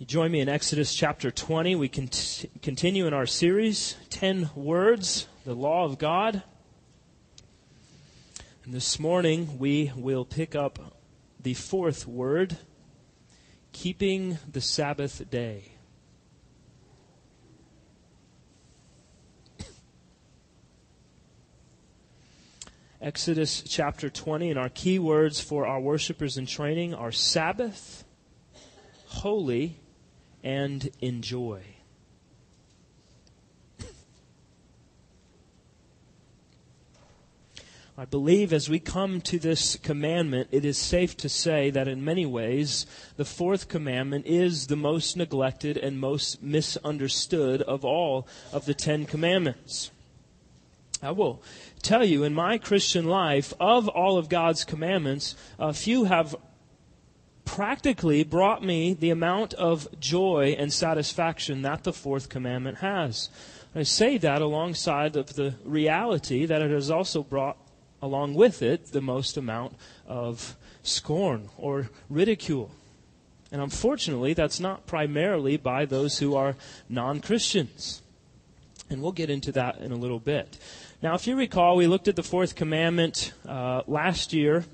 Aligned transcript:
you 0.00 0.06
join 0.06 0.32
me 0.32 0.40
in 0.40 0.48
Exodus 0.48 0.94
chapter 0.94 1.30
20, 1.30 1.76
we 1.76 1.86
cont- 1.86 2.46
continue 2.62 3.06
in 3.06 3.12
our 3.12 3.26
series, 3.26 3.96
10 4.08 4.48
Words, 4.54 5.28
the 5.44 5.52
Law 5.52 5.84
of 5.84 5.98
God. 5.98 6.42
And 8.64 8.72
this 8.72 8.98
morning 8.98 9.58
we 9.58 9.92
will 9.94 10.24
pick 10.24 10.54
up 10.54 10.96
the 11.38 11.52
fourth 11.52 12.06
word, 12.06 12.56
keeping 13.72 14.38
the 14.50 14.62
Sabbath 14.62 15.28
day. 15.28 15.72
Exodus 23.02 23.62
chapter 23.68 24.08
20, 24.08 24.48
and 24.48 24.58
our 24.58 24.70
key 24.70 24.98
words 24.98 25.42
for 25.42 25.66
our 25.66 25.78
worshipers 25.78 26.38
in 26.38 26.46
training 26.46 26.94
are 26.94 27.12
Sabbath, 27.12 28.04
holy, 29.04 29.79
and 30.42 30.90
enjoy. 31.00 31.62
I 38.00 38.06
believe 38.06 38.54
as 38.54 38.70
we 38.70 38.78
come 38.78 39.20
to 39.20 39.38
this 39.38 39.76
commandment, 39.76 40.48
it 40.52 40.64
is 40.64 40.78
safe 40.78 41.18
to 41.18 41.28
say 41.28 41.68
that 41.68 41.86
in 41.86 42.02
many 42.02 42.24
ways, 42.24 42.86
the 43.18 43.26
fourth 43.26 43.68
commandment 43.68 44.24
is 44.24 44.68
the 44.68 44.76
most 44.76 45.18
neglected 45.18 45.76
and 45.76 46.00
most 46.00 46.42
misunderstood 46.42 47.60
of 47.60 47.84
all 47.84 48.26
of 48.54 48.64
the 48.64 48.72
Ten 48.72 49.04
Commandments. 49.04 49.90
I 51.02 51.10
will 51.10 51.42
tell 51.82 52.02
you, 52.02 52.24
in 52.24 52.32
my 52.32 52.56
Christian 52.56 53.06
life, 53.06 53.52
of 53.60 53.86
all 53.88 54.16
of 54.16 54.30
God's 54.30 54.64
commandments, 54.64 55.36
a 55.58 55.74
few 55.74 56.04
have 56.04 56.34
practically 57.50 58.22
brought 58.22 58.62
me 58.62 58.94
the 58.94 59.10
amount 59.10 59.52
of 59.54 59.88
joy 59.98 60.54
and 60.56 60.72
satisfaction 60.72 61.62
that 61.62 61.82
the 61.82 61.92
fourth 61.92 62.28
commandment 62.28 62.78
has. 62.78 63.28
I 63.74 63.82
say 63.82 64.18
that 64.18 64.40
alongside 64.40 65.16
of 65.16 65.34
the 65.34 65.54
reality 65.64 66.46
that 66.46 66.62
it 66.62 66.70
has 66.70 66.92
also 66.92 67.24
brought 67.24 67.56
along 68.00 68.34
with 68.34 68.62
it 68.62 68.92
the 68.92 69.00
most 69.00 69.36
amount 69.36 69.74
of 70.06 70.56
scorn 70.84 71.48
or 71.58 71.90
ridicule. 72.08 72.70
And 73.50 73.60
unfortunately, 73.60 74.32
that's 74.32 74.60
not 74.60 74.86
primarily 74.86 75.56
by 75.56 75.86
those 75.86 76.20
who 76.20 76.36
are 76.36 76.54
non 76.88 77.18
Christians. 77.18 78.00
And 78.88 79.02
we'll 79.02 79.10
get 79.10 79.28
into 79.28 79.50
that 79.52 79.78
in 79.78 79.90
a 79.90 79.96
little 79.96 80.20
bit. 80.20 80.56
Now, 81.02 81.16
if 81.16 81.26
you 81.26 81.34
recall, 81.34 81.74
we 81.74 81.88
looked 81.88 82.06
at 82.06 82.14
the 82.14 82.22
fourth 82.22 82.54
commandment 82.54 83.32
uh, 83.44 83.82
last 83.88 84.32
year 84.32 84.64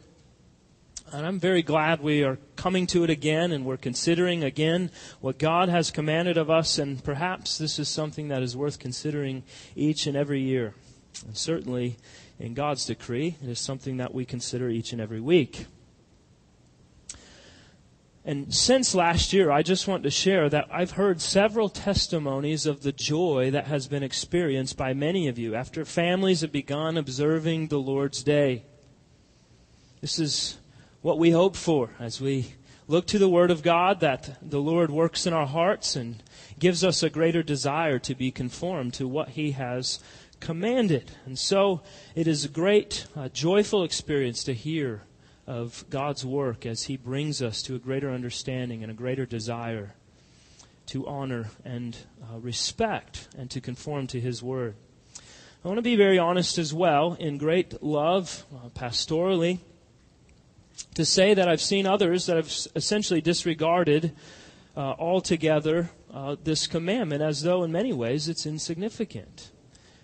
and 1.12 1.24
I'm 1.24 1.38
very 1.38 1.62
glad 1.62 2.00
we 2.00 2.24
are 2.24 2.38
coming 2.56 2.86
to 2.88 3.04
it 3.04 3.10
again 3.10 3.52
and 3.52 3.64
we're 3.64 3.76
considering 3.76 4.42
again 4.42 4.90
what 5.20 5.38
God 5.38 5.68
has 5.68 5.90
commanded 5.90 6.36
of 6.36 6.50
us. 6.50 6.78
And 6.78 7.02
perhaps 7.02 7.58
this 7.58 7.78
is 7.78 7.88
something 7.88 8.28
that 8.28 8.42
is 8.42 8.56
worth 8.56 8.78
considering 8.78 9.44
each 9.74 10.06
and 10.06 10.16
every 10.16 10.40
year. 10.40 10.74
And 11.24 11.36
certainly 11.36 11.96
in 12.38 12.54
God's 12.54 12.86
decree, 12.86 13.36
it 13.42 13.48
is 13.48 13.60
something 13.60 13.98
that 13.98 14.14
we 14.14 14.24
consider 14.24 14.68
each 14.68 14.92
and 14.92 15.00
every 15.00 15.20
week. 15.20 15.66
And 18.24 18.52
since 18.52 18.92
last 18.92 19.32
year, 19.32 19.52
I 19.52 19.62
just 19.62 19.86
want 19.86 20.02
to 20.02 20.10
share 20.10 20.48
that 20.48 20.66
I've 20.72 20.92
heard 20.92 21.20
several 21.20 21.68
testimonies 21.68 22.66
of 22.66 22.82
the 22.82 22.90
joy 22.90 23.52
that 23.52 23.68
has 23.68 23.86
been 23.86 24.02
experienced 24.02 24.76
by 24.76 24.94
many 24.94 25.28
of 25.28 25.38
you 25.38 25.54
after 25.54 25.84
families 25.84 26.40
have 26.40 26.50
begun 26.50 26.96
observing 26.96 27.68
the 27.68 27.78
Lord's 27.78 28.24
Day. 28.24 28.64
This 30.00 30.18
is 30.18 30.58
what 31.06 31.18
we 31.20 31.30
hope 31.30 31.54
for 31.54 31.90
as 32.00 32.20
we 32.20 32.52
look 32.88 33.06
to 33.06 33.16
the 33.16 33.28
Word 33.28 33.52
of 33.52 33.62
God 33.62 34.00
that 34.00 34.38
the 34.42 34.58
Lord 34.58 34.90
works 34.90 35.24
in 35.24 35.32
our 35.32 35.46
hearts 35.46 35.94
and 35.94 36.20
gives 36.58 36.82
us 36.82 37.00
a 37.00 37.08
greater 37.08 37.44
desire 37.44 38.00
to 38.00 38.16
be 38.16 38.32
conformed 38.32 38.92
to 38.94 39.06
what 39.06 39.28
He 39.28 39.52
has 39.52 40.00
commanded. 40.40 41.12
And 41.24 41.38
so 41.38 41.80
it 42.16 42.26
is 42.26 42.44
a 42.44 42.48
great, 42.48 43.06
uh, 43.14 43.28
joyful 43.28 43.84
experience 43.84 44.42
to 44.42 44.52
hear 44.52 45.02
of 45.46 45.84
God's 45.90 46.26
work 46.26 46.66
as 46.66 46.82
He 46.82 46.96
brings 46.96 47.40
us 47.40 47.62
to 47.62 47.76
a 47.76 47.78
greater 47.78 48.10
understanding 48.10 48.82
and 48.82 48.90
a 48.90 48.96
greater 48.96 49.26
desire 49.26 49.94
to 50.86 51.06
honor 51.06 51.50
and 51.64 51.96
uh, 52.20 52.40
respect 52.40 53.28
and 53.38 53.48
to 53.52 53.60
conform 53.60 54.08
to 54.08 54.20
His 54.20 54.42
Word. 54.42 54.74
I 55.64 55.68
want 55.68 55.78
to 55.78 55.82
be 55.82 55.94
very 55.94 56.18
honest 56.18 56.58
as 56.58 56.74
well, 56.74 57.14
in 57.20 57.38
great 57.38 57.80
love, 57.80 58.44
uh, 58.52 58.70
pastorally 58.70 59.60
to 60.94 61.04
say 61.04 61.34
that 61.34 61.48
I've 61.48 61.60
seen 61.60 61.86
others 61.86 62.26
that 62.26 62.36
have 62.36 62.50
essentially 62.74 63.20
disregarded 63.20 64.12
uh, 64.76 64.94
altogether 64.98 65.90
uh, 66.12 66.36
this 66.42 66.66
commandment 66.66 67.22
as 67.22 67.42
though 67.42 67.62
in 67.64 67.72
many 67.72 67.92
ways 67.92 68.28
it's 68.28 68.46
insignificant. 68.46 69.50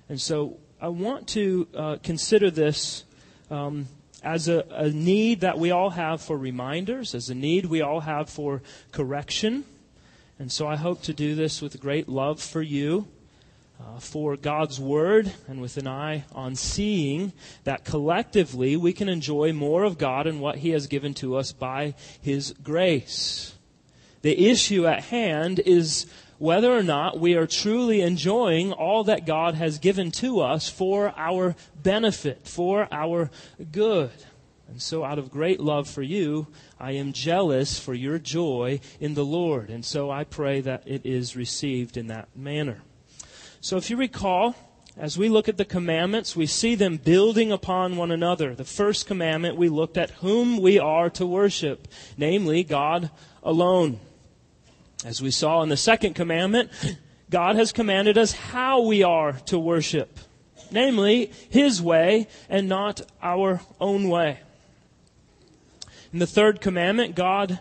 And 0.09 0.21
so 0.21 0.59
I 0.81 0.89
want 0.89 1.29
to 1.29 1.69
uh, 1.75 1.97
consider 2.03 2.51
this 2.51 3.05
um, 3.51 3.89
as 4.23 4.49
a, 4.49 4.65
a 4.71 4.91
need 4.91 5.41
that 5.41 5.59
we 5.59 5.71
all 5.71 5.91
have 5.91 6.21
for 6.21 6.37
reminders, 6.37 7.15
as 7.15 7.29
a 7.29 7.35
need 7.35 7.67
we 7.67 7.83
all 7.83 8.01
have 8.01 8.29
for 8.29 8.63
correction. 8.93 9.65
And 10.39 10.51
so 10.51 10.67
I 10.67 10.77
hope 10.77 11.03
to 11.03 11.13
do 11.13 11.35
this 11.35 11.63
with 11.63 11.79
great 11.81 12.09
love 12.09 12.41
for 12.41 12.63
you 12.63 13.09
uh, 13.83 13.99
for 13.99 14.37
God's 14.37 14.79
Word 14.79 15.33
and 15.49 15.61
with 15.61 15.77
an 15.77 15.89
eye 15.89 16.25
on 16.33 16.55
seeing 16.55 17.33
that 17.65 17.85
collectively 17.85 18.77
we 18.77 18.93
can 18.93 19.09
enjoy 19.09 19.53
more 19.53 19.85
of 19.85 19.99
God 19.99 20.27
and 20.27 20.41
what 20.41 20.59
He 20.59 20.71
has 20.71 20.87
given 20.87 21.15
to 21.15 21.37
us 21.37 21.53
by 21.53 21.95
His 22.21 22.55
grace. 22.63 23.55
The 24.23 24.51
issue 24.51 24.87
at 24.87 25.05
hand 25.05 25.61
is 25.61 26.07
whether 26.39 26.77
or 26.77 26.83
not 26.83 27.19
we 27.19 27.35
are 27.35 27.47
truly 27.47 28.01
enjoying 28.01 28.73
all 28.73 29.05
that 29.05 29.27
God 29.27 29.55
has 29.55 29.79
given 29.79 30.11
to 30.13 30.41
us 30.41 30.69
for 30.69 31.13
our 31.17 31.55
benefit, 31.81 32.47
for 32.47 32.89
our 32.93 33.31
good. 33.71 34.11
And 34.69 34.81
so, 34.81 35.05
out 35.05 35.19
of 35.19 35.31
great 35.31 35.61
love 35.61 35.89
for 35.89 36.03
you, 36.03 36.47
I 36.81 36.93
am 36.93 37.13
jealous 37.13 37.79
for 37.79 37.95
your 37.95 38.19
joy 38.19 38.81
in 39.01 39.15
the 39.15 39.25
Lord. 39.25 39.71
And 39.71 39.85
so, 39.85 40.11
I 40.11 40.25
pray 40.25 40.61
that 40.63 40.83
it 40.87 41.05
is 41.05 41.37
received 41.37 41.97
in 41.97 42.07
that 42.07 42.29
manner. 42.35 42.83
So 43.65 43.77
if 43.77 43.91
you 43.91 43.97
recall, 43.97 44.57
as 44.97 45.17
we 45.17 45.29
look 45.29 45.49
at 45.49 45.57
the 45.57 45.65
commandments, 45.65 46.35
we 46.35 46.47
see 46.47 46.75
them 46.75 46.97
building 46.97 47.53
upon 47.53 47.97
one 47.97 48.11
another. 48.11 48.57
The 48.57 48.65
first 48.65 49.07
commandment, 49.07 49.57
we 49.57 49.69
looked 49.69 49.97
at 49.97 50.11
whom 50.11 50.61
we 50.61 50.81
are 50.81 51.09
to 51.11 51.25
worship, 51.25 51.87
namely 52.17 52.65
God 52.65 53.09
alone. 53.41 54.01
As 55.05 55.23
we 55.23 55.31
saw 55.31 55.63
in 55.63 55.69
the 55.69 55.77
second 55.77 56.15
commandment, 56.15 56.71
God 57.31 57.55
has 57.55 57.71
commanded 57.71 58.19
us 58.19 58.33
how 58.33 58.81
we 58.81 59.05
are 59.05 59.35
to 59.47 59.61
worship, 59.61 60.19
namely 60.73 61.31
His 61.49 61.81
way 61.81 62.27
and 62.49 62.69
not 62.69 63.03
our 63.23 63.61
own 63.81 64.09
way. 64.09 64.41
In 66.13 66.19
the 66.19 66.27
third 66.27 66.61
commandment, 66.61 67.15
God 67.15 67.61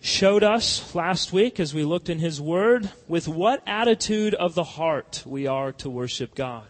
showed 0.00 0.42
us 0.42 0.94
last 0.94 1.32
week 1.32 1.60
as 1.60 1.74
we 1.74 1.84
looked 1.84 2.08
in 2.08 2.18
His 2.18 2.40
Word 2.40 2.90
with 3.06 3.28
what 3.28 3.62
attitude 3.66 4.34
of 4.34 4.54
the 4.54 4.64
heart 4.64 5.22
we 5.26 5.46
are 5.46 5.72
to 5.72 5.90
worship 5.90 6.34
God. 6.34 6.64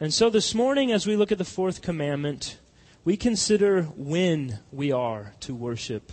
And 0.00 0.14
so 0.14 0.30
this 0.30 0.54
morning, 0.54 0.92
as 0.92 1.06
we 1.06 1.16
look 1.16 1.32
at 1.32 1.38
the 1.38 1.44
fourth 1.44 1.82
commandment, 1.82 2.58
we 3.04 3.16
consider 3.16 3.82
when 3.82 4.60
we 4.70 4.92
are 4.92 5.34
to 5.40 5.54
worship 5.54 6.12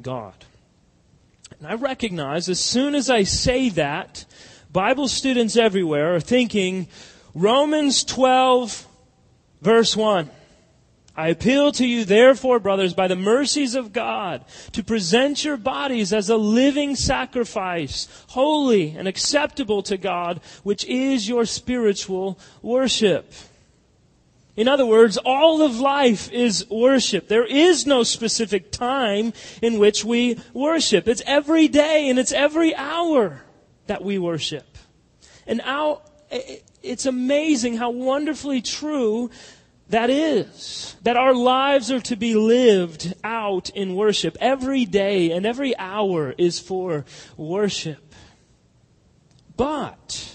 God. 0.00 0.44
And 1.58 1.68
I 1.68 1.74
recognize 1.74 2.48
as 2.48 2.60
soon 2.60 2.94
as 2.94 3.10
I 3.10 3.24
say 3.24 3.68
that, 3.70 4.24
Bible 4.72 5.08
students 5.08 5.56
everywhere 5.56 6.14
are 6.14 6.20
thinking, 6.20 6.88
Romans 7.34 8.04
12, 8.04 8.86
verse 9.60 9.96
1. 9.96 10.30
I 11.16 11.28
appeal 11.28 11.72
to 11.72 11.86
you, 11.86 12.04
therefore, 12.04 12.60
brothers, 12.60 12.92
by 12.92 13.08
the 13.08 13.16
mercies 13.16 13.74
of 13.74 13.94
God, 13.94 14.44
to 14.72 14.84
present 14.84 15.44
your 15.44 15.56
bodies 15.56 16.12
as 16.12 16.28
a 16.28 16.36
living 16.36 16.94
sacrifice, 16.94 18.06
holy 18.28 18.90
and 18.90 19.08
acceptable 19.08 19.82
to 19.84 19.96
God, 19.96 20.40
which 20.62 20.84
is 20.84 21.26
your 21.26 21.46
spiritual 21.46 22.38
worship. 22.60 23.32
In 24.56 24.68
other 24.68 24.84
words, 24.84 25.16
all 25.18 25.62
of 25.62 25.78
life 25.78 26.30
is 26.32 26.68
worship. 26.70 27.28
There 27.28 27.46
is 27.46 27.86
no 27.86 28.02
specific 28.02 28.70
time 28.70 29.32
in 29.62 29.78
which 29.78 30.04
we 30.04 30.38
worship. 30.52 31.08
It's 31.08 31.22
every 31.26 31.68
day 31.68 32.08
and 32.08 32.18
it's 32.18 32.32
every 32.32 32.74
hour 32.74 33.42
that 33.86 34.04
we 34.04 34.18
worship. 34.18 34.66
And 35.46 35.58
now, 35.58 36.02
it's 36.82 37.06
amazing 37.06 37.76
how 37.76 37.90
wonderfully 37.90 38.62
true 38.62 39.30
that 39.88 40.10
is, 40.10 40.96
that 41.02 41.16
our 41.16 41.34
lives 41.34 41.92
are 41.92 42.00
to 42.00 42.16
be 42.16 42.34
lived 42.34 43.14
out 43.22 43.70
in 43.70 43.94
worship. 43.94 44.36
Every 44.40 44.84
day 44.84 45.30
and 45.30 45.46
every 45.46 45.76
hour 45.78 46.34
is 46.36 46.58
for 46.58 47.04
worship. 47.36 48.14
But, 49.56 50.34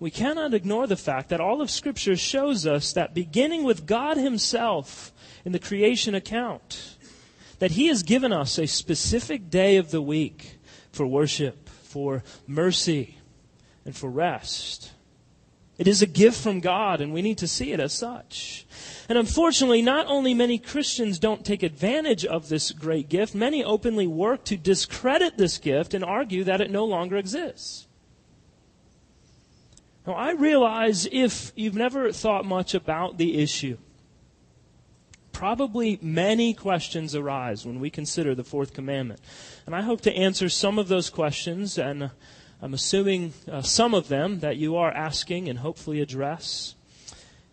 we 0.00 0.10
cannot 0.10 0.54
ignore 0.54 0.86
the 0.86 0.96
fact 0.96 1.28
that 1.28 1.40
all 1.40 1.62
of 1.62 1.70
Scripture 1.70 2.16
shows 2.16 2.66
us 2.66 2.92
that 2.92 3.14
beginning 3.14 3.62
with 3.62 3.86
God 3.86 4.16
Himself 4.16 5.12
in 5.44 5.52
the 5.52 5.58
creation 5.60 6.14
account, 6.14 6.96
that 7.60 7.70
He 7.70 7.86
has 7.86 8.02
given 8.02 8.32
us 8.32 8.58
a 8.58 8.66
specific 8.66 9.50
day 9.50 9.76
of 9.76 9.92
the 9.92 10.02
week 10.02 10.58
for 10.90 11.06
worship, 11.06 11.68
for 11.68 12.24
mercy, 12.46 13.18
and 13.84 13.94
for 13.94 14.10
rest. 14.10 14.90
It 15.76 15.88
is 15.88 16.02
a 16.02 16.06
gift 16.06 16.40
from 16.40 16.60
God, 16.60 17.00
and 17.00 17.12
we 17.12 17.20
need 17.20 17.38
to 17.38 17.48
see 17.48 17.72
it 17.72 17.80
as 17.80 17.92
such. 17.92 18.64
And 19.08 19.18
unfortunately, 19.18 19.82
not 19.82 20.06
only 20.06 20.32
many 20.32 20.56
Christians 20.56 21.18
don't 21.18 21.44
take 21.44 21.62
advantage 21.62 22.24
of 22.24 22.48
this 22.48 22.70
great 22.70 23.08
gift, 23.08 23.34
many 23.34 23.64
openly 23.64 24.06
work 24.06 24.44
to 24.44 24.56
discredit 24.56 25.36
this 25.36 25.58
gift 25.58 25.92
and 25.92 26.04
argue 26.04 26.44
that 26.44 26.60
it 26.60 26.70
no 26.70 26.84
longer 26.84 27.16
exists. 27.16 27.88
Now, 30.06 30.12
I 30.14 30.32
realize 30.32 31.08
if 31.10 31.52
you've 31.56 31.74
never 31.74 32.12
thought 32.12 32.44
much 32.44 32.74
about 32.74 33.18
the 33.18 33.38
issue, 33.42 33.78
probably 35.32 35.98
many 36.00 36.54
questions 36.54 37.16
arise 37.16 37.66
when 37.66 37.80
we 37.80 37.90
consider 37.90 38.34
the 38.34 38.44
fourth 38.44 38.72
commandment. 38.74 39.20
And 39.66 39.74
I 39.74 39.80
hope 39.80 40.02
to 40.02 40.14
answer 40.14 40.48
some 40.48 40.78
of 40.78 40.88
those 40.88 41.10
questions, 41.10 41.78
and 41.78 42.10
I'm 42.64 42.72
assuming 42.72 43.34
uh, 43.46 43.60
some 43.60 43.92
of 43.92 44.08
them 44.08 44.40
that 44.40 44.56
you 44.56 44.74
are 44.76 44.90
asking 44.90 45.50
and 45.50 45.58
hopefully 45.58 46.00
address, 46.00 46.74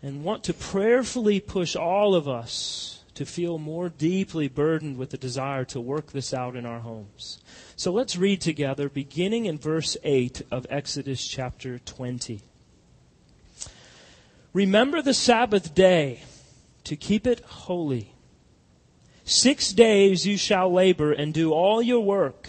and 0.02 0.24
want 0.24 0.42
to 0.44 0.54
prayerfully 0.54 1.38
push 1.38 1.76
all 1.76 2.14
of 2.14 2.26
us 2.26 3.04
to 3.12 3.26
feel 3.26 3.58
more 3.58 3.90
deeply 3.90 4.48
burdened 4.48 4.96
with 4.96 5.10
the 5.10 5.18
desire 5.18 5.66
to 5.66 5.82
work 5.82 6.12
this 6.12 6.32
out 6.32 6.56
in 6.56 6.64
our 6.64 6.80
homes. 6.80 7.42
So 7.76 7.92
let's 7.92 8.16
read 8.16 8.40
together, 8.40 8.88
beginning 8.88 9.44
in 9.44 9.58
verse 9.58 9.98
8 10.02 10.40
of 10.50 10.66
Exodus 10.70 11.28
chapter 11.28 11.78
20. 11.78 12.40
Remember 14.54 15.02
the 15.02 15.12
Sabbath 15.12 15.74
day 15.74 16.22
to 16.84 16.96
keep 16.96 17.26
it 17.26 17.40
holy. 17.40 18.14
Six 19.24 19.74
days 19.74 20.26
you 20.26 20.38
shall 20.38 20.72
labor 20.72 21.12
and 21.12 21.34
do 21.34 21.52
all 21.52 21.82
your 21.82 22.00
work, 22.00 22.48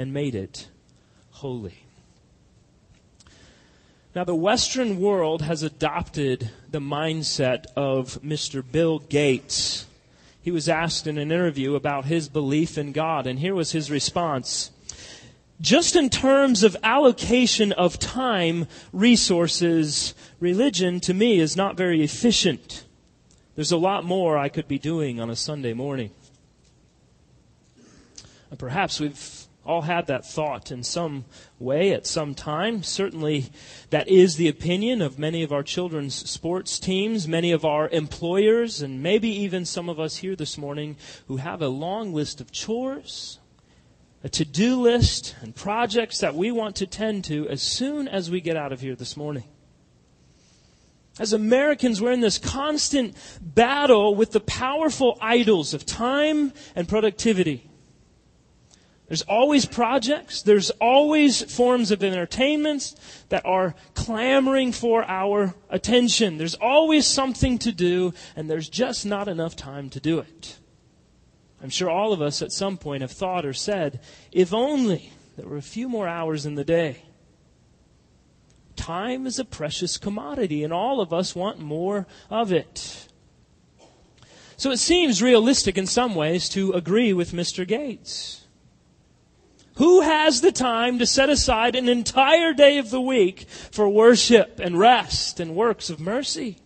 and 0.00 0.14
made 0.14 0.34
it 0.34 0.66
holy. 1.30 1.84
Now, 4.14 4.24
the 4.24 4.34
Western 4.34 4.98
world 4.98 5.42
has 5.42 5.62
adopted 5.62 6.50
the 6.70 6.78
mindset 6.78 7.66
of 7.76 8.18
Mr. 8.22 8.64
Bill 8.64 9.00
Gates. 9.00 9.84
He 10.40 10.50
was 10.50 10.70
asked 10.70 11.06
in 11.06 11.18
an 11.18 11.30
interview 11.30 11.74
about 11.74 12.06
his 12.06 12.30
belief 12.30 12.78
in 12.78 12.92
God, 12.92 13.26
and 13.26 13.40
here 13.40 13.54
was 13.54 13.72
his 13.72 13.90
response 13.90 14.70
just 15.60 15.94
in 15.94 16.08
terms 16.08 16.62
of 16.62 16.74
allocation 16.82 17.70
of 17.72 17.98
time, 17.98 18.66
resources, 18.94 20.14
religion 20.38 21.00
to 21.00 21.12
me 21.12 21.38
is 21.38 21.54
not 21.54 21.76
very 21.76 22.02
efficient. 22.02 22.86
There's 23.54 23.70
a 23.70 23.76
lot 23.76 24.06
more 24.06 24.38
I 24.38 24.48
could 24.48 24.66
be 24.66 24.78
doing 24.78 25.20
on 25.20 25.28
a 25.28 25.36
Sunday 25.36 25.74
morning. 25.74 26.12
And 28.48 28.58
perhaps 28.58 28.98
we've 28.98 29.39
all 29.70 29.82
had 29.82 30.08
that 30.08 30.26
thought 30.26 30.72
in 30.72 30.82
some 30.82 31.24
way 31.60 31.92
at 31.92 32.04
some 32.04 32.34
time. 32.34 32.82
Certainly, 32.82 33.50
that 33.90 34.08
is 34.08 34.34
the 34.34 34.48
opinion 34.48 35.00
of 35.00 35.16
many 35.16 35.44
of 35.44 35.52
our 35.52 35.62
children's 35.62 36.28
sports 36.28 36.80
teams, 36.80 37.28
many 37.28 37.52
of 37.52 37.64
our 37.64 37.88
employers, 37.90 38.82
and 38.82 39.00
maybe 39.00 39.28
even 39.28 39.64
some 39.64 39.88
of 39.88 40.00
us 40.00 40.16
here 40.16 40.34
this 40.34 40.58
morning 40.58 40.96
who 41.28 41.36
have 41.36 41.62
a 41.62 41.68
long 41.68 42.12
list 42.12 42.40
of 42.40 42.50
chores, 42.50 43.38
a 44.24 44.28
to 44.28 44.44
do 44.44 44.80
list 44.80 45.36
and 45.40 45.54
projects 45.54 46.18
that 46.18 46.34
we 46.34 46.50
want 46.50 46.74
to 46.76 46.86
tend 46.86 47.22
to 47.24 47.48
as 47.48 47.62
soon 47.62 48.08
as 48.08 48.28
we 48.28 48.40
get 48.40 48.56
out 48.56 48.72
of 48.72 48.80
here 48.80 48.96
this 48.96 49.16
morning. 49.16 49.44
As 51.20 51.32
Americans, 51.32 52.00
we're 52.00 52.12
in 52.12 52.20
this 52.20 52.38
constant 52.38 53.14
battle 53.40 54.16
with 54.16 54.32
the 54.32 54.40
powerful 54.40 55.16
idols 55.20 55.74
of 55.74 55.86
time 55.86 56.52
and 56.74 56.88
productivity. 56.88 57.69
There's 59.10 59.22
always 59.22 59.66
projects, 59.66 60.42
there's 60.42 60.70
always 60.80 61.42
forms 61.52 61.90
of 61.90 62.04
entertainment 62.04 62.94
that 63.30 63.44
are 63.44 63.74
clamoring 63.94 64.70
for 64.70 65.02
our 65.02 65.52
attention. 65.68 66.38
There's 66.38 66.54
always 66.54 67.08
something 67.08 67.58
to 67.58 67.72
do, 67.72 68.14
and 68.36 68.48
there's 68.48 68.68
just 68.68 69.04
not 69.04 69.26
enough 69.26 69.56
time 69.56 69.90
to 69.90 70.00
do 70.00 70.20
it. 70.20 70.60
I'm 71.60 71.70
sure 71.70 71.90
all 71.90 72.12
of 72.12 72.22
us 72.22 72.40
at 72.40 72.52
some 72.52 72.76
point 72.76 73.00
have 73.00 73.10
thought 73.10 73.44
or 73.44 73.52
said, 73.52 73.98
if 74.30 74.54
only 74.54 75.12
there 75.36 75.48
were 75.48 75.56
a 75.56 75.60
few 75.60 75.88
more 75.88 76.06
hours 76.06 76.46
in 76.46 76.54
the 76.54 76.62
day. 76.62 77.02
Time 78.76 79.26
is 79.26 79.40
a 79.40 79.44
precious 79.44 79.96
commodity, 79.96 80.62
and 80.62 80.72
all 80.72 81.00
of 81.00 81.12
us 81.12 81.34
want 81.34 81.58
more 81.58 82.06
of 82.30 82.52
it. 82.52 83.08
So 84.56 84.70
it 84.70 84.78
seems 84.78 85.20
realistic 85.20 85.76
in 85.76 85.88
some 85.88 86.14
ways 86.14 86.48
to 86.50 86.70
agree 86.74 87.12
with 87.12 87.32
Mr. 87.32 87.66
Gates. 87.66 88.39
Who 89.80 90.02
has 90.02 90.42
the 90.42 90.52
time 90.52 90.98
to 90.98 91.06
set 91.06 91.30
aside 91.30 91.74
an 91.74 91.88
entire 91.88 92.52
day 92.52 92.76
of 92.76 92.90
the 92.90 93.00
week 93.00 93.48
for 93.48 93.88
worship 93.88 94.60
and 94.60 94.78
rest 94.78 95.40
and 95.40 95.56
works 95.56 95.88
of 95.88 95.98
mercy? 95.98 96.58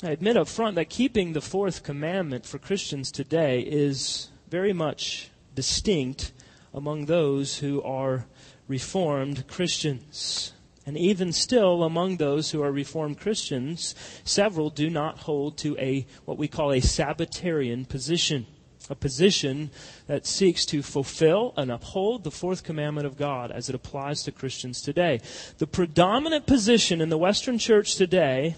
I 0.00 0.12
admit 0.12 0.36
up 0.36 0.46
front 0.46 0.76
that 0.76 0.88
keeping 0.88 1.32
the 1.32 1.40
fourth 1.40 1.82
commandment 1.82 2.46
for 2.46 2.58
Christians 2.58 3.10
today 3.10 3.62
is 3.62 4.28
very 4.48 4.72
much 4.72 5.30
distinct 5.56 6.30
among 6.72 7.06
those 7.06 7.58
who 7.58 7.82
are 7.82 8.26
Reformed 8.68 9.48
Christians. 9.48 10.52
And 10.86 10.96
even 10.96 11.32
still, 11.32 11.82
among 11.82 12.18
those 12.18 12.52
who 12.52 12.62
are 12.62 12.70
Reformed 12.70 13.18
Christians, 13.18 13.96
several 14.22 14.70
do 14.70 14.88
not 14.88 15.18
hold 15.18 15.58
to 15.58 15.76
a 15.78 16.06
what 16.26 16.38
we 16.38 16.46
call 16.46 16.70
a 16.70 16.80
Sabbatarian 16.80 17.86
position, 17.86 18.46
a 18.90 18.94
position 18.94 19.70
that 20.06 20.26
seeks 20.26 20.66
to 20.66 20.82
fulfill 20.82 21.54
and 21.56 21.70
uphold 21.70 22.24
the 22.24 22.30
fourth 22.30 22.64
commandment 22.64 23.06
of 23.06 23.16
God 23.16 23.50
as 23.50 23.70
it 23.70 23.74
applies 23.74 24.22
to 24.24 24.32
Christians 24.32 24.82
today. 24.82 25.20
The 25.56 25.66
predominant 25.66 26.46
position 26.46 27.00
in 27.00 27.08
the 27.08 27.16
Western 27.16 27.56
Church 27.56 27.94
today 27.94 28.56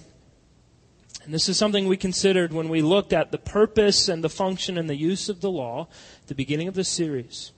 and 1.24 1.32
this 1.32 1.48
is 1.48 1.56
something 1.56 1.86
we 1.86 1.96
considered 1.96 2.52
when 2.52 2.68
we 2.68 2.82
looked 2.82 3.12
at 3.12 3.30
the 3.30 3.38
purpose 3.38 4.08
and 4.08 4.24
the 4.24 4.28
function 4.28 4.76
and 4.76 4.90
the 4.90 4.96
use 4.96 5.28
of 5.28 5.40
the 5.40 5.50
law 5.50 5.88
at 6.22 6.28
the 6.28 6.34
beginning 6.34 6.68
of 6.68 6.74
the 6.74 6.84
series. 6.84 7.52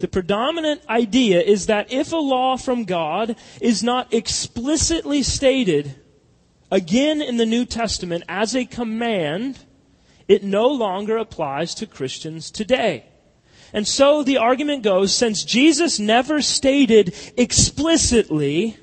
The 0.00 0.08
predominant 0.08 0.82
idea 0.88 1.40
is 1.40 1.66
that 1.66 1.92
if 1.92 2.12
a 2.12 2.16
law 2.16 2.56
from 2.56 2.84
God 2.84 3.36
is 3.60 3.82
not 3.82 4.12
explicitly 4.12 5.22
stated 5.22 5.94
again 6.70 7.22
in 7.22 7.36
the 7.36 7.46
New 7.46 7.64
Testament 7.64 8.24
as 8.28 8.54
a 8.54 8.64
command, 8.64 9.58
it 10.30 10.44
no 10.44 10.68
longer 10.68 11.16
applies 11.16 11.74
to 11.74 11.86
Christians 11.86 12.52
today. 12.52 13.04
And 13.72 13.86
so 13.86 14.22
the 14.22 14.36
argument 14.36 14.84
goes, 14.84 15.12
since 15.12 15.42
Jesus 15.42 15.98
never 15.98 16.40
stated 16.40 17.12
explicitly 17.36 18.76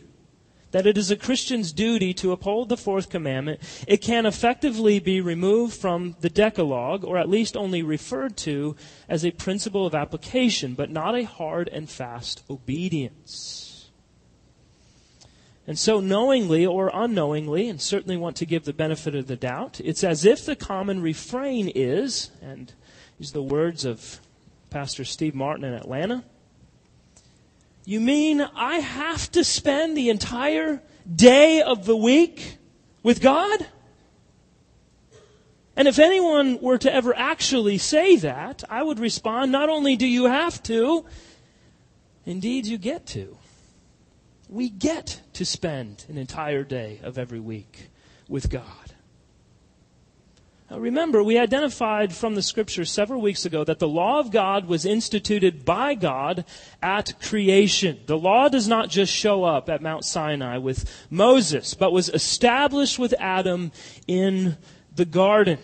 that 0.71 0.85
it 0.85 0.97
is 0.97 1.09
a 1.09 1.15
Christian's 1.15 1.71
duty 1.71 2.13
to 2.15 2.33
uphold 2.33 2.67
the 2.67 2.75
fourth 2.75 3.09
commandment, 3.09 3.61
it 3.87 4.01
can 4.01 4.25
effectively 4.25 4.99
be 4.99 5.21
removed 5.21 5.73
from 5.73 6.17
the 6.19 6.29
Decalogue, 6.29 7.05
or 7.05 7.17
at 7.17 7.29
least 7.29 7.55
only 7.55 7.81
referred 7.81 8.35
to 8.37 8.75
as 9.07 9.23
a 9.23 9.31
principle 9.31 9.85
of 9.85 9.95
application, 9.95 10.73
but 10.73 10.91
not 10.91 11.17
a 11.17 11.23
hard 11.23 11.69
and 11.69 11.89
fast 11.89 12.43
obedience. 12.49 13.66
And 15.67 15.77
so, 15.77 15.99
knowingly 15.99 16.65
or 16.65 16.89
unknowingly, 16.93 17.67
and 17.67 17.81
certainly 17.81 18.15
want 18.15 18.37
to 18.37 18.45
give 18.45 18.63
the 18.63 18.71
benefit 18.71 19.13
of 19.15 19.27
the 19.27 19.35
doubt, 19.35 19.81
it's 19.83 20.01
as 20.01 20.23
if 20.23 20.45
the 20.45 20.55
common 20.55 21.01
refrain 21.01 21.67
is, 21.67 22.31
and 22.41 22.71
use 23.19 23.33
the 23.33 23.43
words 23.43 23.83
of 23.83 24.21
Pastor 24.69 25.03
Steve 25.03 25.35
Martin 25.35 25.65
in 25.65 25.73
Atlanta, 25.73 26.23
you 27.83 27.99
mean 27.99 28.41
I 28.41 28.75
have 28.75 29.29
to 29.33 29.43
spend 29.43 29.97
the 29.97 30.09
entire 30.09 30.81
day 31.13 31.61
of 31.61 31.85
the 31.85 31.97
week 31.97 32.57
with 33.03 33.21
God? 33.21 33.67
And 35.75 35.87
if 35.87 35.99
anyone 35.99 36.59
were 36.61 36.77
to 36.77 36.93
ever 36.93 37.15
actually 37.15 37.77
say 37.77 38.15
that, 38.17 38.63
I 38.69 38.83
would 38.83 38.99
respond, 38.99 39.51
not 39.51 39.69
only 39.69 39.95
do 39.95 40.07
you 40.07 40.25
have 40.25 40.63
to, 40.63 41.05
indeed 42.25 42.65
you 42.65 42.77
get 42.77 43.05
to. 43.07 43.37
We 44.49 44.69
get 44.69 45.21
to 45.33 45.45
spend 45.45 46.05
an 46.07 46.17
entire 46.17 46.63
day 46.63 46.99
of 47.03 47.17
every 47.17 47.39
week 47.39 47.89
with 48.29 48.49
God. 48.49 48.63
Now 50.69 50.79
remember, 50.79 51.23
we 51.23 51.37
identified 51.37 52.13
from 52.13 52.35
the 52.35 52.41
scripture 52.41 52.83
several 52.83 53.21
weeks 53.21 53.45
ago 53.45 53.63
that 53.63 53.79
the 53.79 53.87
law 53.87 54.19
of 54.19 54.31
God 54.31 54.67
was 54.67 54.85
instituted 54.85 55.63
by 55.63 55.95
God 55.95 56.43
at 56.81 57.21
creation. 57.21 57.99
The 58.05 58.17
law 58.17 58.49
does 58.49 58.67
not 58.67 58.89
just 58.89 59.13
show 59.13 59.45
up 59.45 59.69
at 59.69 59.81
Mount 59.81 60.03
Sinai 60.03 60.57
with 60.57 60.89
Moses, 61.09 61.73
but 61.73 61.93
was 61.93 62.09
established 62.09 62.99
with 62.99 63.13
Adam 63.17 63.71
in 64.07 64.57
the 64.93 65.05
garden. 65.05 65.59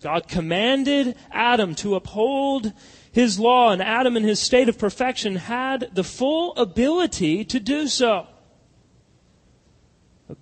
God 0.00 0.26
commanded 0.26 1.16
Adam 1.30 1.76
to 1.76 1.94
uphold 1.94 2.72
his 3.14 3.38
law, 3.38 3.70
and 3.70 3.80
Adam, 3.80 4.16
in 4.16 4.24
his 4.24 4.40
state 4.40 4.68
of 4.68 4.76
perfection, 4.76 5.36
had 5.36 5.88
the 5.92 6.02
full 6.02 6.52
ability 6.56 7.44
to 7.44 7.60
do 7.60 7.86
so. 7.86 8.26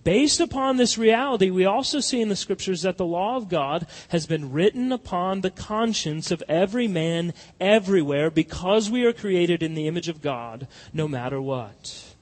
Based 0.05 0.41
upon 0.41 0.79
this 0.79 0.97
reality, 0.97 1.50
we 1.50 1.67
also 1.67 2.00
see 2.00 2.23
in 2.23 2.31
the 2.31 2.37
scriptures 2.37 2.81
that 2.81 2.97
the 2.97 3.05
law 3.05 3.37
of 3.37 3.50
God 3.50 3.87
has 4.09 4.25
been 4.25 4.50
written 4.50 4.91
upon 4.91 5.43
the 5.43 5.50
conscience 5.50 6.31
of 6.31 6.43
every 6.49 6.88
man 6.88 7.35
everywhere 7.61 8.31
because 8.31 8.88
we 8.88 9.05
are 9.05 9.12
created 9.12 9.62
in 9.62 9.75
the 9.75 9.87
image 9.87 10.09
of 10.09 10.23
God 10.23 10.67
no 10.95 11.07
matter 11.07 11.43
what. 11.43 12.14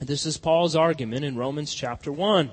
This 0.00 0.26
is 0.26 0.38
Paul's 0.38 0.74
argument 0.74 1.24
in 1.24 1.36
Romans 1.36 1.72
chapter 1.72 2.10
1. 2.10 2.50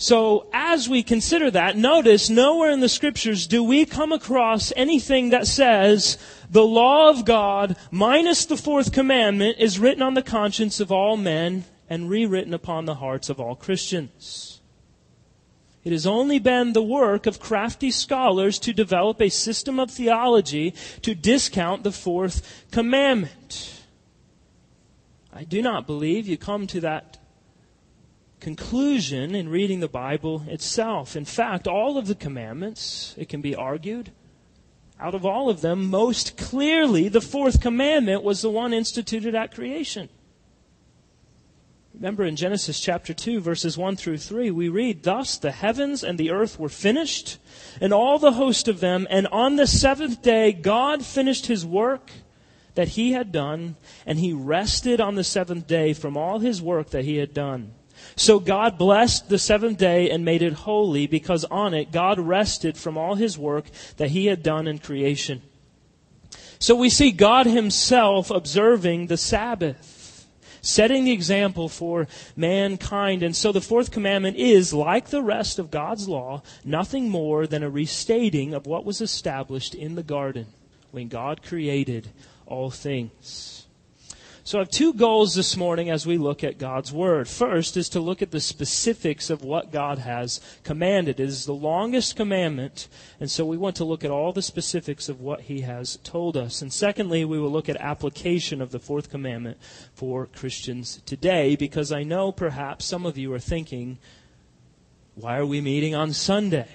So, 0.00 0.46
as 0.54 0.88
we 0.88 1.02
consider 1.02 1.50
that, 1.50 1.76
notice 1.76 2.30
nowhere 2.30 2.70
in 2.70 2.80
the 2.80 2.88
scriptures 2.88 3.46
do 3.46 3.62
we 3.62 3.84
come 3.84 4.12
across 4.12 4.72
anything 4.74 5.28
that 5.28 5.46
says 5.46 6.16
the 6.50 6.64
law 6.64 7.10
of 7.10 7.26
God 7.26 7.76
minus 7.90 8.46
the 8.46 8.56
fourth 8.56 8.92
commandment 8.92 9.58
is 9.58 9.78
written 9.78 10.00
on 10.00 10.14
the 10.14 10.22
conscience 10.22 10.80
of 10.80 10.90
all 10.90 11.18
men 11.18 11.64
and 11.90 12.08
rewritten 12.08 12.54
upon 12.54 12.86
the 12.86 12.94
hearts 12.94 13.28
of 13.28 13.38
all 13.38 13.54
Christians. 13.54 14.62
It 15.84 15.92
has 15.92 16.06
only 16.06 16.38
been 16.38 16.72
the 16.72 16.82
work 16.82 17.26
of 17.26 17.38
crafty 17.38 17.90
scholars 17.90 18.58
to 18.60 18.72
develop 18.72 19.20
a 19.20 19.28
system 19.28 19.78
of 19.78 19.90
theology 19.90 20.72
to 21.02 21.14
discount 21.14 21.82
the 21.82 21.92
fourth 21.92 22.64
commandment. 22.70 23.82
I 25.30 25.44
do 25.44 25.60
not 25.60 25.86
believe 25.86 26.26
you 26.26 26.38
come 26.38 26.66
to 26.68 26.80
that 26.80 27.18
conclusion 28.40 29.34
in 29.34 29.48
reading 29.48 29.80
the 29.80 29.88
Bible 29.88 30.44
itself. 30.48 31.14
In 31.14 31.24
fact, 31.24 31.68
all 31.68 31.98
of 31.98 32.06
the 32.06 32.14
commandments, 32.14 33.14
it 33.16 33.28
can 33.28 33.40
be 33.40 33.54
argued, 33.54 34.12
out 34.98 35.14
of 35.14 35.24
all 35.24 35.48
of 35.48 35.62
them, 35.62 35.88
most 35.88 36.36
clearly 36.36 37.08
the 37.08 37.20
fourth 37.20 37.60
commandment 37.60 38.22
was 38.22 38.42
the 38.42 38.50
one 38.50 38.74
instituted 38.74 39.34
at 39.34 39.54
creation. 39.54 40.10
Remember 41.94 42.24
in 42.24 42.36
Genesis 42.36 42.80
chapter 42.80 43.12
2, 43.12 43.40
verses 43.40 43.76
1 43.76 43.96
through 43.96 44.18
3, 44.18 44.50
we 44.50 44.68
read, 44.68 45.02
Thus 45.02 45.36
the 45.36 45.52
heavens 45.52 46.04
and 46.04 46.18
the 46.18 46.30
earth 46.30 46.58
were 46.58 46.68
finished, 46.68 47.38
and 47.80 47.92
all 47.92 48.18
the 48.18 48.32
host 48.32 48.68
of 48.68 48.80
them, 48.80 49.06
and 49.10 49.26
on 49.28 49.56
the 49.56 49.66
seventh 49.66 50.22
day 50.22 50.52
God 50.52 51.04
finished 51.04 51.46
his 51.46 51.64
work 51.64 52.10
that 52.74 52.88
he 52.88 53.12
had 53.12 53.32
done, 53.32 53.76
and 54.06 54.18
he 54.18 54.32
rested 54.32 55.00
on 55.00 55.14
the 55.14 55.24
seventh 55.24 55.66
day 55.66 55.92
from 55.92 56.16
all 56.16 56.38
his 56.38 56.62
work 56.62 56.90
that 56.90 57.04
he 57.04 57.16
had 57.16 57.34
done. 57.34 57.72
So 58.16 58.38
God 58.38 58.78
blessed 58.78 59.28
the 59.28 59.38
seventh 59.38 59.78
day 59.78 60.10
and 60.10 60.24
made 60.24 60.42
it 60.42 60.52
holy, 60.52 61.06
because 61.06 61.44
on 61.44 61.74
it 61.74 61.92
God 61.92 62.18
rested 62.18 62.76
from 62.76 62.98
all 62.98 63.14
his 63.14 63.38
work 63.38 63.66
that 63.96 64.10
he 64.10 64.26
had 64.26 64.42
done 64.42 64.66
in 64.66 64.78
creation. 64.78 65.42
So 66.58 66.74
we 66.74 66.90
see 66.90 67.10
God 67.10 67.46
himself 67.46 68.30
observing 68.30 69.06
the 69.06 69.16
Sabbath 69.16 69.96
setting 70.62 71.04
the 71.04 71.12
example 71.12 71.68
for 71.68 72.06
mankind. 72.36 73.22
And 73.22 73.34
so 73.34 73.52
the 73.52 73.60
fourth 73.60 73.90
commandment 73.90 74.36
is, 74.36 74.72
like 74.72 75.08
the 75.08 75.22
rest 75.22 75.58
of 75.58 75.70
God's 75.70 76.08
law, 76.08 76.42
nothing 76.64 77.08
more 77.08 77.46
than 77.46 77.62
a 77.62 77.70
restating 77.70 78.54
of 78.54 78.66
what 78.66 78.84
was 78.84 79.00
established 79.00 79.74
in 79.74 79.94
the 79.94 80.02
garden 80.02 80.46
when 80.90 81.08
God 81.08 81.42
created 81.42 82.10
all 82.46 82.70
things. 82.70 83.49
So 84.42 84.58
I 84.58 84.62
have 84.62 84.70
two 84.70 84.94
goals 84.94 85.34
this 85.34 85.54
morning 85.54 85.90
as 85.90 86.06
we 86.06 86.16
look 86.16 86.42
at 86.42 86.56
God's 86.56 86.90
Word. 86.90 87.28
First 87.28 87.76
is 87.76 87.90
to 87.90 88.00
look 88.00 88.22
at 88.22 88.30
the 88.30 88.40
specifics 88.40 89.28
of 89.28 89.44
what 89.44 89.70
God 89.70 89.98
has 89.98 90.40
commanded. 90.64 91.20
It 91.20 91.24
is 91.24 91.44
the 91.44 91.52
longest 91.52 92.16
commandment, 92.16 92.88
and 93.20 93.30
so 93.30 93.44
we 93.44 93.58
want 93.58 93.76
to 93.76 93.84
look 93.84 94.02
at 94.02 94.10
all 94.10 94.32
the 94.32 94.40
specifics 94.40 95.10
of 95.10 95.20
what 95.20 95.42
He 95.42 95.60
has 95.60 95.98
told 96.04 96.38
us. 96.38 96.62
And 96.62 96.72
secondly, 96.72 97.22
we 97.24 97.38
will 97.38 97.50
look 97.50 97.68
at 97.68 97.76
application 97.76 98.62
of 98.62 98.70
the 98.70 98.78
fourth 98.78 99.10
commandment 99.10 99.58
for 99.92 100.26
Christians 100.26 101.02
today, 101.04 101.54
because 101.54 101.92
I 101.92 102.02
know 102.02 102.32
perhaps 102.32 102.86
some 102.86 103.04
of 103.04 103.18
you 103.18 103.32
are 103.34 103.38
thinking, 103.38 103.98
why 105.16 105.36
are 105.36 105.46
we 105.46 105.60
meeting 105.60 105.94
on 105.94 106.14
Sunday? 106.14 106.68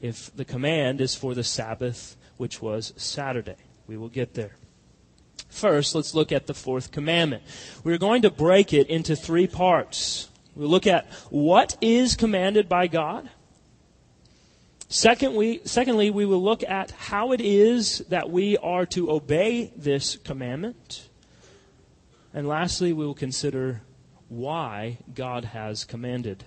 If 0.00 0.34
the 0.34 0.44
command 0.44 1.00
is 1.00 1.14
for 1.14 1.34
the 1.34 1.44
Sabbath, 1.44 2.16
which 2.36 2.60
was 2.60 2.92
Saturday. 2.96 3.54
We 3.86 3.96
will 3.96 4.08
get 4.08 4.34
there. 4.34 4.56
First, 5.52 5.94
let's 5.94 6.14
look 6.14 6.32
at 6.32 6.46
the 6.46 6.54
fourth 6.54 6.90
commandment. 6.90 7.42
We're 7.84 7.98
going 7.98 8.22
to 8.22 8.30
break 8.30 8.72
it 8.72 8.88
into 8.88 9.14
three 9.14 9.46
parts. 9.46 10.28
We'll 10.56 10.70
look 10.70 10.86
at 10.86 11.12
what 11.28 11.76
is 11.82 12.16
commanded 12.16 12.70
by 12.70 12.86
God. 12.86 13.28
Second, 14.88 15.34
we, 15.34 15.60
secondly, 15.64 16.08
we 16.08 16.24
will 16.24 16.42
look 16.42 16.64
at 16.64 16.90
how 16.92 17.32
it 17.32 17.42
is 17.42 17.98
that 18.08 18.30
we 18.30 18.56
are 18.56 18.86
to 18.86 19.10
obey 19.10 19.70
this 19.76 20.16
commandment. 20.16 21.10
And 22.32 22.48
lastly, 22.48 22.94
we 22.94 23.04
will 23.04 23.14
consider 23.14 23.82
why 24.30 24.98
God 25.14 25.44
has 25.44 25.84
commanded 25.84 26.44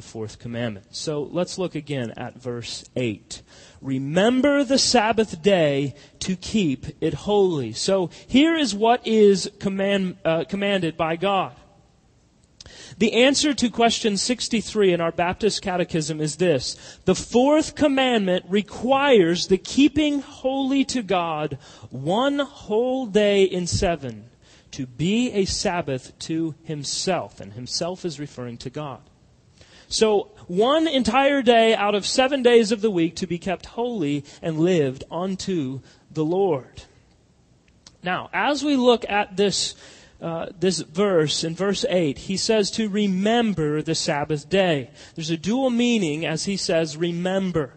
the 0.00 0.06
fourth 0.06 0.38
commandment. 0.38 0.86
So 0.92 1.24
let's 1.24 1.58
look 1.58 1.74
again 1.74 2.12
at 2.16 2.40
verse 2.40 2.88
8. 2.96 3.42
Remember 3.82 4.64
the 4.64 4.78
Sabbath 4.78 5.42
day 5.42 5.94
to 6.20 6.36
keep 6.36 6.86
it 7.02 7.12
holy. 7.12 7.74
So 7.74 8.08
here 8.26 8.56
is 8.56 8.74
what 8.74 9.06
is 9.06 9.50
command, 9.58 10.16
uh, 10.24 10.44
commanded 10.44 10.96
by 10.96 11.16
God. 11.16 11.54
The 12.96 13.12
answer 13.12 13.52
to 13.52 13.68
question 13.68 14.16
63 14.16 14.94
in 14.94 15.02
our 15.02 15.12
Baptist 15.12 15.60
Catechism 15.60 16.18
is 16.18 16.36
this. 16.36 16.98
The 17.04 17.14
fourth 17.14 17.74
commandment 17.74 18.46
requires 18.48 19.48
the 19.48 19.58
keeping 19.58 20.20
holy 20.20 20.86
to 20.86 21.02
God 21.02 21.58
one 21.90 22.38
whole 22.38 23.04
day 23.04 23.42
in 23.44 23.66
seven 23.66 24.30
to 24.70 24.86
be 24.86 25.30
a 25.32 25.44
Sabbath 25.44 26.18
to 26.20 26.54
himself. 26.62 27.38
And 27.38 27.52
himself 27.52 28.06
is 28.06 28.18
referring 28.18 28.56
to 28.58 28.70
God. 28.70 29.02
So, 29.90 30.30
one 30.46 30.86
entire 30.86 31.42
day 31.42 31.74
out 31.74 31.96
of 31.96 32.06
seven 32.06 32.44
days 32.44 32.70
of 32.70 32.80
the 32.80 32.92
week 32.92 33.16
to 33.16 33.26
be 33.26 33.38
kept 33.38 33.66
holy 33.66 34.24
and 34.40 34.60
lived 34.60 35.02
unto 35.10 35.80
the 36.10 36.24
Lord. 36.24 36.84
Now, 38.00 38.30
as 38.32 38.64
we 38.64 38.76
look 38.76 39.04
at 39.08 39.36
this, 39.36 39.74
uh, 40.22 40.46
this 40.58 40.78
verse 40.78 41.42
in 41.42 41.56
verse 41.56 41.84
8, 41.88 42.18
he 42.18 42.36
says 42.36 42.70
to 42.72 42.88
remember 42.88 43.82
the 43.82 43.96
Sabbath 43.96 44.48
day. 44.48 44.90
There's 45.16 45.30
a 45.30 45.36
dual 45.36 45.70
meaning 45.70 46.24
as 46.24 46.44
he 46.44 46.56
says 46.56 46.96
remember. 46.96 47.74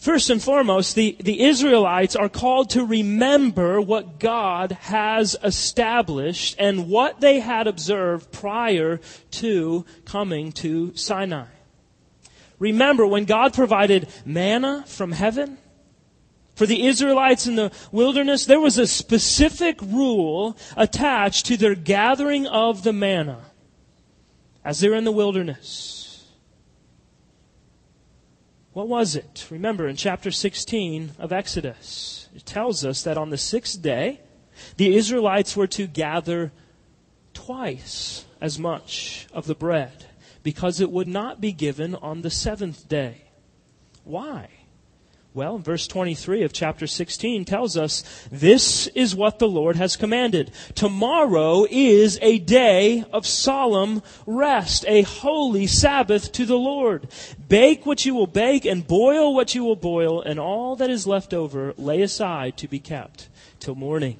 First 0.00 0.30
and 0.30 0.42
foremost, 0.42 0.94
the, 0.94 1.14
the 1.20 1.42
Israelites 1.42 2.16
are 2.16 2.30
called 2.30 2.70
to 2.70 2.86
remember 2.86 3.82
what 3.82 4.18
God 4.18 4.72
has 4.72 5.36
established 5.44 6.56
and 6.58 6.88
what 6.88 7.20
they 7.20 7.40
had 7.40 7.66
observed 7.66 8.32
prior 8.32 8.98
to 9.32 9.84
coming 10.06 10.52
to 10.52 10.96
Sinai. 10.96 11.48
Remember 12.58 13.06
when 13.06 13.26
God 13.26 13.52
provided 13.52 14.08
manna 14.24 14.84
from 14.86 15.12
heaven? 15.12 15.58
For 16.54 16.64
the 16.64 16.86
Israelites 16.86 17.46
in 17.46 17.56
the 17.56 17.70
wilderness, 17.92 18.46
there 18.46 18.60
was 18.60 18.78
a 18.78 18.86
specific 18.86 19.82
rule 19.82 20.56
attached 20.78 21.44
to 21.46 21.58
their 21.58 21.74
gathering 21.74 22.46
of 22.46 22.84
the 22.84 22.94
manna 22.94 23.40
as 24.64 24.80
they're 24.80 24.94
in 24.94 25.04
the 25.04 25.12
wilderness. 25.12 25.99
What 28.72 28.88
was 28.88 29.16
it? 29.16 29.46
Remember 29.50 29.88
in 29.88 29.96
chapter 29.96 30.30
16 30.30 31.12
of 31.18 31.32
Exodus, 31.32 32.28
it 32.34 32.46
tells 32.46 32.84
us 32.84 33.02
that 33.02 33.18
on 33.18 33.30
the 33.30 33.38
sixth 33.38 33.82
day, 33.82 34.20
the 34.76 34.94
Israelites 34.94 35.56
were 35.56 35.66
to 35.68 35.86
gather 35.86 36.52
twice 37.34 38.26
as 38.40 38.58
much 38.58 39.26
of 39.32 39.46
the 39.46 39.54
bread 39.54 40.06
because 40.42 40.80
it 40.80 40.90
would 40.90 41.08
not 41.08 41.40
be 41.40 41.52
given 41.52 41.94
on 41.96 42.22
the 42.22 42.30
seventh 42.30 42.88
day. 42.88 43.22
Why? 44.04 44.48
Well, 45.32 45.58
verse 45.58 45.86
23 45.86 46.42
of 46.42 46.52
chapter 46.52 46.88
16 46.88 47.44
tells 47.44 47.76
us, 47.76 48.02
this 48.32 48.88
is 48.88 49.14
what 49.14 49.38
the 49.38 49.46
Lord 49.46 49.76
has 49.76 49.94
commanded. 49.94 50.50
Tomorrow 50.74 51.66
is 51.70 52.18
a 52.20 52.40
day 52.40 53.04
of 53.12 53.24
solemn 53.24 54.02
rest, 54.26 54.84
a 54.88 55.02
holy 55.02 55.68
Sabbath 55.68 56.32
to 56.32 56.44
the 56.44 56.58
Lord. 56.58 57.06
Bake 57.48 57.86
what 57.86 58.04
you 58.04 58.12
will 58.12 58.26
bake 58.26 58.64
and 58.64 58.84
boil 58.84 59.32
what 59.32 59.54
you 59.54 59.62
will 59.62 59.76
boil, 59.76 60.20
and 60.20 60.40
all 60.40 60.74
that 60.74 60.90
is 60.90 61.06
left 61.06 61.32
over 61.32 61.74
lay 61.78 62.02
aside 62.02 62.56
to 62.56 62.66
be 62.66 62.80
kept 62.80 63.28
till 63.60 63.76
morning. 63.76 64.16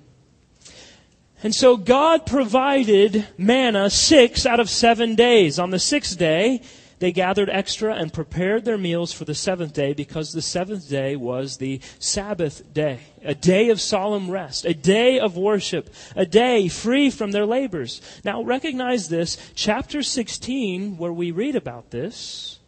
And 1.42 1.52
so 1.52 1.76
God 1.76 2.24
provided 2.24 3.26
manna 3.36 3.90
six 3.90 4.46
out 4.46 4.60
of 4.60 4.70
seven 4.70 5.16
days. 5.16 5.58
On 5.58 5.70
the 5.70 5.78
sixth 5.80 6.16
day, 6.18 6.62
they 7.00 7.12
gathered 7.12 7.48
extra 7.50 7.94
and 7.94 8.12
prepared 8.12 8.64
their 8.64 8.78
meals 8.78 9.10
for 9.12 9.24
the 9.24 9.34
seventh 9.34 9.72
day 9.72 9.94
because 9.94 10.32
the 10.32 10.42
seventh 10.42 10.88
day 10.88 11.16
was 11.16 11.56
the 11.56 11.80
Sabbath 11.98 12.72
day, 12.72 13.00
a 13.24 13.34
day 13.34 13.70
of 13.70 13.80
solemn 13.80 14.30
rest, 14.30 14.66
a 14.66 14.74
day 14.74 15.18
of 15.18 15.36
worship, 15.36 15.92
a 16.14 16.26
day 16.26 16.68
free 16.68 17.10
from 17.10 17.32
their 17.32 17.46
labors. 17.46 18.02
Now 18.22 18.42
recognize 18.42 19.08
this. 19.08 19.38
Chapter 19.54 20.02
16, 20.02 20.98
where 20.98 21.12
we 21.12 21.30
read 21.30 21.56
about 21.56 21.90
this, 21.90 22.58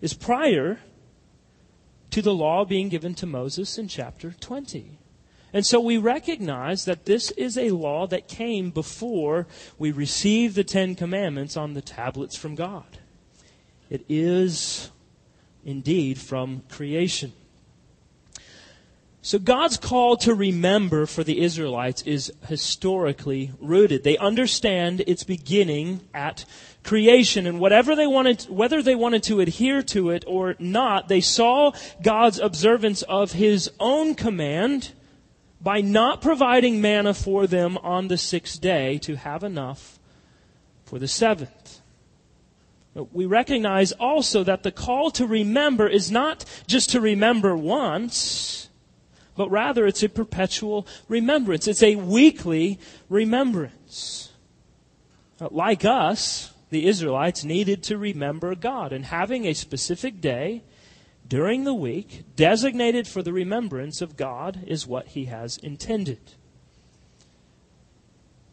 is 0.00 0.14
prior 0.14 0.78
to 2.10 2.22
the 2.22 2.34
law 2.34 2.64
being 2.64 2.88
given 2.88 3.14
to 3.14 3.26
Moses 3.26 3.76
in 3.76 3.88
chapter 3.88 4.36
20. 4.40 4.98
And 5.52 5.66
so 5.66 5.80
we 5.80 5.98
recognize 5.98 6.84
that 6.84 7.06
this 7.06 7.32
is 7.32 7.58
a 7.58 7.70
law 7.70 8.06
that 8.06 8.28
came 8.28 8.70
before 8.70 9.48
we 9.78 9.90
received 9.90 10.54
the 10.54 10.64
Ten 10.64 10.94
Commandments 10.94 11.56
on 11.56 11.74
the 11.74 11.82
tablets 11.82 12.36
from 12.36 12.54
God. 12.54 12.98
It 13.92 14.06
is 14.08 14.90
indeed 15.66 16.16
from 16.16 16.62
creation. 16.70 17.34
So 19.20 19.38
God's 19.38 19.76
call 19.76 20.16
to 20.16 20.34
remember 20.34 21.04
for 21.04 21.22
the 21.22 21.42
Israelites 21.42 22.00
is 22.00 22.32
historically 22.48 23.52
rooted. 23.60 24.02
They 24.02 24.16
understand 24.16 25.02
its 25.06 25.24
beginning 25.24 26.00
at 26.14 26.46
creation 26.82 27.46
and 27.46 27.60
whatever 27.60 27.94
they 27.94 28.06
wanted, 28.06 28.44
whether 28.44 28.80
they 28.80 28.94
wanted 28.94 29.24
to 29.24 29.40
adhere 29.40 29.82
to 29.82 30.08
it 30.08 30.24
or 30.26 30.56
not, 30.58 31.08
they 31.08 31.20
saw 31.20 31.72
God's 32.02 32.38
observance 32.38 33.02
of 33.02 33.32
His 33.32 33.70
own 33.78 34.14
command 34.14 34.92
by 35.60 35.82
not 35.82 36.22
providing 36.22 36.80
manna 36.80 37.12
for 37.12 37.46
them 37.46 37.76
on 37.82 38.08
the 38.08 38.16
sixth 38.16 38.58
day 38.58 38.96
to 39.00 39.16
have 39.16 39.44
enough 39.44 39.98
for 40.86 40.98
the 40.98 41.06
seventh. 41.06 41.61
We 42.94 43.24
recognize 43.24 43.92
also 43.92 44.44
that 44.44 44.62
the 44.62 44.72
call 44.72 45.10
to 45.12 45.26
remember 45.26 45.88
is 45.88 46.10
not 46.10 46.44
just 46.66 46.90
to 46.90 47.00
remember 47.00 47.56
once, 47.56 48.68
but 49.34 49.50
rather 49.50 49.86
it's 49.86 50.02
a 50.02 50.08
perpetual 50.10 50.86
remembrance. 51.08 51.66
It's 51.66 51.82
a 51.82 51.96
weekly 51.96 52.78
remembrance. 53.08 54.30
Uh, 55.40 55.48
like 55.50 55.84
us, 55.84 56.52
the 56.68 56.86
Israelites 56.86 57.44
needed 57.44 57.82
to 57.84 57.96
remember 57.96 58.54
God, 58.54 58.92
and 58.92 59.06
having 59.06 59.46
a 59.46 59.54
specific 59.54 60.20
day 60.20 60.62
during 61.26 61.64
the 61.64 61.74
week 61.74 62.24
designated 62.36 63.08
for 63.08 63.22
the 63.22 63.32
remembrance 63.32 64.02
of 64.02 64.16
God 64.18 64.64
is 64.66 64.86
what 64.86 65.08
he 65.08 65.26
has 65.26 65.56
intended. 65.56 66.32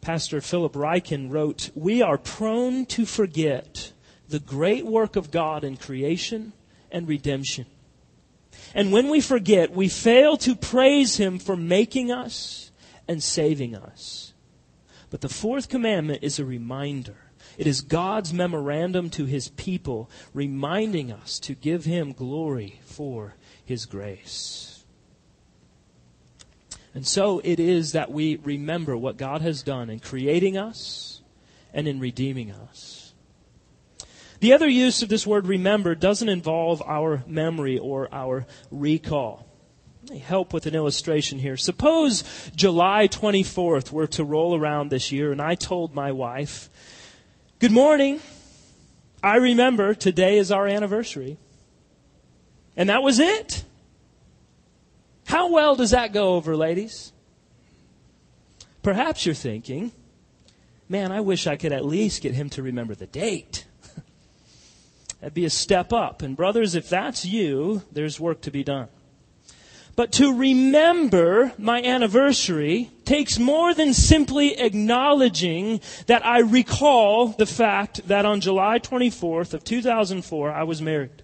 Pastor 0.00 0.40
Philip 0.40 0.72
Ryken 0.72 1.30
wrote, 1.30 1.70
We 1.74 2.00
are 2.00 2.16
prone 2.16 2.86
to 2.86 3.04
forget 3.04 3.92
the 4.30 4.38
great 4.38 4.86
work 4.86 5.16
of 5.16 5.30
God 5.30 5.64
in 5.64 5.76
creation 5.76 6.52
and 6.90 7.06
redemption. 7.06 7.66
And 8.74 8.92
when 8.92 9.08
we 9.08 9.20
forget, 9.20 9.72
we 9.72 9.88
fail 9.88 10.36
to 10.38 10.56
praise 10.56 11.16
Him 11.16 11.38
for 11.38 11.56
making 11.56 12.10
us 12.10 12.70
and 13.06 13.22
saving 13.22 13.74
us. 13.74 14.32
But 15.10 15.20
the 15.20 15.28
fourth 15.28 15.68
commandment 15.68 16.22
is 16.22 16.38
a 16.38 16.44
reminder 16.44 17.16
it 17.58 17.66
is 17.66 17.82
God's 17.82 18.32
memorandum 18.32 19.10
to 19.10 19.26
his 19.26 19.48
people, 19.48 20.08
reminding 20.32 21.12
us 21.12 21.38
to 21.40 21.54
give 21.54 21.84
him 21.84 22.12
glory 22.12 22.80
for 22.86 23.34
his 23.64 23.84
grace. 23.84 24.84
And 26.94 27.06
so 27.06 27.40
it 27.44 27.60
is 27.60 27.92
that 27.92 28.10
we 28.10 28.36
remember 28.36 28.96
what 28.96 29.18
God 29.18 29.42
has 29.42 29.62
done 29.62 29.90
in 29.90 30.00
creating 30.00 30.56
us 30.56 31.20
and 31.74 31.86
in 31.86 32.00
redeeming 32.00 32.50
us. 32.50 32.99
The 34.40 34.54
other 34.54 34.68
use 34.68 35.02
of 35.02 35.10
this 35.10 35.26
word 35.26 35.46
remember 35.46 35.94
doesn't 35.94 36.28
involve 36.28 36.82
our 36.86 37.22
memory 37.26 37.78
or 37.78 38.08
our 38.12 38.46
recall. 38.70 39.46
Let 40.04 40.12
me 40.12 40.18
help 40.18 40.54
with 40.54 40.66
an 40.66 40.74
illustration 40.74 41.38
here. 41.38 41.58
Suppose 41.58 42.24
July 42.56 43.06
24th 43.06 43.92
were 43.92 44.06
to 44.08 44.24
roll 44.24 44.56
around 44.56 44.88
this 44.88 45.12
year 45.12 45.30
and 45.30 45.42
I 45.42 45.54
told 45.54 45.94
my 45.94 46.12
wife 46.12 46.70
Good 47.58 47.72
morning. 47.72 48.20
I 49.22 49.36
remember 49.36 49.92
today 49.92 50.38
is 50.38 50.50
our 50.50 50.66
anniversary. 50.66 51.36
And 52.74 52.88
that 52.88 53.02
was 53.02 53.18
it. 53.18 53.64
How 55.26 55.52
well 55.52 55.76
does 55.76 55.90
that 55.90 56.14
go 56.14 56.36
over, 56.36 56.56
ladies? 56.56 57.12
Perhaps 58.82 59.26
you're 59.26 59.34
thinking, 59.34 59.92
man, 60.88 61.12
I 61.12 61.20
wish 61.20 61.46
I 61.46 61.56
could 61.56 61.72
at 61.72 61.84
least 61.84 62.22
get 62.22 62.32
him 62.32 62.48
to 62.50 62.62
remember 62.62 62.94
the 62.94 63.06
date. 63.06 63.66
That'd 65.20 65.34
be 65.34 65.44
a 65.44 65.50
step 65.50 65.92
up. 65.92 66.22
And 66.22 66.36
brothers, 66.36 66.74
if 66.74 66.88
that's 66.88 67.24
you, 67.24 67.82
there's 67.92 68.18
work 68.18 68.40
to 68.42 68.50
be 68.50 68.64
done. 68.64 68.88
But 69.96 70.12
to 70.12 70.34
remember 70.34 71.52
my 71.58 71.82
anniversary 71.82 72.90
takes 73.04 73.38
more 73.38 73.74
than 73.74 73.92
simply 73.92 74.58
acknowledging 74.58 75.80
that 76.06 76.24
I 76.24 76.38
recall 76.38 77.28
the 77.28 77.44
fact 77.44 78.08
that 78.08 78.24
on 78.24 78.40
July 78.40 78.78
24th 78.78 79.52
of 79.52 79.64
2004 79.64 80.52
I 80.52 80.62
was 80.62 80.80
married. 80.80 81.22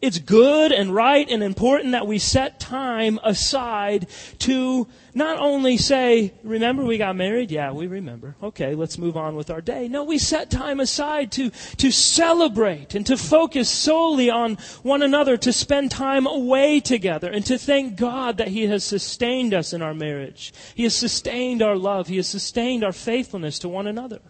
It's 0.00 0.20
good 0.20 0.70
and 0.70 0.94
right 0.94 1.28
and 1.28 1.42
important 1.42 1.90
that 1.90 2.06
we 2.06 2.20
set 2.20 2.60
time 2.60 3.18
aside 3.24 4.06
to 4.40 4.86
not 5.12 5.40
only 5.40 5.76
say, 5.76 6.34
remember 6.44 6.84
we 6.84 6.98
got 6.98 7.16
married? 7.16 7.50
Yeah, 7.50 7.72
we 7.72 7.88
remember. 7.88 8.36
Okay, 8.40 8.76
let's 8.76 8.96
move 8.96 9.16
on 9.16 9.34
with 9.34 9.50
our 9.50 9.60
day. 9.60 9.88
No, 9.88 10.04
we 10.04 10.18
set 10.18 10.50
time 10.50 10.78
aside 10.78 11.32
to, 11.32 11.50
to 11.78 11.90
celebrate 11.90 12.94
and 12.94 13.04
to 13.06 13.16
focus 13.16 13.68
solely 13.68 14.30
on 14.30 14.54
one 14.84 15.02
another, 15.02 15.36
to 15.38 15.52
spend 15.52 15.90
time 15.90 16.28
away 16.28 16.78
together 16.78 17.28
and 17.28 17.44
to 17.46 17.58
thank 17.58 17.96
God 17.96 18.36
that 18.36 18.48
He 18.48 18.66
has 18.68 18.84
sustained 18.84 19.52
us 19.52 19.72
in 19.72 19.82
our 19.82 19.94
marriage. 19.94 20.52
He 20.76 20.84
has 20.84 20.94
sustained 20.94 21.60
our 21.60 21.76
love. 21.76 22.06
He 22.06 22.18
has 22.18 22.28
sustained 22.28 22.84
our 22.84 22.92
faithfulness 22.92 23.58
to 23.60 23.68
one 23.68 23.88
another. 23.88 24.20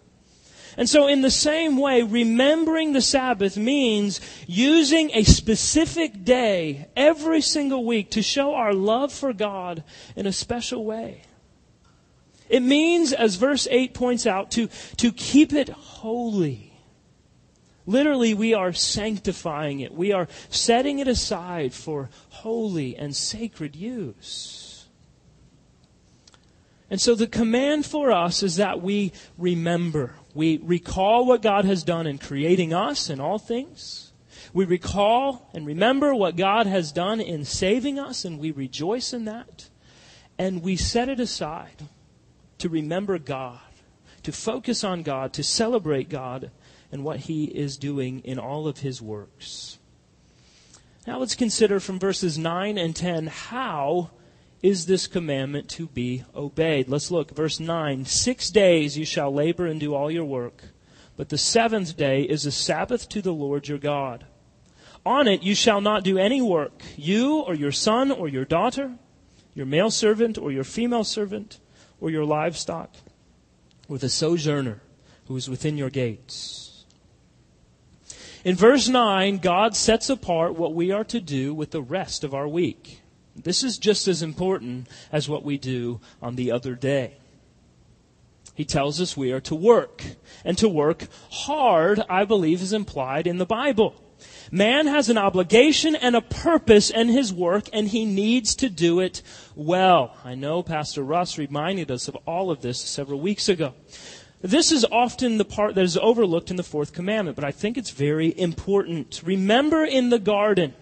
And 0.79 0.87
so, 0.89 1.07
in 1.07 1.19
the 1.19 1.29
same 1.29 1.75
way, 1.75 2.03
remembering 2.03 2.93
the 2.93 3.01
Sabbath 3.01 3.57
means 3.57 4.21
using 4.47 5.11
a 5.11 5.23
specific 5.23 6.23
day 6.23 6.87
every 6.95 7.41
single 7.41 7.83
week 7.83 8.11
to 8.11 8.21
show 8.21 8.55
our 8.55 8.73
love 8.73 9.11
for 9.11 9.33
God 9.33 9.83
in 10.15 10.25
a 10.25 10.31
special 10.31 10.85
way. 10.85 11.23
It 12.47 12.61
means, 12.61 13.11
as 13.11 13.35
verse 13.35 13.67
8 13.69 13.93
points 13.93 14.25
out, 14.25 14.51
to, 14.51 14.69
to 14.95 15.11
keep 15.11 15.51
it 15.51 15.67
holy. 15.67 16.71
Literally, 17.85 18.33
we 18.33 18.53
are 18.53 18.71
sanctifying 18.71 19.81
it. 19.81 19.93
We 19.93 20.13
are 20.13 20.29
setting 20.49 20.99
it 20.99 21.09
aside 21.09 21.73
for 21.73 22.09
holy 22.29 22.95
and 22.95 23.13
sacred 23.13 23.75
use. 23.75 24.85
And 26.89 26.99
so 26.99 27.15
the 27.15 27.27
command 27.27 27.85
for 27.85 28.11
us 28.11 28.41
is 28.41 28.55
that 28.55 28.81
we 28.81 29.11
remember. 29.37 30.15
We 30.39 30.55
recall 30.63 31.25
what 31.25 31.41
God 31.41 31.65
has 31.65 31.83
done 31.83 32.07
in 32.07 32.17
creating 32.17 32.73
us 32.73 33.09
in 33.09 33.19
all 33.19 33.39
things. 33.39 34.13
We 34.53 34.63
recall 34.63 35.49
and 35.53 35.65
remember 35.65 36.15
what 36.15 36.37
God 36.37 36.65
has 36.65 36.93
done 36.93 37.19
in 37.19 37.43
saving 37.43 37.99
us, 37.99 38.23
and 38.23 38.39
we 38.39 38.51
rejoice 38.51 39.11
in 39.11 39.25
that. 39.25 39.67
And 40.37 40.63
we 40.63 40.77
set 40.77 41.09
it 41.09 41.19
aside 41.19 41.89
to 42.59 42.69
remember 42.69 43.19
God, 43.19 43.59
to 44.23 44.31
focus 44.31 44.81
on 44.81 45.03
God, 45.03 45.33
to 45.33 45.43
celebrate 45.43 46.07
God 46.07 46.51
and 46.89 47.03
what 47.03 47.19
He 47.19 47.43
is 47.43 47.75
doing 47.75 48.21
in 48.21 48.39
all 48.39 48.65
of 48.65 48.77
His 48.77 49.01
works. 49.01 49.77
Now 51.05 51.19
let's 51.19 51.35
consider 51.35 51.81
from 51.81 51.99
verses 51.99 52.37
9 52.37 52.77
and 52.77 52.95
10 52.95 53.27
how 53.27 54.11
is 54.61 54.85
this 54.85 55.07
commandment 55.07 55.69
to 55.69 55.87
be 55.87 56.23
obeyed? 56.35 56.89
Let's 56.89 57.11
look. 57.11 57.31
Verse 57.31 57.59
9 57.59 58.05
Six 58.05 58.49
days 58.49 58.97
you 58.97 59.05
shall 59.05 59.33
labor 59.33 59.65
and 59.65 59.79
do 59.79 59.93
all 59.93 60.11
your 60.11 60.25
work, 60.25 60.63
but 61.15 61.29
the 61.29 61.37
seventh 61.37 61.95
day 61.95 62.23
is 62.23 62.45
a 62.45 62.51
Sabbath 62.51 63.07
to 63.09 63.21
the 63.21 63.33
Lord 63.33 63.67
your 63.67 63.77
God. 63.77 64.25
On 65.05 65.27
it 65.27 65.43
you 65.43 65.55
shall 65.55 65.79
not 65.79 66.03
do 66.03 66.17
any 66.17 66.41
work, 66.41 66.81
you 66.97 67.39
or 67.39 67.53
your 67.53 67.71
son 67.71 68.11
or 68.11 68.27
your 68.27 68.45
daughter, 68.45 68.95
your 69.53 69.65
male 69.65 69.91
servant 69.91 70.37
or 70.37 70.51
your 70.51 70.65
female 70.65 71.05
servant, 71.05 71.59
or 72.01 72.09
your 72.09 72.25
livestock, 72.25 72.93
or 73.87 73.97
the 73.97 74.09
sojourner 74.09 74.81
who 75.27 75.35
is 75.37 75.49
within 75.49 75.77
your 75.77 75.89
gates. 75.89 76.85
In 78.43 78.55
verse 78.55 78.87
9, 78.87 79.37
God 79.37 79.75
sets 79.75 80.09
apart 80.09 80.55
what 80.55 80.73
we 80.73 80.91
are 80.91 81.03
to 81.05 81.19
do 81.19 81.53
with 81.53 81.71
the 81.71 81.81
rest 81.81 82.23
of 82.23 82.33
our 82.33 82.47
week. 82.47 83.01
This 83.43 83.63
is 83.63 83.77
just 83.77 84.07
as 84.07 84.21
important 84.21 84.87
as 85.11 85.29
what 85.29 85.43
we 85.43 85.57
do 85.57 85.99
on 86.21 86.35
the 86.35 86.51
other 86.51 86.75
day. 86.75 87.17
He 88.55 88.65
tells 88.65 88.99
us 88.99 89.15
we 89.15 89.31
are 89.31 89.39
to 89.41 89.55
work. 89.55 90.03
And 90.43 90.57
to 90.57 90.67
work 90.67 91.07
hard, 91.31 92.01
I 92.09 92.25
believe, 92.25 92.61
is 92.61 92.73
implied 92.73 93.25
in 93.25 93.37
the 93.37 93.45
Bible. 93.45 93.95
Man 94.51 94.87
has 94.87 95.09
an 95.09 95.17
obligation 95.17 95.95
and 95.95 96.15
a 96.15 96.21
purpose 96.21 96.89
in 96.89 97.07
his 97.07 97.31
work, 97.31 97.69
and 97.71 97.87
he 97.87 98.05
needs 98.05 98.55
to 98.55 98.69
do 98.69 98.99
it 98.99 99.21
well. 99.55 100.15
I 100.25 100.35
know 100.35 100.61
Pastor 100.61 101.03
Russ 101.03 101.37
reminded 101.37 101.89
us 101.89 102.07
of 102.07 102.17
all 102.25 102.51
of 102.51 102.61
this 102.61 102.79
several 102.79 103.19
weeks 103.19 103.47
ago. 103.47 103.73
This 104.41 104.71
is 104.71 104.85
often 104.91 105.37
the 105.37 105.45
part 105.45 105.75
that 105.75 105.83
is 105.83 105.97
overlooked 105.97 106.49
in 106.49 106.55
the 106.55 106.63
fourth 106.63 106.93
commandment, 106.93 107.35
but 107.35 107.45
I 107.45 107.51
think 107.51 107.77
it's 107.77 107.91
very 107.91 108.37
important. 108.37 109.21
Remember 109.23 109.83
in 109.83 110.09
the 110.09 110.19
garden, 110.19 110.73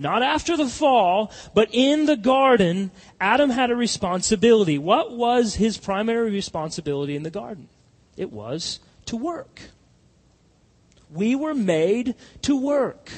not 0.00 0.22
after 0.22 0.56
the 0.56 0.66
fall, 0.66 1.30
but 1.54 1.68
in 1.72 2.06
the 2.06 2.16
garden, 2.16 2.90
Adam 3.20 3.50
had 3.50 3.70
a 3.70 3.76
responsibility. 3.76 4.78
What 4.78 5.12
was 5.12 5.56
his 5.56 5.76
primary 5.76 6.30
responsibility 6.30 7.14
in 7.14 7.22
the 7.22 7.30
garden? 7.30 7.68
It 8.16 8.32
was 8.32 8.80
to 9.06 9.16
work. 9.16 9.60
We 11.12 11.34
were 11.34 11.54
made 11.54 12.14
to 12.42 12.58
work. 12.58 13.10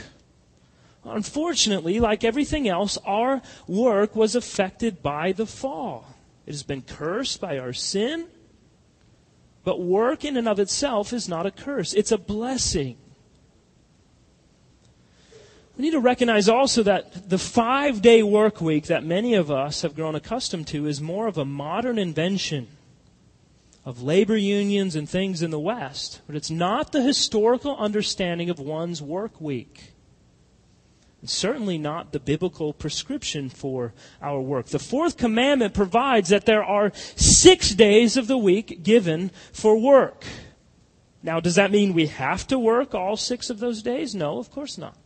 Unfortunately, 1.05 2.01
like 2.01 2.25
everything 2.25 2.69
else, 2.69 2.99
our 3.07 3.43
work 3.69 4.17
was 4.17 4.35
affected 4.35 5.03
by 5.03 5.31
the 5.31 5.47
fall. 5.47 6.17
It 6.47 6.51
has 6.51 6.65
been 6.65 6.83
cursed 6.83 7.41
by 7.41 7.59
our 7.59 7.73
sin. 7.73 8.27
But 9.63 9.81
work 9.81 10.25
in 10.25 10.37
and 10.37 10.49
of 10.49 10.59
itself 10.59 11.13
is 11.13 11.29
not 11.29 11.47
a 11.47 11.53
curse, 11.53 11.95
it's 11.95 12.11
a 12.11 12.19
blessing. 12.19 12.97
We 15.77 15.83
need 15.83 15.93
to 15.93 16.01
recognize 16.01 16.49
also 16.49 16.83
that 16.83 17.29
the 17.31 17.39
five 17.39 18.03
day 18.03 18.23
work 18.23 18.61
week 18.61 18.87
that 18.87 19.05
many 19.05 19.35
of 19.35 19.51
us 19.51 19.83
have 19.83 19.95
grown 19.95 20.15
accustomed 20.15 20.67
to 20.69 20.87
is 20.87 21.01
more 21.01 21.27
of 21.27 21.39
a 21.39 21.45
modern 21.45 21.99
invention 21.99 22.69
of 23.85 24.03
labor 24.03 24.37
unions 24.37 24.95
and 24.95 25.09
things 25.09 25.43
in 25.43 25.51
the 25.51 25.59
West, 25.59 26.21
but 26.27 26.37
it's 26.37 26.51
not 26.51 26.93
the 26.93 27.03
historical 27.03 27.77
understanding 27.77 28.51
of 28.51 28.59
one's 28.59 29.03
work 29.03 29.41
week 29.41 29.93
certainly 31.25 31.79
not 31.79 32.13
the 32.13 32.21
biblical 32.21 32.73
prescription 32.73 33.49
for 33.49 33.93
our 34.21 34.41
work. 34.41 34.67
The 34.67 34.79
fourth 34.79 35.17
commandment 35.17 35.75
provides 35.75 36.31
that 36.31 36.47
there 36.47 36.65
are 36.65 36.93
six 36.95 37.71
days 37.71 38.17
of 38.17 38.27
the 38.27 38.39
week 38.39 38.83
given 38.83 39.31
for 39.53 39.79
work. 39.79 40.25
Now, 41.23 41.39
does 41.39 41.55
that 41.55 41.71
mean 41.71 41.95
we 41.95 42.07
have 42.07 42.47
to 42.49 42.59
work 42.59 42.95
all 42.95 43.17
six 43.17 43.51
of 43.51 43.61
those 43.61 43.83
days? 43.83 44.15
No, 44.15 44.39
of 44.39 44.51
course 44.51 44.77
not. 44.77 44.97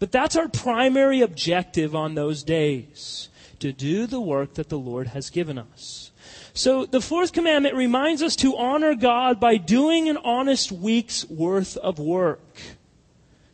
But 0.00 0.10
that's 0.10 0.34
our 0.34 0.48
primary 0.48 1.20
objective 1.20 1.94
on 1.94 2.14
those 2.14 2.42
days 2.42 3.28
to 3.60 3.70
do 3.70 4.06
the 4.06 4.20
work 4.20 4.54
that 4.54 4.70
the 4.70 4.78
Lord 4.78 5.08
has 5.08 5.30
given 5.30 5.58
us. 5.58 6.10
So 6.54 6.86
the 6.86 7.02
fourth 7.02 7.32
commandment 7.32 7.76
reminds 7.76 8.22
us 8.22 8.34
to 8.36 8.56
honor 8.56 8.94
God 8.94 9.38
by 9.38 9.56
doing 9.56 10.08
an 10.08 10.16
honest 10.16 10.72
week's 10.72 11.28
worth 11.28 11.76
of 11.76 11.98
work. 11.98 12.40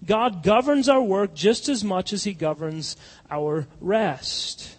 God 0.05 0.45
governs 0.45 0.89
our 0.89 1.03
work 1.03 1.35
just 1.35 1.69
as 1.69 1.83
much 1.83 2.13
as 2.13 2.25
He 2.25 2.33
governs 2.33 2.97
our 3.29 3.67
rest. 3.81 4.76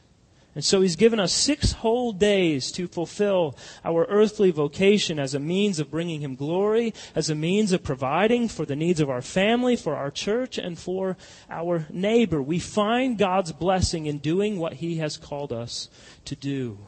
And 0.58 0.66
so 0.66 0.82
He's 0.82 0.96
given 0.96 1.20
us 1.20 1.34
six 1.34 1.72
whole 1.72 2.12
days 2.12 2.72
to 2.72 2.88
fulfill 2.88 3.56
our 3.86 4.06
earthly 4.06 4.50
vocation 4.50 5.20
as 5.20 5.36
a 5.36 5.40
means 5.40 5.78
of 5.78 5.92
bringing 5.92 6.22
Him 6.22 6.34
glory, 6.34 6.96
as 7.14 7.30
a 7.30 7.36
means 7.36 7.74
of 7.74 7.84
providing 7.84 8.48
for 8.48 8.66
the 8.66 8.76
needs 8.76 9.00
of 9.00 9.08
our 9.08 9.22
family, 9.22 9.76
for 9.76 9.96
our 9.96 10.10
church, 10.10 10.58
and 10.58 10.80
for 10.80 11.16
our 11.48 11.86
neighbor. 11.92 12.42
We 12.42 12.58
find 12.58 13.20
God's 13.20 13.52
blessing 13.52 14.08
in 14.08 14.18
doing 14.18 14.58
what 14.58 14.74
He 14.74 14.96
has 14.96 15.16
called 15.16 15.54
us 15.54 15.90
to 16.26 16.36
do. 16.36 16.80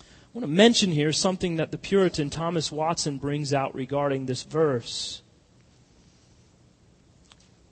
I 0.00 0.02
want 0.34 0.42
to 0.42 0.48
mention 0.48 0.90
here 0.90 1.12
something 1.12 1.58
that 1.58 1.70
the 1.70 1.78
Puritan 1.78 2.28
Thomas 2.28 2.72
Watson 2.72 3.18
brings 3.18 3.54
out 3.54 3.72
regarding 3.72 4.26
this 4.26 4.42
verse 4.42 5.22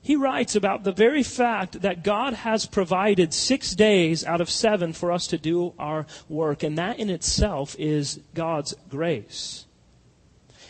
he 0.08 0.16
writes 0.16 0.56
about 0.56 0.84
the 0.84 0.92
very 0.92 1.22
fact 1.22 1.82
that 1.82 2.02
God 2.02 2.32
has 2.32 2.64
provided 2.64 3.34
six 3.34 3.74
days 3.74 4.24
out 4.24 4.40
of 4.40 4.48
seven 4.48 4.94
for 4.94 5.12
us 5.12 5.26
to 5.26 5.36
do 5.36 5.74
our 5.78 6.06
work, 6.30 6.62
and 6.62 6.78
that 6.78 6.98
in 6.98 7.10
itself 7.10 7.76
is 7.78 8.18
God's 8.32 8.74
grace. 8.88 9.66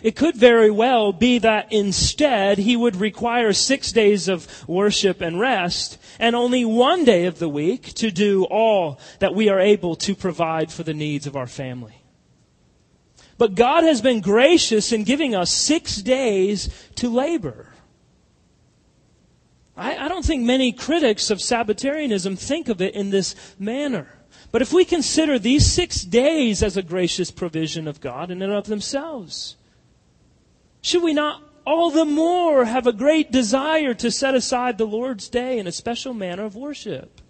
It 0.02 0.16
could 0.16 0.34
very 0.34 0.72
well 0.72 1.12
be 1.12 1.38
that 1.38 1.72
instead 1.72 2.58
he 2.58 2.76
would 2.76 2.96
require 2.96 3.52
six 3.52 3.92
days 3.92 4.26
of 4.26 4.68
worship 4.68 5.20
and 5.20 5.38
rest 5.38 5.98
and 6.18 6.34
only 6.34 6.64
one 6.64 7.04
day 7.04 7.26
of 7.26 7.38
the 7.38 7.48
week 7.48 7.94
to 7.94 8.10
do 8.10 8.42
all 8.42 8.98
that 9.20 9.36
we 9.36 9.48
are 9.48 9.60
able 9.60 9.94
to 9.94 10.16
provide 10.16 10.72
for 10.72 10.82
the 10.82 10.94
needs 10.94 11.28
of 11.28 11.36
our 11.36 11.46
family. 11.46 12.02
But 13.38 13.54
God 13.54 13.84
has 13.84 14.02
been 14.02 14.20
gracious 14.20 14.90
in 14.90 15.04
giving 15.04 15.36
us 15.36 15.52
six 15.52 15.98
days 15.98 16.68
to 16.96 17.08
labor. 17.08 17.67
I, 19.78 19.96
I 19.96 20.08
don't 20.08 20.24
think 20.24 20.42
many 20.42 20.72
critics 20.72 21.30
of 21.30 21.40
Sabbatarianism 21.40 22.36
think 22.36 22.68
of 22.68 22.82
it 22.82 22.94
in 22.94 23.10
this 23.10 23.36
manner. 23.58 24.08
But 24.50 24.60
if 24.60 24.72
we 24.72 24.84
consider 24.84 25.38
these 25.38 25.70
six 25.70 26.02
days 26.02 26.62
as 26.62 26.76
a 26.76 26.82
gracious 26.82 27.30
provision 27.30 27.86
of 27.86 28.00
God 28.00 28.30
in 28.30 28.42
and 28.42 28.52
of 28.52 28.66
themselves, 28.66 29.56
should 30.82 31.02
we 31.02 31.14
not 31.14 31.42
all 31.64 31.90
the 31.90 32.04
more 32.04 32.64
have 32.64 32.86
a 32.86 32.92
great 32.92 33.30
desire 33.30 33.94
to 33.94 34.10
set 34.10 34.34
aside 34.34 34.78
the 34.78 34.86
Lord's 34.86 35.28
day 35.28 35.58
in 35.58 35.66
a 35.66 35.72
special 35.72 36.12
manner 36.12 36.44
of 36.44 36.56
worship? 36.56 37.20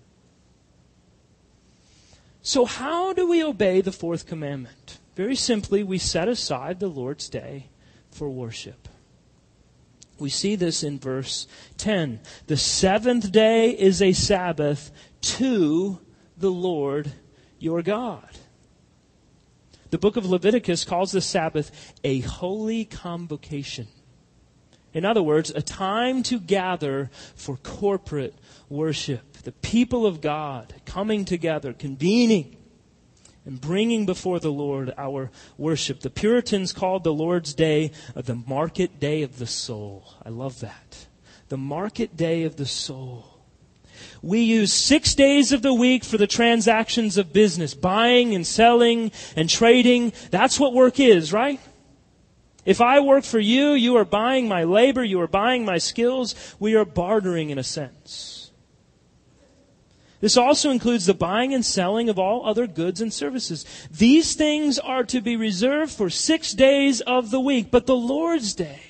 So, 2.40 2.64
how 2.64 3.12
do 3.12 3.28
we 3.28 3.42
obey 3.42 3.82
the 3.82 3.92
fourth 3.92 4.26
commandment? 4.26 4.98
Very 5.16 5.37
simply, 5.37 5.82
we 5.82 5.98
set 5.98 6.28
aside 6.28 6.80
the 6.80 6.88
Lord's 6.88 7.28
day 7.28 7.66
for 8.11 8.30
worship. 8.30 8.88
We 10.18 10.31
see 10.31 10.57
this 10.57 10.83
in 10.83 10.98
verse 10.98 11.46
10. 11.76 12.20
The 12.46 12.57
seventh 12.57 13.31
day 13.31 13.70
is 13.70 14.02
a 14.02 14.12
Sabbath 14.12 14.90
to 15.20 16.00
the 16.37 16.50
Lord 16.50 17.12
your 17.59 17.83
God. 17.83 18.28
The 19.90 19.98
book 19.98 20.16
of 20.16 20.26
Leviticus 20.26 20.85
calls 20.85 21.12
the 21.12 21.20
Sabbath 21.20 21.94
a 22.04 22.20
holy 22.20 22.85
convocation. 22.85 23.88
In 24.92 25.04
other 25.04 25.22
words, 25.22 25.50
a 25.50 25.62
time 25.62 26.22
to 26.24 26.38
gather 26.38 27.11
for 27.35 27.57
corporate 27.57 28.35
worship. 28.68 29.33
The 29.44 29.52
people 29.52 30.07
of 30.07 30.20
God 30.20 30.74
coming 30.85 31.24
together, 31.24 31.72
convening 31.72 32.58
and 33.48 33.58
bringing 33.62 34.04
before 34.04 34.38
the 34.38 34.52
Lord 34.52 34.92
our 34.98 35.30
worship. 35.56 36.00
The 36.00 36.11
Puritans 36.11 36.74
called 36.74 37.02
the 37.02 37.14
Lord's 37.14 37.54
Day 37.54 37.92
uh, 38.14 38.20
the 38.20 38.34
market 38.34 39.00
day 39.00 39.22
of 39.22 39.38
the 39.38 39.46
soul. 39.46 40.04
I 40.22 40.28
love 40.28 40.61
that. 40.61 41.06
The 41.48 41.56
market 41.56 42.14
day 42.14 42.44
of 42.44 42.56
the 42.56 42.66
soul. 42.66 43.40
We 44.20 44.40
use 44.40 44.70
six 44.70 45.14
days 45.14 45.50
of 45.50 45.62
the 45.62 45.72
week 45.72 46.04
for 46.04 46.18
the 46.18 46.26
transactions 46.26 47.16
of 47.16 47.32
business, 47.32 47.72
buying 47.72 48.34
and 48.34 48.46
selling 48.46 49.12
and 49.34 49.48
trading. 49.48 50.12
That's 50.30 50.61
what 50.61 50.74
work 50.74 51.00
is, 51.00 51.32
right? 51.32 51.58
If 52.66 52.82
I 52.82 53.00
work 53.00 53.24
for 53.24 53.40
you, 53.40 53.70
you 53.70 53.96
are 53.96 54.04
buying 54.04 54.46
my 54.46 54.64
labor, 54.64 55.02
you 55.02 55.22
are 55.22 55.26
buying 55.26 55.64
my 55.64 55.78
skills. 55.78 56.34
We 56.61 56.74
are 56.74 56.84
bartering 56.84 57.48
in 57.48 57.58
a 57.58 57.64
sense. 57.64 58.38
This 60.20 60.37
also 60.37 60.70
includes 60.70 61.07
the 61.07 61.14
buying 61.14 61.54
and 61.54 61.64
selling 61.64 62.09
of 62.09 62.18
all 62.18 62.44
other 62.44 62.66
goods 62.66 63.00
and 63.00 63.12
services. 63.12 63.64
These 63.90 64.35
things 64.35 64.78
are 64.78 65.04
to 65.04 65.20
be 65.20 65.37
reserved 65.37 65.92
for 65.92 66.11
six 66.11 66.52
days 66.52 67.00
of 67.00 67.31
the 67.31 67.40
week, 67.40 67.70
but 67.70 67.87
the 67.87 67.96
Lord's 67.96 68.54
Day, 68.54 68.81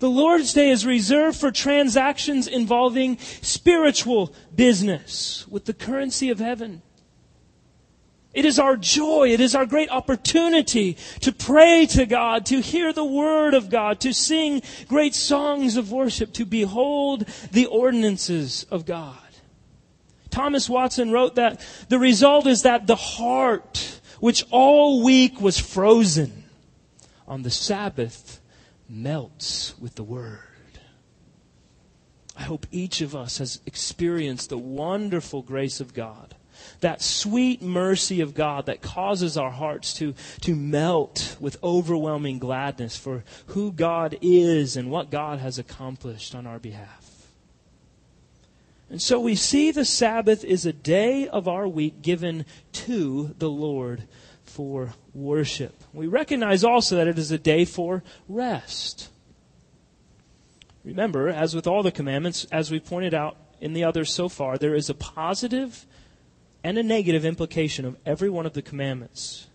the 0.00 0.10
Lord's 0.10 0.52
Day 0.52 0.70
is 0.70 0.84
reserved 0.84 1.38
for 1.38 1.52
transactions 1.52 2.48
involving 2.48 3.18
spiritual 3.18 4.34
business 4.52 5.46
with 5.48 5.64
the 5.64 5.74
currency 5.74 6.28
of 6.30 6.40
heaven. 6.40 6.82
It 8.34 8.44
is 8.44 8.58
our 8.58 8.76
joy. 8.76 9.28
It 9.28 9.40
is 9.40 9.54
our 9.54 9.66
great 9.66 9.90
opportunity 9.90 10.96
to 11.20 11.32
pray 11.32 11.86
to 11.90 12.04
God, 12.06 12.46
to 12.46 12.60
hear 12.60 12.92
the 12.92 13.04
word 13.04 13.54
of 13.54 13.70
God, 13.70 14.00
to 14.00 14.12
sing 14.12 14.62
great 14.88 15.14
songs 15.14 15.76
of 15.76 15.92
worship, 15.92 16.32
to 16.32 16.46
behold 16.46 17.28
the 17.52 17.66
ordinances 17.66 18.64
of 18.70 18.86
God. 18.86 19.21
Thomas 20.32 20.68
Watson 20.68 21.12
wrote 21.12 21.36
that 21.36 21.60
the 21.88 21.98
result 21.98 22.46
is 22.46 22.62
that 22.62 22.86
the 22.86 22.96
heart, 22.96 24.00
which 24.18 24.44
all 24.50 25.04
week 25.04 25.40
was 25.40 25.58
frozen, 25.58 26.44
on 27.28 27.42
the 27.42 27.50
Sabbath 27.50 28.40
melts 28.88 29.78
with 29.78 29.94
the 29.94 30.02
Word. 30.02 30.40
I 32.36 32.42
hope 32.42 32.66
each 32.72 33.02
of 33.02 33.14
us 33.14 33.38
has 33.38 33.60
experienced 33.66 34.48
the 34.48 34.58
wonderful 34.58 35.42
grace 35.42 35.80
of 35.80 35.92
God, 35.92 36.34
that 36.80 37.02
sweet 37.02 37.60
mercy 37.60 38.20
of 38.20 38.34
God 38.34 38.66
that 38.66 38.80
causes 38.80 39.36
our 39.36 39.50
hearts 39.50 39.92
to, 39.94 40.14
to 40.40 40.56
melt 40.56 41.36
with 41.40 41.62
overwhelming 41.62 42.38
gladness 42.38 42.96
for 42.96 43.22
who 43.48 43.70
God 43.70 44.16
is 44.22 44.76
and 44.76 44.90
what 44.90 45.10
God 45.10 45.40
has 45.40 45.58
accomplished 45.58 46.34
on 46.34 46.46
our 46.46 46.58
behalf. 46.58 47.01
And 48.92 49.00
so 49.00 49.18
we 49.18 49.36
see 49.36 49.70
the 49.70 49.86
Sabbath 49.86 50.44
is 50.44 50.66
a 50.66 50.72
day 50.72 51.26
of 51.26 51.48
our 51.48 51.66
week 51.66 52.02
given 52.02 52.44
to 52.72 53.34
the 53.38 53.48
Lord 53.48 54.06
for 54.44 54.92
worship. 55.14 55.82
We 55.94 56.06
recognize 56.06 56.62
also 56.62 56.96
that 56.96 57.08
it 57.08 57.18
is 57.18 57.30
a 57.30 57.38
day 57.38 57.64
for 57.64 58.02
rest. 58.28 59.08
Remember, 60.84 61.30
as 61.30 61.54
with 61.54 61.66
all 61.66 61.82
the 61.82 61.90
commandments, 61.90 62.44
as 62.52 62.70
we 62.70 62.80
pointed 62.80 63.14
out 63.14 63.38
in 63.62 63.72
the 63.72 63.82
others 63.82 64.12
so 64.12 64.28
far, 64.28 64.58
there 64.58 64.74
is 64.74 64.90
a 64.90 64.94
positive 64.94 65.86
and 66.62 66.76
a 66.76 66.82
negative 66.82 67.24
implication 67.24 67.86
of 67.86 67.96
every 68.04 68.28
one 68.28 68.44
of 68.44 68.52
the 68.52 68.60
commandments. 68.60 69.46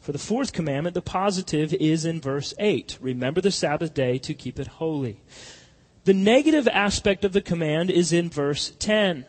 For 0.00 0.10
the 0.10 0.18
fourth 0.18 0.52
commandment, 0.52 0.94
the 0.94 1.02
positive 1.02 1.72
is 1.74 2.04
in 2.04 2.20
verse 2.20 2.52
8. 2.58 2.98
Remember 3.00 3.40
the 3.40 3.52
Sabbath 3.52 3.94
day 3.94 4.18
to 4.18 4.34
keep 4.34 4.58
it 4.58 4.66
holy. 4.66 5.20
The 6.04 6.14
negative 6.14 6.66
aspect 6.68 7.24
of 7.24 7.32
the 7.32 7.42
command 7.42 7.90
is 7.90 8.12
in 8.12 8.30
verse 8.30 8.72
10. 8.78 9.26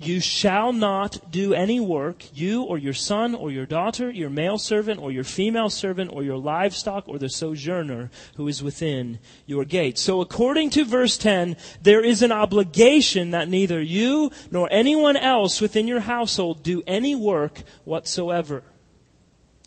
You 0.00 0.20
shall 0.20 0.72
not 0.72 1.32
do 1.32 1.52
any 1.54 1.80
work, 1.80 2.24
you 2.32 2.62
or 2.62 2.78
your 2.78 2.92
son 2.92 3.34
or 3.34 3.50
your 3.50 3.66
daughter, 3.66 4.10
your 4.10 4.30
male 4.30 4.58
servant 4.58 5.00
or 5.00 5.10
your 5.10 5.24
female 5.24 5.70
servant 5.70 6.12
or 6.12 6.22
your 6.22 6.36
livestock 6.36 7.08
or 7.08 7.18
the 7.18 7.28
sojourner 7.28 8.08
who 8.36 8.46
is 8.46 8.62
within 8.62 9.18
your 9.44 9.64
gate. 9.64 9.98
So 9.98 10.20
according 10.20 10.70
to 10.70 10.84
verse 10.84 11.18
10, 11.18 11.56
there 11.82 12.04
is 12.04 12.22
an 12.22 12.30
obligation 12.30 13.32
that 13.32 13.48
neither 13.48 13.82
you 13.82 14.30
nor 14.52 14.68
anyone 14.70 15.16
else 15.16 15.60
within 15.60 15.88
your 15.88 16.00
household 16.00 16.62
do 16.62 16.80
any 16.86 17.16
work 17.16 17.62
whatsoever. 17.84 18.62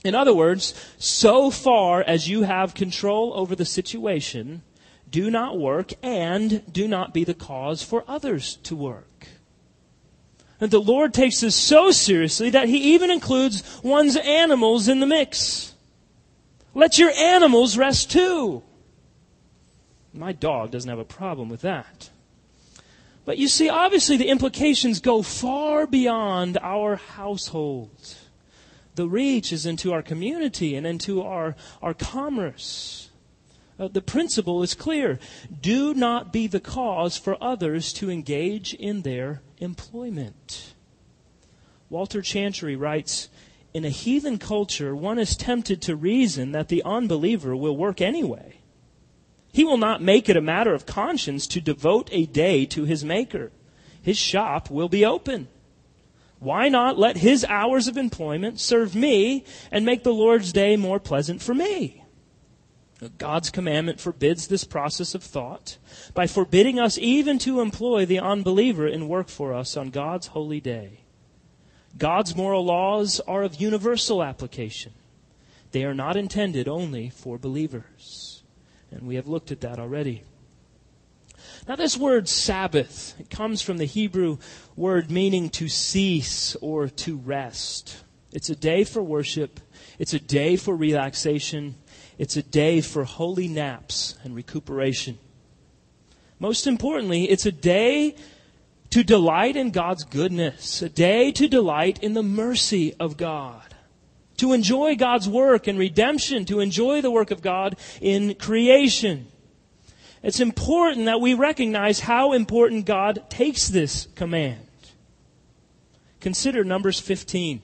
In 0.05 0.15
other 0.15 0.33
words, 0.33 0.73
so 0.97 1.51
far 1.51 2.01
as 2.01 2.29
you 2.29 2.43
have 2.43 2.73
control 2.73 3.33
over 3.35 3.53
the 3.53 3.65
situation, 3.65 4.63
do 5.11 5.29
not 5.29 5.59
work 5.59 5.93
and 6.01 6.63
do 6.71 6.87
not 6.87 7.13
be 7.13 7.23
the 7.23 7.33
cause 7.33 7.83
for 7.83 8.03
others 8.07 8.55
to 8.63 8.75
work. 8.75 9.27
And 10.59 10.71
the 10.71 10.79
Lord 10.79 11.13
takes 11.13 11.41
this 11.41 11.55
so 11.55 11.91
seriously 11.91 12.49
that 12.51 12.69
He 12.69 12.93
even 12.93 13.11
includes 13.11 13.81
one's 13.83 14.15
animals 14.15 14.87
in 14.87 14.99
the 14.99 15.07
mix. 15.07 15.73
Let 16.73 16.97
your 16.97 17.11
animals 17.11 17.77
rest 17.77 18.11
too. 18.11 18.63
My 20.13 20.31
dog 20.31 20.71
doesn't 20.71 20.89
have 20.89 20.99
a 20.99 21.05
problem 21.05 21.49
with 21.49 21.61
that. 21.61 22.09
But 23.25 23.37
you 23.37 23.47
see, 23.47 23.69
obviously 23.69 24.17
the 24.17 24.29
implications 24.29 24.99
go 24.99 25.21
far 25.21 25.85
beyond 25.87 26.57
our 26.61 26.95
household. 26.95 28.15
The 28.95 29.07
reach 29.07 29.53
is 29.53 29.65
into 29.65 29.93
our 29.93 30.01
community 30.01 30.75
and 30.75 30.85
into 30.85 31.21
our, 31.21 31.55
our 31.81 31.93
commerce. 31.93 33.10
Uh, 33.81 33.87
the 33.87 34.01
principle 34.01 34.61
is 34.61 34.75
clear. 34.75 35.17
Do 35.59 35.95
not 35.95 36.31
be 36.31 36.45
the 36.45 36.59
cause 36.59 37.17
for 37.17 37.35
others 37.41 37.91
to 37.93 38.11
engage 38.11 38.75
in 38.75 39.01
their 39.01 39.41
employment. 39.57 40.75
Walter 41.89 42.21
Chantry 42.21 42.75
writes, 42.75 43.29
in 43.73 43.83
a 43.83 43.89
heathen 43.89 44.37
culture, 44.37 44.95
one 44.95 45.17
is 45.17 45.35
tempted 45.35 45.81
to 45.81 45.95
reason 45.95 46.51
that 46.51 46.67
the 46.67 46.83
unbeliever 46.83 47.55
will 47.55 47.75
work 47.75 48.01
anyway. 48.01 48.59
He 49.51 49.63
will 49.63 49.77
not 49.77 49.99
make 49.99 50.29
it 50.29 50.37
a 50.37 50.41
matter 50.41 50.75
of 50.75 50.85
conscience 50.85 51.47
to 51.47 51.59
devote 51.59 52.07
a 52.11 52.27
day 52.27 52.67
to 52.67 52.85
his 52.85 53.03
Maker. 53.03 53.51
His 53.99 54.17
shop 54.17 54.69
will 54.69 54.89
be 54.89 55.03
open. 55.03 55.47
Why 56.37 56.69
not 56.69 56.99
let 56.99 57.17
his 57.17 57.43
hours 57.45 57.87
of 57.87 57.97
employment 57.97 58.59
serve 58.59 58.93
me 58.93 59.43
and 59.71 59.85
make 59.85 60.03
the 60.03 60.13
Lord's 60.13 60.53
day 60.53 60.75
more 60.75 60.99
pleasant 60.99 61.41
for 61.41 61.55
me? 61.55 62.00
God's 63.17 63.49
commandment 63.49 63.99
forbids 63.99 64.47
this 64.47 64.63
process 64.63 65.15
of 65.15 65.23
thought 65.23 65.77
by 66.13 66.27
forbidding 66.27 66.79
us 66.79 66.99
even 66.99 67.39
to 67.39 67.59
employ 67.59 68.05
the 68.05 68.19
unbeliever 68.19 68.87
in 68.87 69.07
work 69.07 69.27
for 69.27 69.53
us 69.53 69.75
on 69.75 69.89
God's 69.89 70.27
holy 70.27 70.59
day. 70.59 71.01
God's 71.97 72.35
moral 72.35 72.63
laws 72.63 73.19
are 73.21 73.43
of 73.43 73.59
universal 73.59 74.23
application. 74.23 74.93
They 75.71 75.83
are 75.83 75.95
not 75.95 76.15
intended 76.15 76.67
only 76.67 77.09
for 77.09 77.37
believers. 77.37 78.43
And 78.91 79.07
we 79.07 79.15
have 79.15 79.27
looked 79.27 79.51
at 79.51 79.61
that 79.61 79.79
already. 79.79 80.23
Now, 81.67 81.75
this 81.75 81.97
word 81.97 82.29
Sabbath 82.29 83.15
it 83.19 83.29
comes 83.29 83.61
from 83.61 83.77
the 83.77 83.85
Hebrew 83.85 84.37
word 84.75 85.09
meaning 85.09 85.49
to 85.51 85.69
cease 85.69 86.55
or 86.61 86.87
to 86.87 87.17
rest. 87.17 88.03
It's 88.31 88.49
a 88.49 88.55
day 88.55 88.83
for 88.83 89.01
worship, 89.01 89.59
it's 89.99 90.13
a 90.13 90.19
day 90.19 90.55
for 90.55 90.75
relaxation, 90.75 91.75
it's 92.21 92.37
a 92.37 92.43
day 92.43 92.81
for 92.81 93.03
holy 93.03 93.47
naps 93.47 94.15
and 94.23 94.35
recuperation. 94.35 95.17
Most 96.37 96.67
importantly, 96.67 97.27
it's 97.27 97.47
a 97.47 97.51
day 97.51 98.13
to 98.91 99.03
delight 99.03 99.55
in 99.55 99.71
God's 99.71 100.03
goodness, 100.03 100.83
a 100.83 100.89
day 100.89 101.31
to 101.31 101.47
delight 101.47 101.97
in 102.03 102.13
the 102.13 102.21
mercy 102.21 102.93
of 102.99 103.17
God, 103.17 103.73
to 104.37 104.53
enjoy 104.53 104.95
God's 104.95 105.27
work 105.27 105.65
and 105.65 105.79
redemption, 105.79 106.45
to 106.45 106.59
enjoy 106.59 107.01
the 107.01 107.09
work 107.09 107.31
of 107.31 107.41
God 107.41 107.75
in 107.99 108.35
creation. 108.35 109.25
It's 110.21 110.39
important 110.39 111.07
that 111.07 111.21
we 111.21 111.33
recognize 111.33 112.01
how 112.01 112.33
important 112.33 112.85
God 112.85 113.31
takes 113.31 113.67
this 113.67 114.07
command. 114.13 114.67
Consider 116.19 116.63
Numbers 116.63 116.99
15. 116.99 117.63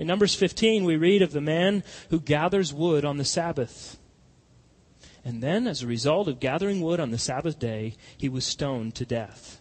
In 0.00 0.06
Numbers 0.06 0.34
15, 0.34 0.84
we 0.84 0.96
read 0.96 1.20
of 1.20 1.32
the 1.32 1.42
man 1.42 1.84
who 2.08 2.20
gathers 2.20 2.72
wood 2.72 3.04
on 3.04 3.18
the 3.18 3.24
Sabbath. 3.24 3.98
And 5.26 5.42
then, 5.42 5.66
as 5.66 5.82
a 5.82 5.86
result 5.86 6.26
of 6.26 6.40
gathering 6.40 6.80
wood 6.80 6.98
on 6.98 7.10
the 7.10 7.18
Sabbath 7.18 7.58
day, 7.58 7.96
he 8.16 8.26
was 8.26 8.46
stoned 8.46 8.94
to 8.94 9.04
death. 9.04 9.60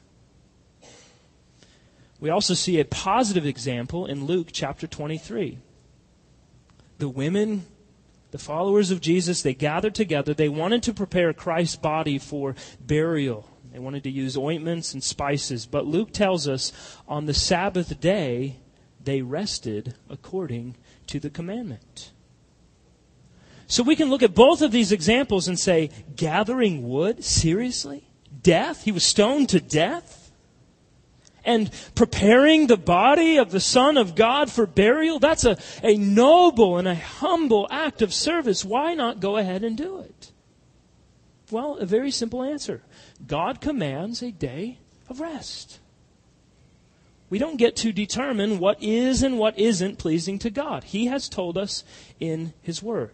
We 2.21 2.29
also 2.29 2.53
see 2.53 2.79
a 2.79 2.85
positive 2.85 3.45
example 3.45 4.05
in 4.05 4.23
Luke 4.23 4.47
chapter 4.53 4.87
23. 4.87 5.57
The 6.99 7.09
women, 7.09 7.65
the 8.31 8.37
followers 8.37 8.91
of 8.91 9.01
Jesus, 9.01 9.41
they 9.41 9.53
gathered 9.53 9.93
together. 9.93 10.33
They 10.33 10.47
wanted 10.47 10.83
to 10.83 10.93
prepare 10.93 11.33
Christ's 11.33 11.75
body 11.75 12.17
for 12.17 12.55
burial. 12.79 13.45
They 13.73 13.79
wanted 13.79 14.03
to 14.03 14.09
use 14.09 14.37
ointments 14.37 14.93
and 14.93 15.03
spices. 15.03 15.65
But 15.65 15.85
Luke 15.85 16.13
tells 16.13 16.47
us 16.47 16.71
on 17.09 17.25
the 17.25 17.33
Sabbath 17.33 17.99
day, 17.99 18.55
they 19.03 19.21
rested 19.21 19.95
according 20.09 20.75
to 21.07 21.19
the 21.19 21.29
commandment. 21.29 22.11
So 23.67 23.83
we 23.83 23.95
can 23.95 24.09
look 24.09 24.23
at 24.23 24.33
both 24.33 24.61
of 24.61 24.71
these 24.71 24.91
examples 24.91 25.47
and 25.47 25.59
say, 25.59 25.91
gathering 26.15 26.89
wood? 26.89 27.23
Seriously? 27.23 28.03
Death? 28.41 28.83
He 28.83 28.91
was 28.91 29.05
stoned 29.05 29.49
to 29.49 29.59
death? 29.59 30.31
And 31.45 31.69
preparing 31.95 32.67
the 32.67 32.77
body 32.77 33.37
of 33.37 33.51
the 33.51 33.59
Son 33.59 33.97
of 33.97 34.15
God 34.15 34.51
for 34.51 34.65
burial? 34.65 35.19
That's 35.19 35.45
a, 35.45 35.57
a 35.83 35.95
noble 35.97 36.77
and 36.77 36.87
a 36.87 36.95
humble 36.95 37.67
act 37.69 38.01
of 38.01 38.13
service. 38.13 38.65
Why 38.65 38.95
not 38.95 39.19
go 39.19 39.37
ahead 39.37 39.63
and 39.63 39.77
do 39.77 39.99
it? 39.99 40.31
Well, 41.51 41.77
a 41.77 41.85
very 41.85 42.11
simple 42.11 42.43
answer. 42.43 42.81
God 43.25 43.61
commands 43.61 44.21
a 44.21 44.31
day 44.31 44.79
of 45.09 45.19
rest 45.19 45.79
we 47.29 47.37
don't 47.37 47.57
get 47.57 47.75
to 47.77 47.91
determine 47.91 48.59
what 48.59 48.81
is 48.81 49.23
and 49.23 49.37
what 49.37 49.57
isn't 49.57 49.99
pleasing 49.99 50.39
to 50.39 50.49
God. 50.49 50.83
He 50.83 51.07
has 51.07 51.29
told 51.29 51.57
us 51.57 51.83
in 52.19 52.53
His 52.61 52.81
Word. 52.81 53.13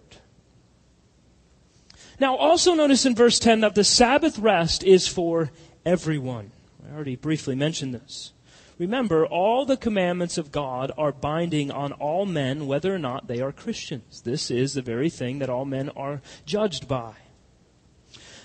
Now, 2.19 2.35
also 2.35 2.73
notice 2.73 3.05
in 3.05 3.15
verse 3.15 3.39
10 3.39 3.61
that 3.61 3.75
the 3.75 3.83
Sabbath 3.83 4.39
rest 4.39 4.83
is 4.83 5.07
for 5.07 5.51
everyone. 5.85 6.51
I 6.87 6.93
already 6.93 7.17
briefly 7.17 7.55
mentioned 7.55 7.93
this. 7.93 8.31
Remember, 8.77 9.25
all 9.25 9.65
the 9.65 9.77
commandments 9.77 10.37
of 10.37 10.51
God 10.51 10.91
are 10.97 11.11
binding 11.11 11.71
on 11.71 11.93
all 11.93 12.25
men, 12.25 12.67
whether 12.67 12.93
or 12.93 12.99
not 12.99 13.27
they 13.27 13.41
are 13.41 13.51
Christians. 13.51 14.21
This 14.21 14.51
is 14.51 14.73
the 14.73 14.81
very 14.81 15.09
thing 15.09 15.39
that 15.39 15.49
all 15.49 15.65
men 15.65 15.89
are 15.89 16.21
judged 16.45 16.87
by. 16.87 17.13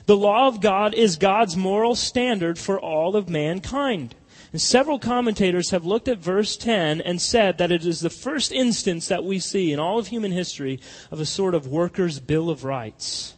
The 0.07 0.17
law 0.17 0.49
of 0.49 0.61
God 0.61 0.95
is 0.95 1.17
God's 1.17 1.57
moral 1.57 1.95
standard 1.95 2.59
for 2.59 2.81
all 2.81 3.17
of 3.17 3.29
mankind. 3.29 4.15
And 4.53 4.61
several 4.61 4.99
commentators 4.99 5.71
have 5.71 5.85
looked 5.85 6.09
at 6.09 6.19
verse 6.19 6.57
10 6.57 7.01
and 7.01 7.21
said 7.21 7.59
that 7.59 7.71
it 7.71 7.87
is 7.87 8.01
the 8.01 8.11
first 8.11 8.51
instance 8.51 9.07
that 9.09 9.25
we 9.25 9.39
see 9.39 9.73
in 9.73 9.79
all 9.79 9.99
of 9.99 10.09
human 10.09 10.33
history 10.33 10.81
of 11.11 11.21
a 11.21 11.27
sort 11.27 11.55
of 11.55 11.69
workers' 11.69 12.19
bill 12.19 12.51
of 12.51 12.65
rights. 12.65 13.35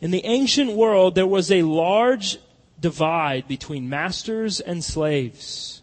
In 0.00 0.10
the 0.10 0.24
ancient 0.24 0.72
world, 0.72 1.14
there 1.14 1.26
was 1.26 1.52
a 1.52 1.62
large 1.62 2.38
divide 2.80 3.46
between 3.46 3.88
masters 3.88 4.58
and 4.58 4.82
slaves. 4.82 5.82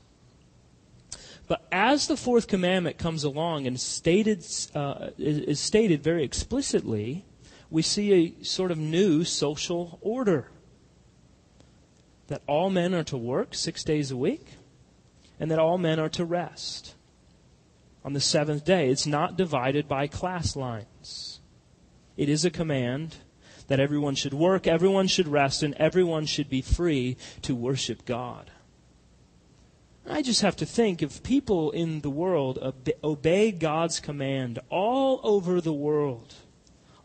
But 1.47 1.65
as 1.71 2.07
the 2.07 2.17
fourth 2.17 2.47
commandment 2.47 2.97
comes 2.97 3.23
along 3.23 3.67
and 3.67 3.79
stated, 3.79 4.45
uh, 4.75 5.11
is 5.17 5.61
stated 5.61 6.03
very 6.03 6.25
explicitly, 6.25 7.23
we 7.69 7.81
see 7.81 8.13
a 8.13 8.43
sort 8.43 8.71
of 8.71 8.77
new 8.77 9.23
social 9.23 9.97
order 10.01 10.49
that 12.27 12.41
all 12.47 12.69
men 12.69 12.93
are 12.93 13.03
to 13.05 13.17
work 13.17 13.53
six 13.53 13.83
days 13.83 14.11
a 14.11 14.17
week 14.17 14.45
and 15.39 15.49
that 15.51 15.59
all 15.59 15.77
men 15.77 15.99
are 15.99 16.09
to 16.09 16.25
rest 16.25 16.95
on 18.03 18.13
the 18.13 18.19
seventh 18.19 18.65
day. 18.65 18.89
It's 18.89 19.07
not 19.07 19.37
divided 19.37 19.87
by 19.87 20.07
class 20.07 20.55
lines. 20.55 21.39
It 22.15 22.29
is 22.29 22.45
a 22.45 22.49
command 22.49 23.17
that 23.67 23.79
everyone 23.79 24.15
should 24.15 24.33
work, 24.33 24.65
everyone 24.65 25.07
should 25.07 25.27
rest, 25.27 25.61
and 25.61 25.73
everyone 25.75 26.25
should 26.25 26.49
be 26.49 26.61
free 26.61 27.17
to 27.41 27.53
worship 27.53 28.05
God. 28.05 28.51
I 30.09 30.21
just 30.21 30.41
have 30.41 30.55
to 30.57 30.65
think 30.65 31.03
if 31.03 31.21
people 31.21 31.71
in 31.71 31.99
the 31.99 32.09
world 32.09 32.59
obey 33.03 33.51
God's 33.51 33.99
command 33.99 34.59
all 34.69 35.19
over 35.23 35.59
the 35.59 35.73
world 35.73 36.33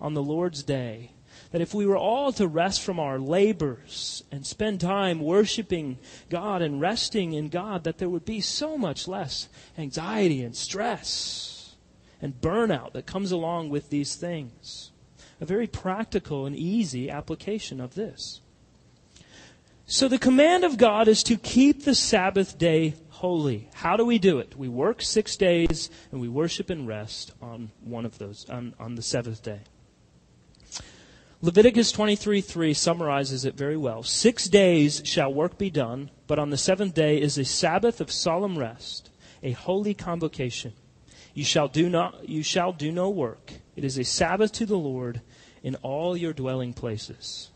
on 0.01 0.15
the 0.15 0.23
Lord's 0.23 0.63
day, 0.63 1.11
that 1.53 1.61
if 1.61 1.75
we 1.75 1.87
were 1.87 1.97
all 1.97 2.33
to 2.33 2.49
rest 2.49 2.83
from 2.83 2.99
our 2.99 3.19
labors 3.19 4.25
and 4.33 4.47
spend 4.47 4.81
time 4.81 5.21
worshiping 5.21 5.99
God 6.29 6.63
and 6.63 6.81
resting 6.81 7.35
in 7.35 7.49
God, 7.49 7.85
that 7.85 7.99
there 7.99 8.09
would 8.09 8.25
be 8.25 8.41
so 8.41 8.77
much 8.77 9.07
less 9.07 9.49
anxiety 9.79 10.43
and 10.43 10.57
stress. 10.57 11.49
and 12.23 12.41
burnout 12.41 12.93
that 12.93 13.05
comes 13.05 13.33
along 13.33 13.69
with 13.69 13.91
these 13.91 14.15
things. 14.15 14.93
A 15.41 15.45
very 15.45 15.67
practical 15.67 16.47
and 16.47 16.55
easy 16.55 17.11
application 17.11 17.81
of 17.81 17.97
this. 17.97 18.41
So 19.87 20.07
the 20.07 20.19
command 20.19 20.63
of 20.63 20.79
God 20.79 21.09
is 21.09 21.25
to 21.25 21.37
keep 21.37 21.85
the 21.85 21.97
Sabbath 21.97 22.57
day 22.57 22.95
holy. 23.09 23.69
How 23.75 23.97
do 23.97 24.05
we 24.05 24.19
do 24.19 24.39
it? 24.39 24.57
We 24.57 24.69
work 24.69 25.03
six 25.03 25.37
days 25.37 25.91
and 26.13 26.21
we 26.21 26.29
worship 26.29 26.71
and 26.71 26.87
rest 26.87 27.33
on 27.43 27.73
one 27.83 28.07
of 28.07 28.19
those, 28.19 28.49
on, 28.49 28.75
on 28.79 28.95
the 28.95 29.03
seventh 29.03 29.43
day. 29.43 29.63
Leviticus 31.45 31.91
23:3 31.91 32.73
summarizes 32.73 33.45
it 33.45 33.57
very 33.57 33.77
well. 33.77 34.05
Six 34.05 34.49
days 34.49 35.03
shall 35.05 35.35
work 35.35 35.59
be 35.59 35.71
done, 35.71 36.13
but 36.29 36.39
on 36.39 36.51
the 36.51 36.57
seventh 36.57 36.95
day 36.95 37.21
is 37.21 37.37
a 37.37 37.45
Sabbath 37.45 38.01
of 38.01 38.13
solemn 38.13 38.57
rest, 38.57 39.11
a 39.43 39.51
holy 39.51 39.93
convocation. 39.93 40.73
You 41.35 41.43
shall 41.43 41.67
do 41.67 41.91
not 41.91 42.29
you 42.29 42.45
shall 42.45 42.73
do 42.73 42.93
no 42.93 43.11
work. 43.11 43.55
It 43.75 43.83
is 43.83 43.99
a 43.99 44.05
Sabbath 44.05 44.53
to 44.53 44.67
the 44.67 44.79
Lord 44.79 45.21
in 45.65 45.75
all 45.83 46.17
your 46.17 46.33
dwelling 46.33 46.75
places. 46.75 47.51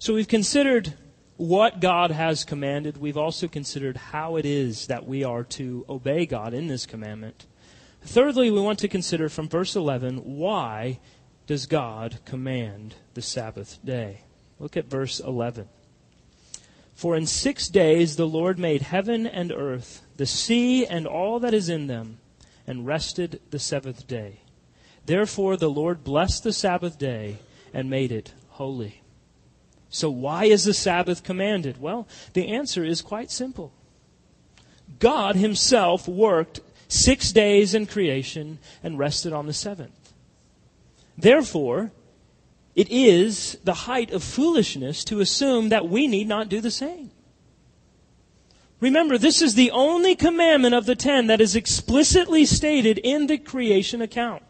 So 0.00 0.14
we've 0.14 0.26
considered 0.26 0.94
what 1.36 1.78
God 1.78 2.10
has 2.10 2.44
commanded. 2.44 2.96
We've 2.96 3.16
also 3.16 3.46
considered 3.46 3.96
how 3.96 4.34
it 4.34 4.44
is 4.44 4.88
that 4.88 5.06
we 5.06 5.22
are 5.22 5.44
to 5.44 5.84
obey 5.88 6.26
God 6.26 6.54
in 6.54 6.66
this 6.66 6.86
commandment. 6.86 7.46
Thirdly, 8.02 8.50
we 8.50 8.60
want 8.60 8.80
to 8.80 8.88
consider 8.88 9.28
from 9.28 9.48
verse 9.48 9.76
11 9.76 10.18
why 10.18 10.98
does 11.46 11.66
God 11.66 12.18
command 12.24 12.94
the 13.14 13.22
Sabbath 13.22 13.78
day? 13.84 14.22
Look 14.58 14.76
at 14.76 14.86
verse 14.86 15.20
11. 15.20 15.68
For 16.94 17.16
in 17.16 17.26
six 17.26 17.68
days 17.68 18.16
the 18.16 18.26
Lord 18.26 18.58
made 18.58 18.82
heaven 18.82 19.26
and 19.26 19.52
earth, 19.52 20.02
the 20.16 20.26
sea 20.26 20.86
and 20.86 21.06
all 21.06 21.40
that 21.40 21.52
is 21.52 21.68
in 21.68 21.86
them, 21.86 22.18
and 22.66 22.86
rested 22.86 23.40
the 23.50 23.58
seventh 23.58 24.06
day. 24.06 24.40
Therefore 25.04 25.56
the 25.56 25.70
Lord 25.70 26.04
blessed 26.04 26.44
the 26.44 26.52
Sabbath 26.52 26.98
day 26.98 27.38
and 27.72 27.90
made 27.90 28.12
it 28.12 28.32
holy. 28.50 29.02
So 29.90 30.10
why 30.10 30.46
is 30.46 30.64
the 30.64 30.74
Sabbath 30.74 31.22
commanded? 31.22 31.80
Well, 31.80 32.08
the 32.32 32.48
answer 32.48 32.84
is 32.84 33.02
quite 33.02 33.30
simple. 33.30 33.72
God 34.98 35.36
himself 35.36 36.08
worked 36.08 36.60
six 36.88 37.32
days 37.32 37.74
in 37.74 37.86
creation 37.86 38.58
and 38.82 38.98
rested 38.98 39.32
on 39.32 39.46
the 39.46 39.52
seventh. 39.52 40.03
Therefore, 41.16 41.92
it 42.74 42.90
is 42.90 43.56
the 43.64 43.74
height 43.74 44.10
of 44.10 44.22
foolishness 44.22 45.04
to 45.04 45.20
assume 45.20 45.68
that 45.68 45.88
we 45.88 46.06
need 46.06 46.26
not 46.26 46.48
do 46.48 46.60
the 46.60 46.70
same. 46.70 47.10
Remember, 48.80 49.16
this 49.16 49.40
is 49.40 49.54
the 49.54 49.70
only 49.70 50.14
commandment 50.14 50.74
of 50.74 50.84
the 50.84 50.96
ten 50.96 51.28
that 51.28 51.40
is 51.40 51.56
explicitly 51.56 52.44
stated 52.44 52.98
in 52.98 53.28
the 53.28 53.38
creation 53.38 54.02
account. 54.02 54.42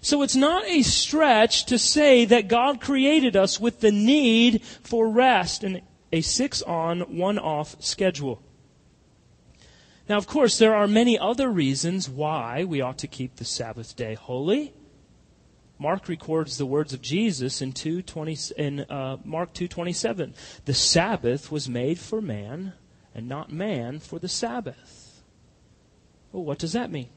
So 0.00 0.22
it's 0.22 0.36
not 0.36 0.64
a 0.64 0.82
stretch 0.82 1.66
to 1.66 1.78
say 1.78 2.24
that 2.24 2.48
God 2.48 2.80
created 2.80 3.36
us 3.36 3.60
with 3.60 3.80
the 3.80 3.92
need 3.92 4.62
for 4.82 5.08
rest 5.08 5.62
and 5.62 5.82
a 6.12 6.20
six 6.22 6.60
on, 6.62 7.16
one 7.16 7.38
off 7.38 7.76
schedule. 7.80 8.42
Now, 10.08 10.16
of 10.16 10.26
course, 10.26 10.58
there 10.58 10.74
are 10.74 10.88
many 10.88 11.18
other 11.18 11.48
reasons 11.48 12.08
why 12.08 12.64
we 12.64 12.80
ought 12.80 12.98
to 12.98 13.06
keep 13.06 13.36
the 13.36 13.44
Sabbath 13.44 13.94
day 13.94 14.14
holy. 14.14 14.72
Mark 15.80 16.08
records 16.08 16.58
the 16.58 16.66
words 16.66 16.92
of 16.92 17.00
Jesus 17.00 17.62
in, 17.62 17.72
220, 17.72 18.54
in 18.58 18.80
uh, 18.80 19.16
Mark 19.24 19.54
2.27. 19.54 20.34
The 20.66 20.74
Sabbath 20.74 21.50
was 21.50 21.70
made 21.70 21.98
for 21.98 22.20
man, 22.20 22.74
and 23.14 23.26
not 23.26 23.50
man 23.50 23.98
for 23.98 24.18
the 24.18 24.28
Sabbath. 24.28 25.22
Well, 26.32 26.44
what 26.44 26.58
does 26.58 26.74
that 26.74 26.90
mean? 26.90 27.08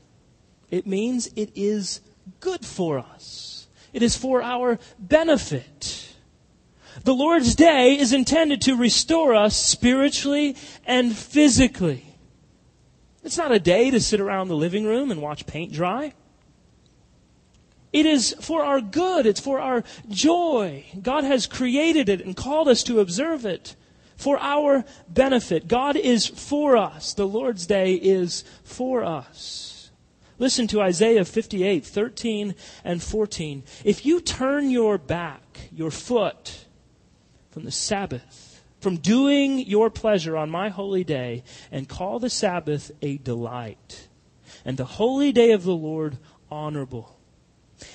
It 0.71 0.87
means 0.87 1.27
it 1.35 1.51
is 1.55 1.99
good 2.39 2.65
for 2.65 2.97
us. 2.97 3.67
It 3.91 4.01
is 4.01 4.15
for 4.15 4.41
our 4.41 4.79
benefit. 4.97 6.15
The 7.03 7.13
Lord's 7.13 7.55
day 7.55 7.99
is 7.99 8.13
intended 8.13 8.61
to 8.61 8.77
restore 8.77 9.35
us 9.35 9.57
spiritually 9.57 10.55
and 10.85 11.13
physically. 11.13 12.05
It's 13.25 13.37
not 13.37 13.51
a 13.51 13.59
day 13.59 13.91
to 13.91 13.99
sit 13.99 14.21
around 14.21 14.47
the 14.47 14.55
living 14.55 14.85
room 14.85 15.11
and 15.11 15.21
watch 15.21 15.45
paint 15.45 15.73
dry. 15.73 16.13
It 17.93 18.07
is 18.07 18.35
for 18.41 18.65
our 18.65 18.81
good. 18.81 19.25
It's 19.25 19.39
for 19.39 19.59
our 19.59 19.83
joy. 20.09 20.83
God 21.01 21.23
has 21.23 21.47
created 21.47 22.09
it 22.09 22.21
and 22.21 22.35
called 22.35 22.67
us 22.67 22.83
to 22.83 22.99
observe 22.99 23.45
it 23.45 23.75
for 24.17 24.37
our 24.39 24.83
benefit. 25.07 25.67
God 25.67 25.95
is 25.95 26.25
for 26.25 26.75
us. 26.75 27.13
The 27.13 27.27
Lord's 27.27 27.67
day 27.67 27.93
is 27.93 28.43
for 28.63 29.03
us. 29.03 29.91
Listen 30.39 30.65
to 30.67 30.81
Isaiah 30.81 31.23
58, 31.23 31.85
13 31.85 32.55
and 32.83 33.01
14. 33.01 33.63
If 33.83 34.05
you 34.05 34.19
turn 34.19 34.71
your 34.71 34.97
back, 34.97 35.69
your 35.71 35.91
foot, 35.91 36.65
from 37.51 37.65
the 37.65 37.71
Sabbath, 37.71 38.63
from 38.81 38.97
doing 38.97 39.59
your 39.59 39.91
pleasure 39.91 40.35
on 40.35 40.49
my 40.49 40.69
holy 40.69 41.03
day, 41.03 41.43
and 41.71 41.87
call 41.87 42.19
the 42.19 42.29
Sabbath 42.29 42.91
a 43.01 43.17
delight, 43.17 44.07
and 44.65 44.77
the 44.77 44.85
holy 44.85 45.31
day 45.31 45.51
of 45.51 45.63
the 45.63 45.75
Lord 45.75 46.17
honorable, 46.49 47.12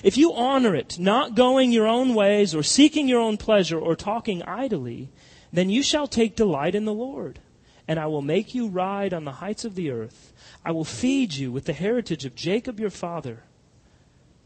if 0.03 0.17
you 0.17 0.33
honor 0.33 0.75
it, 0.75 0.99
not 0.99 1.35
going 1.35 1.71
your 1.71 1.87
own 1.87 2.13
ways 2.13 2.55
or 2.55 2.63
seeking 2.63 3.07
your 3.07 3.21
own 3.21 3.37
pleasure 3.37 3.79
or 3.79 3.95
talking 3.95 4.43
idly, 4.43 5.09
then 5.51 5.69
you 5.69 5.83
shall 5.83 6.07
take 6.07 6.35
delight 6.35 6.75
in 6.75 6.85
the 6.85 6.93
Lord. 6.93 7.39
And 7.87 7.99
I 7.99 8.05
will 8.05 8.21
make 8.21 8.53
you 8.53 8.67
ride 8.67 9.13
on 9.13 9.25
the 9.25 9.33
heights 9.33 9.65
of 9.65 9.75
the 9.75 9.89
earth. 9.89 10.31
I 10.63 10.71
will 10.71 10.85
feed 10.85 11.33
you 11.33 11.51
with 11.51 11.65
the 11.65 11.73
heritage 11.73 12.23
of 12.23 12.35
Jacob 12.35 12.79
your 12.79 12.91
father. 12.91 13.43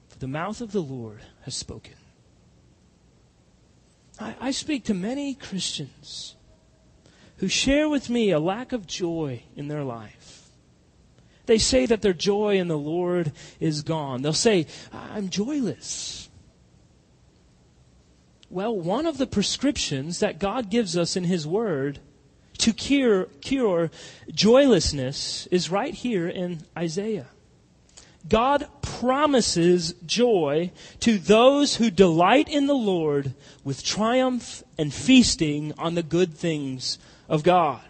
For 0.08 0.20
the 0.20 0.28
mouth 0.28 0.62
of 0.62 0.72
the 0.72 0.82
Lord 0.82 1.22
has 1.42 1.56
spoken. 1.56 1.96
I, 4.20 4.36
I 4.40 4.52
speak 4.52 4.86
to 4.86 4.94
many 4.94 5.34
Christians 5.34 6.36
who 7.38 7.48
share 7.50 7.90
with 7.90 8.10
me 8.10 8.32
a 8.32 8.40
lack 8.40 8.72
of 8.72 8.88
joy 8.88 9.44
in 9.56 9.68
their 9.68 9.84
life. 9.84 10.23
They 11.46 11.58
say 11.58 11.86
that 11.86 12.02
their 12.02 12.14
joy 12.14 12.58
in 12.58 12.68
the 12.68 12.78
Lord 12.78 13.32
is 13.60 13.82
gone. 13.82 14.22
They'll 14.22 14.34
say, 14.34 14.68
I'm 14.92 15.30
joyless. 15.30 16.30
Well, 18.50 18.78
one 18.78 19.06
of 19.06 19.18
the 19.18 19.28
prescriptions 19.28 20.20
that 20.20 20.40
God 20.40 20.70
gives 20.70 20.96
us 20.98 21.16
in 21.16 21.24
His 21.24 21.46
Word 21.46 22.00
to 22.60 22.72
cure, 22.72 23.26
cure 23.42 23.92
joylessness 24.32 25.48
is 25.48 25.72
right 25.72 25.94
here 25.94 26.28
in 26.28 26.62
Isaiah. 26.78 27.28
God 28.30 28.68
promises 28.82 29.96
joy 30.06 30.72
to 31.02 31.18
those 31.18 31.76
who 31.76 31.92
delight 31.92 32.48
in 32.48 32.68
the 32.68 32.76
Lord 32.76 33.34
with 33.64 33.84
triumph 33.84 34.64
and 34.78 34.94
feasting 34.94 35.74
on 35.78 35.96
the 35.96 36.04
good 36.04 36.34
things 36.34 37.00
of 37.28 37.44
God. 37.44 37.82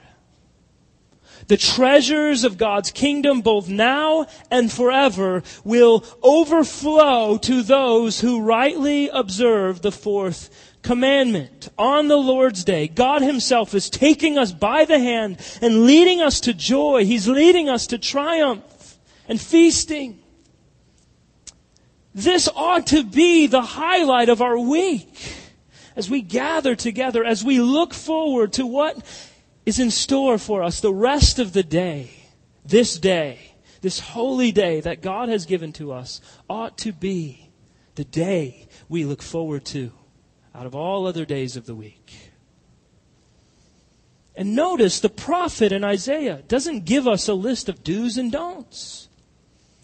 The 1.47 1.57
treasures 1.57 2.43
of 2.43 2.57
God's 2.57 2.91
kingdom, 2.91 3.41
both 3.41 3.67
now 3.67 4.27
and 4.49 4.71
forever, 4.71 5.43
will 5.63 6.05
overflow 6.21 7.37
to 7.39 7.63
those 7.63 8.21
who 8.21 8.41
rightly 8.41 9.09
observe 9.09 9.81
the 9.81 9.91
fourth 9.91 10.49
commandment. 10.81 11.69
On 11.77 12.07
the 12.07 12.17
Lord's 12.17 12.63
day, 12.63 12.87
God 12.87 13.21
Himself 13.21 13.73
is 13.73 13.89
taking 13.89 14.37
us 14.37 14.51
by 14.51 14.85
the 14.85 14.99
hand 14.99 15.37
and 15.61 15.85
leading 15.85 16.21
us 16.21 16.39
to 16.41 16.53
joy. 16.53 17.05
He's 17.05 17.27
leading 17.27 17.69
us 17.69 17.87
to 17.87 17.97
triumph 17.97 18.99
and 19.27 19.39
feasting. 19.39 20.19
This 22.13 22.47
ought 22.55 22.87
to 22.87 23.03
be 23.03 23.47
the 23.47 23.61
highlight 23.61 24.29
of 24.29 24.41
our 24.41 24.59
week 24.59 25.35
as 25.95 26.09
we 26.09 26.21
gather 26.21 26.75
together, 26.75 27.23
as 27.23 27.43
we 27.43 27.59
look 27.59 27.93
forward 27.93 28.53
to 28.53 28.65
what 28.65 28.97
is 29.65 29.79
in 29.79 29.91
store 29.91 30.37
for 30.37 30.63
us 30.63 30.79
the 30.79 30.93
rest 30.93 31.39
of 31.39 31.53
the 31.53 31.63
day, 31.63 32.09
this 32.65 32.97
day, 32.97 33.53
this 33.81 33.99
holy 33.99 34.51
day 34.51 34.81
that 34.81 35.01
God 35.01 35.29
has 35.29 35.45
given 35.45 35.71
to 35.73 35.91
us, 35.91 36.21
ought 36.49 36.77
to 36.79 36.91
be 36.91 37.49
the 37.95 38.03
day 38.03 38.67
we 38.89 39.05
look 39.05 39.21
forward 39.21 39.65
to 39.65 39.91
out 40.55 40.65
of 40.65 40.75
all 40.75 41.07
other 41.07 41.25
days 41.25 41.55
of 41.55 41.65
the 41.65 41.75
week. 41.75 42.31
And 44.35 44.55
notice 44.55 44.99
the 44.99 45.09
prophet 45.09 45.71
in 45.71 45.83
Isaiah 45.83 46.41
doesn't 46.47 46.85
give 46.85 47.07
us 47.07 47.27
a 47.27 47.33
list 47.33 47.69
of 47.69 47.83
do's 47.83 48.17
and 48.17 48.31
don'ts. 48.31 49.07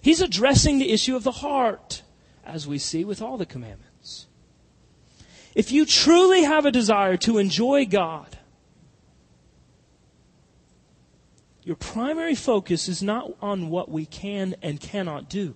He's 0.01 0.21
addressing 0.21 0.79
the 0.79 0.91
issue 0.91 1.15
of 1.15 1.23
the 1.23 1.31
heart, 1.31 2.01
as 2.43 2.67
we 2.67 2.79
see 2.79 3.03
with 3.03 3.21
all 3.21 3.37
the 3.37 3.45
commandments. 3.45 4.25
If 5.53 5.71
you 5.71 5.85
truly 5.85 6.43
have 6.43 6.65
a 6.65 6.71
desire 6.71 7.17
to 7.17 7.37
enjoy 7.37 7.85
God, 7.85 8.38
Your 11.69 11.75
primary 11.75 12.33
focus 12.33 12.87
is 12.87 13.03
not 13.03 13.31
on 13.43 13.69
what 13.69 13.91
we 13.91 14.07
can 14.07 14.55
and 14.63 14.79
cannot 14.79 15.29
do. 15.29 15.53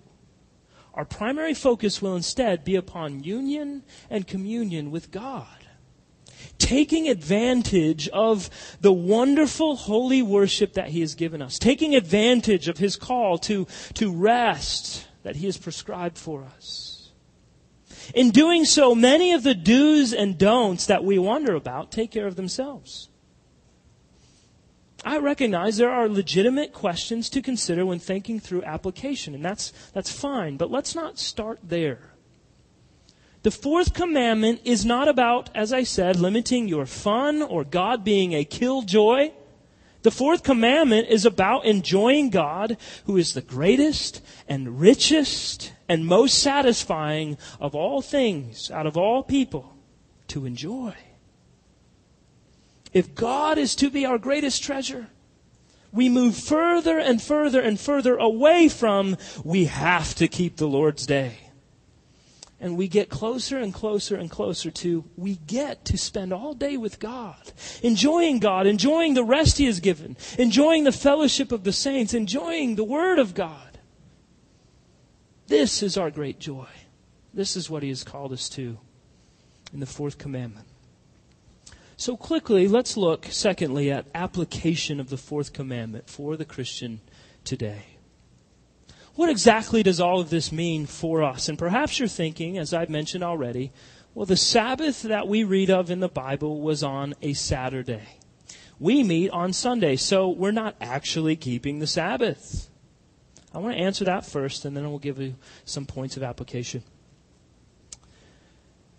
Our 0.93 1.05
primary 1.05 1.55
focus 1.55 2.03
will 2.03 2.15
instead 2.15 2.63
be 2.63 2.75
upon 2.75 3.23
union 3.23 3.81
and 4.11 4.27
communion 4.27 4.91
with 4.91 5.09
God. 5.09 5.47
taking 6.59 7.09
advantage 7.09 8.07
of 8.09 8.47
the 8.79 8.93
wonderful 8.93 9.75
holy 9.75 10.21
worship 10.21 10.73
that 10.73 10.89
He 10.89 10.99
has 10.99 11.15
given 11.15 11.41
us, 11.41 11.57
taking 11.57 11.95
advantage 11.95 12.67
of 12.67 12.77
His 12.77 12.95
call 12.95 13.39
to, 13.39 13.65
to 13.95 14.13
rest 14.13 15.07
that 15.23 15.37
He 15.37 15.47
has 15.47 15.57
prescribed 15.57 16.19
for 16.19 16.43
us. 16.43 17.09
In 18.13 18.29
doing 18.29 18.65
so, 18.65 18.93
many 18.93 19.33
of 19.33 19.41
the 19.41 19.55
do's 19.55 20.13
and 20.13 20.37
don'ts 20.37 20.85
that 20.85 21.03
we 21.03 21.17
wonder 21.17 21.55
about 21.55 21.91
take 21.91 22.11
care 22.11 22.27
of 22.27 22.35
themselves. 22.35 23.09
I 25.05 25.17
recognize 25.17 25.77
there 25.77 25.91
are 25.91 26.07
legitimate 26.07 26.73
questions 26.73 27.29
to 27.31 27.41
consider 27.41 27.85
when 27.85 27.99
thinking 27.99 28.39
through 28.39 28.63
application, 28.63 29.35
and 29.35 29.43
that's, 29.43 29.73
that's 29.93 30.11
fine, 30.11 30.57
but 30.57 30.71
let's 30.71 30.95
not 30.95 31.19
start 31.19 31.59
there. 31.63 32.13
The 33.43 33.51
fourth 33.51 33.93
commandment 33.93 34.61
is 34.63 34.85
not 34.85 35.09
about, 35.09 35.49
as 35.53 35.73
I 35.73 35.83
said, 35.83 36.17
limiting 36.17 36.69
your 36.69 36.85
fun 36.85 37.41
or 37.41 37.65
God 37.65 38.05
being 38.05 38.33
a 38.33 38.45
killjoy. 38.45 39.31
The 40.03 40.11
fourth 40.11 40.43
commandment 40.43 41.09
is 41.09 41.25
about 41.25 41.65
enjoying 41.65 42.29
God, 42.29 42.77
who 43.05 43.17
is 43.17 43.33
the 43.33 43.41
greatest 43.41 44.21
and 44.47 44.79
richest 44.79 45.73
and 45.89 46.05
most 46.05 46.39
satisfying 46.39 47.37
of 47.59 47.75
all 47.75 48.01
things 48.01 48.71
out 48.71 48.87
of 48.87 48.97
all 48.97 49.23
people 49.23 49.75
to 50.27 50.45
enjoy. 50.45 50.95
If 52.93 53.15
God 53.15 53.57
is 53.57 53.75
to 53.75 53.89
be 53.89 54.05
our 54.05 54.17
greatest 54.17 54.63
treasure, 54.63 55.07
we 55.91 56.09
move 56.09 56.35
further 56.35 56.97
and 56.97 57.21
further 57.21 57.59
and 57.61 57.79
further 57.79 58.15
away 58.15 58.69
from 58.69 59.17
we 59.43 59.65
have 59.65 60.15
to 60.15 60.27
keep 60.27 60.57
the 60.57 60.67
Lord's 60.67 61.05
day. 61.05 61.37
And 62.59 62.77
we 62.77 62.87
get 62.87 63.09
closer 63.09 63.57
and 63.57 63.73
closer 63.73 64.15
and 64.15 64.31
closer 64.31 64.71
to 64.71 65.03
we 65.17 65.35
get 65.35 65.83
to 65.85 65.97
spend 65.97 66.31
all 66.31 66.53
day 66.53 66.77
with 66.77 66.99
God, 66.99 67.51
enjoying 67.81 68.39
God, 68.39 68.65
enjoying 68.65 69.15
the 69.15 69.23
rest 69.23 69.57
He 69.57 69.65
has 69.65 69.81
given, 69.81 70.15
enjoying 70.39 70.85
the 70.85 70.93
fellowship 70.93 71.51
of 71.51 71.65
the 71.65 71.73
saints, 71.73 72.13
enjoying 72.13 72.75
the 72.75 72.83
Word 72.83 73.19
of 73.19 73.35
God. 73.35 73.79
This 75.47 75.83
is 75.83 75.97
our 75.97 76.09
great 76.09 76.39
joy. 76.39 76.69
This 77.33 77.57
is 77.57 77.69
what 77.69 77.83
He 77.83 77.89
has 77.89 78.03
called 78.03 78.31
us 78.31 78.47
to 78.49 78.77
in 79.73 79.81
the 79.81 79.85
fourth 79.85 80.17
commandment. 80.17 80.67
So, 81.95 82.17
quickly, 82.17 82.67
let's 82.67 82.97
look, 82.97 83.27
secondly, 83.29 83.91
at 83.91 84.07
application 84.15 84.99
of 84.99 85.09
the 85.09 85.17
fourth 85.17 85.53
commandment 85.53 86.09
for 86.09 86.35
the 86.35 86.45
Christian 86.45 87.01
today. 87.43 87.83
What 89.15 89.29
exactly 89.29 89.83
does 89.83 89.99
all 89.99 90.19
of 90.19 90.31
this 90.31 90.51
mean 90.51 90.87
for 90.87 91.21
us? 91.21 91.47
And 91.47 91.57
perhaps 91.57 91.99
you're 91.99 92.07
thinking, 92.07 92.57
as 92.57 92.73
I've 92.73 92.89
mentioned 92.89 93.23
already, 93.23 93.71
well, 94.15 94.25
the 94.25 94.37
Sabbath 94.37 95.03
that 95.03 95.27
we 95.27 95.43
read 95.43 95.69
of 95.69 95.91
in 95.91 95.99
the 95.99 96.07
Bible 96.07 96.61
was 96.61 96.83
on 96.83 97.13
a 97.21 97.33
Saturday. 97.33 98.17
We 98.79 99.03
meet 99.03 99.29
on 99.29 99.53
Sunday, 99.53 99.95
so 99.95 100.29
we're 100.29 100.51
not 100.51 100.75
actually 100.81 101.35
keeping 101.35 101.79
the 101.79 101.87
Sabbath. 101.87 102.69
I 103.53 103.59
want 103.59 103.75
to 103.75 103.81
answer 103.81 104.05
that 104.05 104.25
first, 104.25 104.65
and 104.65 104.75
then 104.75 104.89
we'll 104.89 104.99
give 104.99 105.19
you 105.19 105.35
some 105.63 105.85
points 105.85 106.17
of 106.17 106.23
application. 106.23 106.83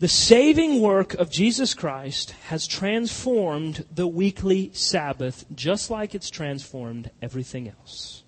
The 0.05 0.09
saving 0.09 0.83
work 0.83 1.15
of 1.15 1.31
Jesus 1.31 1.73
Christ 1.73 2.33
has 2.49 2.67
transformed 2.67 3.87
the 3.91 4.07
weekly 4.07 4.71
Sabbath 4.75 5.47
just 5.55 5.89
like 5.89 6.15
it's 6.15 6.29
transformed 6.29 7.11
everything 7.23 7.71
else 7.71 8.23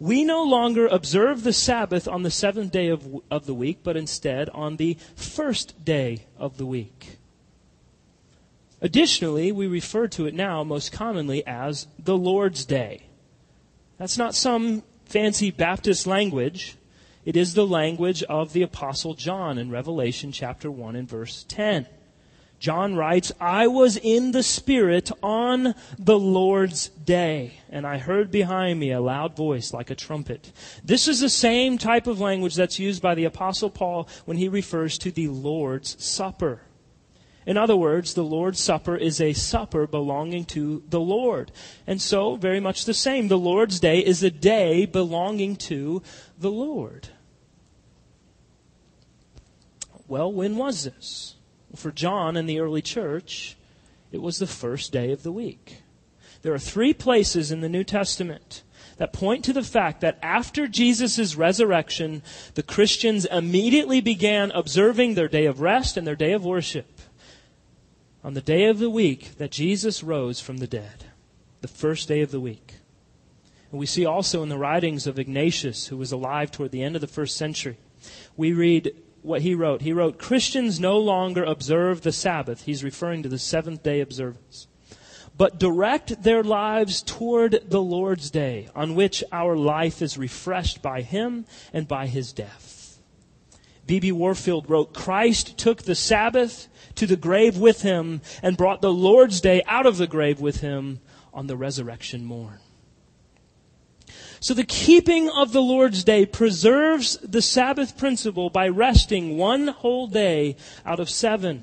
we 0.00 0.24
no 0.24 0.42
longer 0.42 0.88
observe 0.88 1.44
the 1.44 1.52
Sabbath 1.52 2.08
on 2.08 2.24
the 2.24 2.32
seventh 2.32 2.72
day 2.72 2.88
of, 2.88 3.06
of 3.30 3.46
the 3.46 3.54
week, 3.54 3.78
but 3.84 3.96
instead 3.96 4.48
on 4.48 4.76
the 4.76 4.96
first 5.14 5.84
day 5.84 6.24
of 6.36 6.56
the 6.56 6.66
week. 6.66 7.18
Additionally, 8.80 9.52
we 9.52 9.68
refer 9.68 10.08
to 10.08 10.26
it 10.26 10.34
now 10.34 10.64
most 10.64 10.90
commonly 10.90 11.46
as 11.46 11.86
the 11.96 12.16
Lord's 12.16 12.64
Day. 12.64 13.02
That's 13.98 14.16
not 14.18 14.34
some 14.34 14.82
fancy 15.04 15.52
Baptist 15.52 16.08
language. 16.08 16.76
It 17.24 17.36
is 17.36 17.52
the 17.52 17.66
language 17.66 18.22
of 18.24 18.54
the 18.54 18.62
Apostle 18.62 19.14
John 19.14 19.58
in 19.58 19.70
Revelation 19.70 20.32
chapter 20.32 20.70
1 20.70 20.96
and 20.96 21.08
verse 21.08 21.44
10. 21.48 21.86
John 22.58 22.94
writes, 22.94 23.32
I 23.40 23.66
was 23.66 23.96
in 23.96 24.32
the 24.32 24.42
Spirit 24.42 25.10
on 25.22 25.74
the 25.98 26.18
Lord's 26.18 26.88
day, 26.88 27.54
and 27.70 27.86
I 27.86 27.98
heard 27.98 28.30
behind 28.30 28.80
me 28.80 28.92
a 28.92 29.00
loud 29.00 29.36
voice 29.36 29.72
like 29.72 29.90
a 29.90 29.94
trumpet. 29.94 30.52
This 30.84 31.08
is 31.08 31.20
the 31.20 31.30
same 31.30 31.78
type 31.78 32.06
of 32.06 32.20
language 32.20 32.54
that's 32.54 32.78
used 32.78 33.02
by 33.02 33.14
the 33.14 33.24
Apostle 33.24 33.70
Paul 33.70 34.08
when 34.24 34.36
he 34.36 34.48
refers 34.48 34.98
to 34.98 35.10
the 35.10 35.28
Lord's 35.28 36.02
Supper. 36.02 36.62
In 37.46 37.56
other 37.56 37.76
words, 37.76 38.12
the 38.12 38.22
Lord's 38.22 38.60
Supper 38.60 38.94
is 38.94 39.20
a 39.20 39.32
supper 39.32 39.86
belonging 39.86 40.44
to 40.46 40.82
the 40.90 41.00
Lord. 41.00 41.50
And 41.86 42.00
so, 42.00 42.36
very 42.36 42.60
much 42.60 42.84
the 42.84 42.94
same. 42.94 43.28
The 43.28 43.38
Lord's 43.38 43.80
Day 43.80 44.00
is 44.00 44.22
a 44.22 44.30
day 44.30 44.84
belonging 44.84 45.56
to 45.56 46.02
the 46.40 46.50
Lord. 46.50 47.08
Well, 50.08 50.32
when 50.32 50.56
was 50.56 50.84
this? 50.84 51.36
For 51.76 51.92
John 51.92 52.36
and 52.36 52.48
the 52.48 52.58
early 52.58 52.82
church, 52.82 53.56
it 54.10 54.20
was 54.20 54.38
the 54.38 54.46
first 54.46 54.90
day 54.90 55.12
of 55.12 55.22
the 55.22 55.30
week. 55.30 55.82
There 56.42 56.52
are 56.52 56.58
three 56.58 56.92
places 56.92 57.52
in 57.52 57.60
the 57.60 57.68
New 57.68 57.84
Testament 57.84 58.62
that 58.96 59.12
point 59.12 59.44
to 59.44 59.52
the 59.52 59.62
fact 59.62 60.00
that 60.00 60.18
after 60.22 60.66
Jesus' 60.66 61.36
resurrection, 61.36 62.22
the 62.54 62.62
Christians 62.62 63.24
immediately 63.26 64.00
began 64.00 64.50
observing 64.50 65.14
their 65.14 65.28
day 65.28 65.46
of 65.46 65.60
rest 65.60 65.96
and 65.96 66.06
their 66.06 66.16
day 66.16 66.32
of 66.32 66.44
worship 66.44 67.00
on 68.24 68.34
the 68.34 68.40
day 68.40 68.66
of 68.66 68.78
the 68.78 68.90
week 68.90 69.38
that 69.38 69.50
Jesus 69.50 70.02
rose 70.02 70.40
from 70.40 70.58
the 70.58 70.66
dead, 70.66 71.04
the 71.60 71.68
first 71.68 72.08
day 72.08 72.20
of 72.20 72.30
the 72.30 72.40
week. 72.40 72.79
And 73.70 73.78
we 73.78 73.86
see 73.86 74.04
also 74.04 74.42
in 74.42 74.48
the 74.48 74.58
writings 74.58 75.06
of 75.06 75.18
Ignatius, 75.18 75.86
who 75.86 75.96
was 75.96 76.12
alive 76.12 76.50
toward 76.50 76.72
the 76.72 76.82
end 76.82 76.96
of 76.96 77.00
the 77.00 77.06
first 77.06 77.36
century, 77.36 77.78
we 78.36 78.52
read 78.52 78.94
what 79.22 79.42
he 79.42 79.54
wrote. 79.54 79.82
He 79.82 79.92
wrote, 79.92 80.18
Christians 80.18 80.80
no 80.80 80.98
longer 80.98 81.44
observe 81.44 82.02
the 82.02 82.12
Sabbath. 82.12 82.64
He's 82.64 82.82
referring 82.82 83.22
to 83.22 83.28
the 83.28 83.38
seventh 83.38 83.82
day 83.82 84.00
observance. 84.00 84.66
But 85.36 85.58
direct 85.58 86.22
their 86.22 86.42
lives 86.42 87.02
toward 87.02 87.70
the 87.70 87.80
Lord's 87.80 88.30
day, 88.30 88.68
on 88.74 88.94
which 88.94 89.24
our 89.32 89.56
life 89.56 90.02
is 90.02 90.18
refreshed 90.18 90.82
by 90.82 91.02
Him 91.02 91.46
and 91.72 91.86
by 91.86 92.06
His 92.06 92.32
death. 92.32 92.98
B.B. 93.86 94.12
Warfield 94.12 94.68
wrote, 94.68 94.94
Christ 94.94 95.56
took 95.56 95.82
the 95.82 95.94
Sabbath 95.94 96.68
to 96.96 97.06
the 97.06 97.16
grave 97.16 97.56
with 97.56 97.82
Him 97.82 98.20
and 98.42 98.56
brought 98.56 98.82
the 98.82 98.92
Lord's 98.92 99.40
day 99.40 99.62
out 99.66 99.86
of 99.86 99.96
the 99.96 100.06
grave 100.06 100.40
with 100.40 100.60
Him 100.60 101.00
on 101.32 101.46
the 101.46 101.56
resurrection 101.56 102.24
morn. 102.24 102.58
So 104.40 104.54
the 104.54 104.64
keeping 104.64 105.28
of 105.28 105.52
the 105.52 105.60
Lord's 105.60 106.02
day 106.02 106.24
preserves 106.24 107.18
the 107.18 107.42
Sabbath 107.42 107.98
principle 107.98 108.48
by 108.48 108.68
resting 108.68 109.36
one 109.36 109.68
whole 109.68 110.06
day 110.06 110.56
out 110.86 110.98
of 110.98 111.10
seven. 111.10 111.62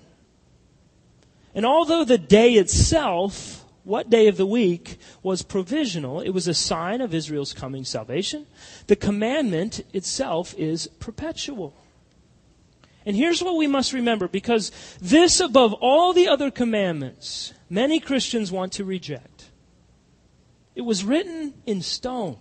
And 1.55 1.65
although 1.65 2.05
the 2.05 2.19
day 2.19 2.53
itself, 2.53 3.65
what 3.83 4.11
day 4.11 4.27
of 4.27 4.37
the 4.37 4.45
week, 4.45 4.99
was 5.23 5.41
provisional, 5.41 6.21
it 6.21 6.29
was 6.29 6.47
a 6.47 6.53
sign 6.53 7.01
of 7.01 7.15
Israel's 7.15 7.51
coming 7.51 7.83
salvation, 7.83 8.45
the 8.85 8.95
commandment 8.95 9.83
itself 9.91 10.53
is 10.55 10.85
perpetual. 10.99 11.73
And 13.07 13.15
here's 13.15 13.41
what 13.41 13.57
we 13.57 13.65
must 13.65 13.91
remember 13.91 14.27
because 14.27 14.71
this, 15.01 15.39
above 15.39 15.73
all 15.73 16.13
the 16.13 16.27
other 16.27 16.51
commandments, 16.51 17.53
many 17.71 17.99
Christians 17.99 18.51
want 18.51 18.73
to 18.73 18.85
reject. 18.85 19.45
It 20.75 20.81
was 20.81 21.03
written 21.03 21.55
in 21.65 21.81
stone 21.81 22.37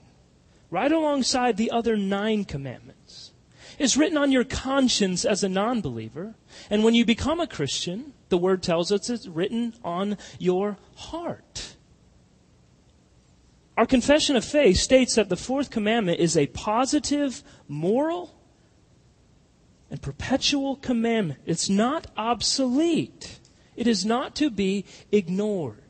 right 0.70 0.90
alongside 0.90 1.56
the 1.56 1.70
other 1.70 1.96
nine 1.96 2.44
commandments. 2.44 3.32
It's 3.78 3.96
written 3.96 4.16
on 4.16 4.32
your 4.32 4.44
conscience 4.44 5.24
as 5.24 5.44
a 5.44 5.48
non 5.48 5.80
believer. 5.80 6.34
And 6.70 6.82
when 6.82 6.94
you 6.94 7.04
become 7.04 7.40
a 7.40 7.46
Christian, 7.46 8.14
the 8.28 8.38
word 8.38 8.62
tells 8.62 8.90
us 8.90 9.10
it's 9.10 9.26
written 9.26 9.74
on 9.84 10.16
your 10.38 10.78
heart. 10.96 11.76
Our 13.76 13.86
confession 13.86 14.36
of 14.36 14.44
faith 14.44 14.78
states 14.78 15.16
that 15.16 15.28
the 15.28 15.36
fourth 15.36 15.70
commandment 15.70 16.18
is 16.18 16.36
a 16.36 16.46
positive, 16.46 17.42
moral, 17.68 18.34
and 19.90 20.00
perpetual 20.00 20.76
commandment. 20.76 21.40
It's 21.44 21.68
not 21.68 22.06
obsolete. 22.16 23.38
It 23.76 23.86
is 23.86 24.06
not 24.06 24.34
to 24.36 24.48
be 24.48 24.86
ignored. 25.12 25.85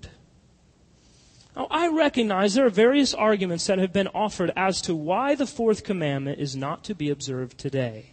Now, 1.56 1.66
I 1.70 1.88
recognize 1.88 2.52
there 2.52 2.66
are 2.66 2.70
various 2.70 3.14
arguments 3.14 3.66
that 3.66 3.78
have 3.78 3.92
been 3.92 4.08
offered 4.08 4.52
as 4.54 4.82
to 4.82 4.94
why 4.94 5.34
the 5.34 5.46
fourth 5.46 5.84
commandment 5.84 6.38
is 6.38 6.54
not 6.54 6.84
to 6.84 6.94
be 6.94 7.08
observed 7.08 7.56
today. 7.56 8.10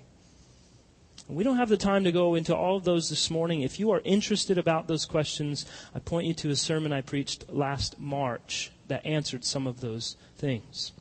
We 1.27 1.43
don't 1.43 1.57
have 1.57 1.69
the 1.69 1.77
time 1.77 2.05
to 2.05 2.11
go 2.11 2.35
into 2.35 2.55
all 2.55 2.77
of 2.77 2.85
those 2.85 3.09
this 3.09 3.29
morning. 3.29 3.61
If 3.61 3.79
you 3.79 3.91
are 3.91 4.01
interested 4.05 4.57
about 4.57 4.87
those 4.87 5.05
questions, 5.05 5.65
I 5.93 5.99
point 5.99 6.27
you 6.27 6.33
to 6.35 6.51
a 6.51 6.55
sermon 6.55 6.93
I 6.93 7.01
preached 7.01 7.49
last 7.49 7.99
March 7.99 8.71
that 8.87 9.05
answered 9.05 9.43
some 9.43 9.67
of 9.67 9.81
those 9.81 10.15
things. 10.37 10.93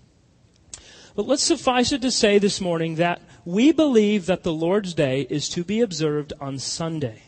But 1.14 1.26
let's 1.26 1.43
suffice 1.43 1.93
it 1.93 2.03
to 2.03 2.11
say 2.11 2.38
this 2.38 2.61
morning 2.61 2.97
that 2.97 3.20
we 3.45 3.70
believe 3.70 4.26
that 4.26 4.43
the 4.43 4.53
Lord's 4.53 4.95
Day 4.95 5.26
is 5.28 5.49
to 5.51 5.62
be 5.62 5.80
observed 5.80 6.32
on 6.40 6.59
Sunday 6.59 7.22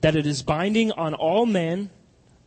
that 0.00 0.16
it 0.16 0.26
is 0.26 0.42
binding 0.42 0.90
on 0.92 1.14
all 1.14 1.46
men, 1.46 1.90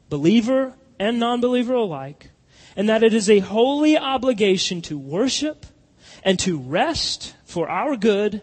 believer 0.09 0.73
and 0.99 1.19
non 1.19 1.41
believer 1.41 1.73
alike, 1.73 2.31
and 2.75 2.89
that 2.89 3.03
it 3.03 3.13
is 3.13 3.29
a 3.29 3.39
holy 3.39 3.97
obligation 3.97 4.81
to 4.83 4.97
worship 4.97 5.65
and 6.23 6.39
to 6.39 6.57
rest 6.57 7.35
for 7.45 7.69
our 7.69 7.95
good 7.95 8.41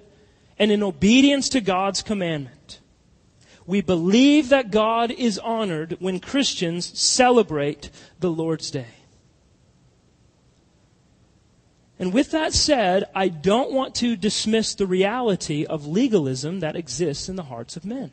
and 0.59 0.71
in 0.71 0.83
obedience 0.83 1.49
to 1.51 1.61
God's 1.61 2.03
commandment. 2.03 2.81
We 3.67 3.81
believe 3.81 4.49
that 4.49 4.71
God 4.71 5.11
is 5.11 5.39
honored 5.39 5.97
when 6.01 6.21
Christians 6.21 6.99
celebrate 6.99 7.91
the 8.21 8.31
Lord's 8.31 8.71
Day. 8.71 8.87
And 11.99 12.13
with 12.13 12.33
that 12.33 12.53
said, 12.53 13.05
I 13.15 13.29
don't 13.29 13.73
want 13.73 13.95
to 13.97 14.17
dismiss 14.17 14.75
the 14.75 14.87
reality 14.87 15.65
of 15.65 15.87
legalism 15.87 16.61
that 16.61 16.75
exists 16.75 17.29
in 17.29 17.37
the 17.37 17.45
hearts 17.45 17.77
of 17.77 17.85
men. 17.85 18.11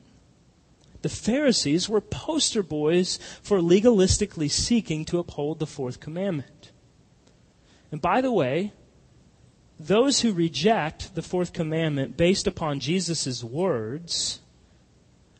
The 1.01 1.09
Pharisees 1.09 1.87
were 1.87 2.01
poster 2.01 2.61
boys 2.61 3.19
for 3.41 3.59
legalistically 3.59 4.51
seeking 4.51 5.05
to 5.05 5.19
uphold 5.19 5.59
the 5.59 5.67
fourth 5.67 5.99
commandment. 5.99 6.71
And 7.91 8.01
by 8.01 8.21
the 8.21 8.31
way, 8.31 8.73
those 9.79 10.21
who 10.21 10.33
reject 10.33 11.15
the 11.15 11.21
fourth 11.21 11.53
commandment 11.53 12.17
based 12.17 12.47
upon 12.47 12.81
Jesus' 12.81 13.43
words, 13.43 14.41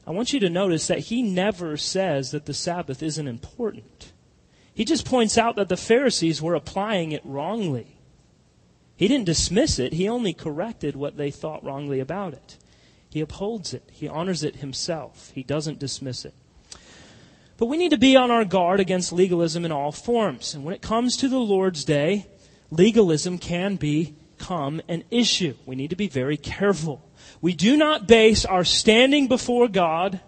I 0.07 0.11
want 0.11 0.31
you 0.31 0.39
to 0.39 0.49
notice 0.49 0.87
that 0.87 0.99
he 0.99 1.21
never 1.21 1.75
says 1.75 2.31
that 2.31 2.45
the 2.45 2.53
Sabbath 2.53 3.03
isn't 3.03 3.27
important. 3.27 4.13
He 4.73 4.85
just 4.85 5.05
points 5.05 5.37
out 5.37 5.57
that 5.57 5.67
the 5.67 5.75
Pharisees 5.75 6.41
were 6.41 6.55
applying 6.55 7.11
it 7.11 7.21
wrongly. 7.25 7.97
He 8.95 9.09
didn't 9.09 9.25
dismiss 9.25 9.77
it, 9.77 9.93
he 9.93 10.07
only 10.07 10.33
corrected 10.33 10.95
what 10.95 11.17
they 11.17 11.31
thought 11.31 11.63
wrongly 11.63 11.99
about 11.99 12.33
it. 12.33 12.57
He 13.09 13.21
upholds 13.21 13.73
it, 13.73 13.89
he 13.91 14.07
honors 14.07 14.43
it 14.43 14.57
himself, 14.57 15.31
he 15.33 15.43
doesn't 15.43 15.79
dismiss 15.79 16.25
it. 16.25 16.33
But 17.57 17.65
we 17.65 17.77
need 17.77 17.89
to 17.89 17.97
be 17.97 18.15
on 18.15 18.31
our 18.31 18.45
guard 18.45 18.79
against 18.79 19.11
legalism 19.11 19.65
in 19.65 19.71
all 19.71 19.91
forms. 19.91 20.53
And 20.53 20.63
when 20.63 20.73
it 20.73 20.81
comes 20.81 21.17
to 21.17 21.27
the 21.27 21.39
Lord's 21.39 21.83
Day, 21.83 22.27
legalism 22.71 23.37
can 23.37 23.75
become 23.75 24.81
an 24.87 25.03
issue. 25.11 25.55
We 25.65 25.75
need 25.75 25.89
to 25.89 25.97
be 25.97 26.07
very 26.07 26.37
careful. 26.37 27.03
We 27.41 27.53
do 27.53 27.75
not 27.75 28.07
base 28.07 28.45
our 28.45 28.63
standing 28.63 29.27
before 29.27 29.67
God 29.67 30.21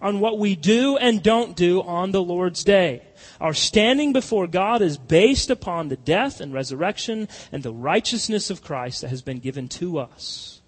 on 0.00 0.20
what 0.20 0.38
we 0.38 0.54
do 0.54 0.96
and 0.96 1.22
don't 1.22 1.56
do 1.56 1.82
on 1.82 2.12
the 2.12 2.22
Lord's 2.22 2.62
Day. 2.62 3.02
Our 3.40 3.52
standing 3.52 4.12
before 4.12 4.46
God 4.46 4.80
is 4.80 4.96
based 4.96 5.50
upon 5.50 5.88
the 5.88 5.96
death 5.96 6.40
and 6.40 6.54
resurrection 6.54 7.28
and 7.50 7.62
the 7.62 7.72
righteousness 7.72 8.50
of 8.50 8.62
Christ 8.62 9.00
that 9.00 9.10
has 9.10 9.22
been 9.22 9.40
given 9.40 9.68
to 9.68 9.98
us. 9.98 10.59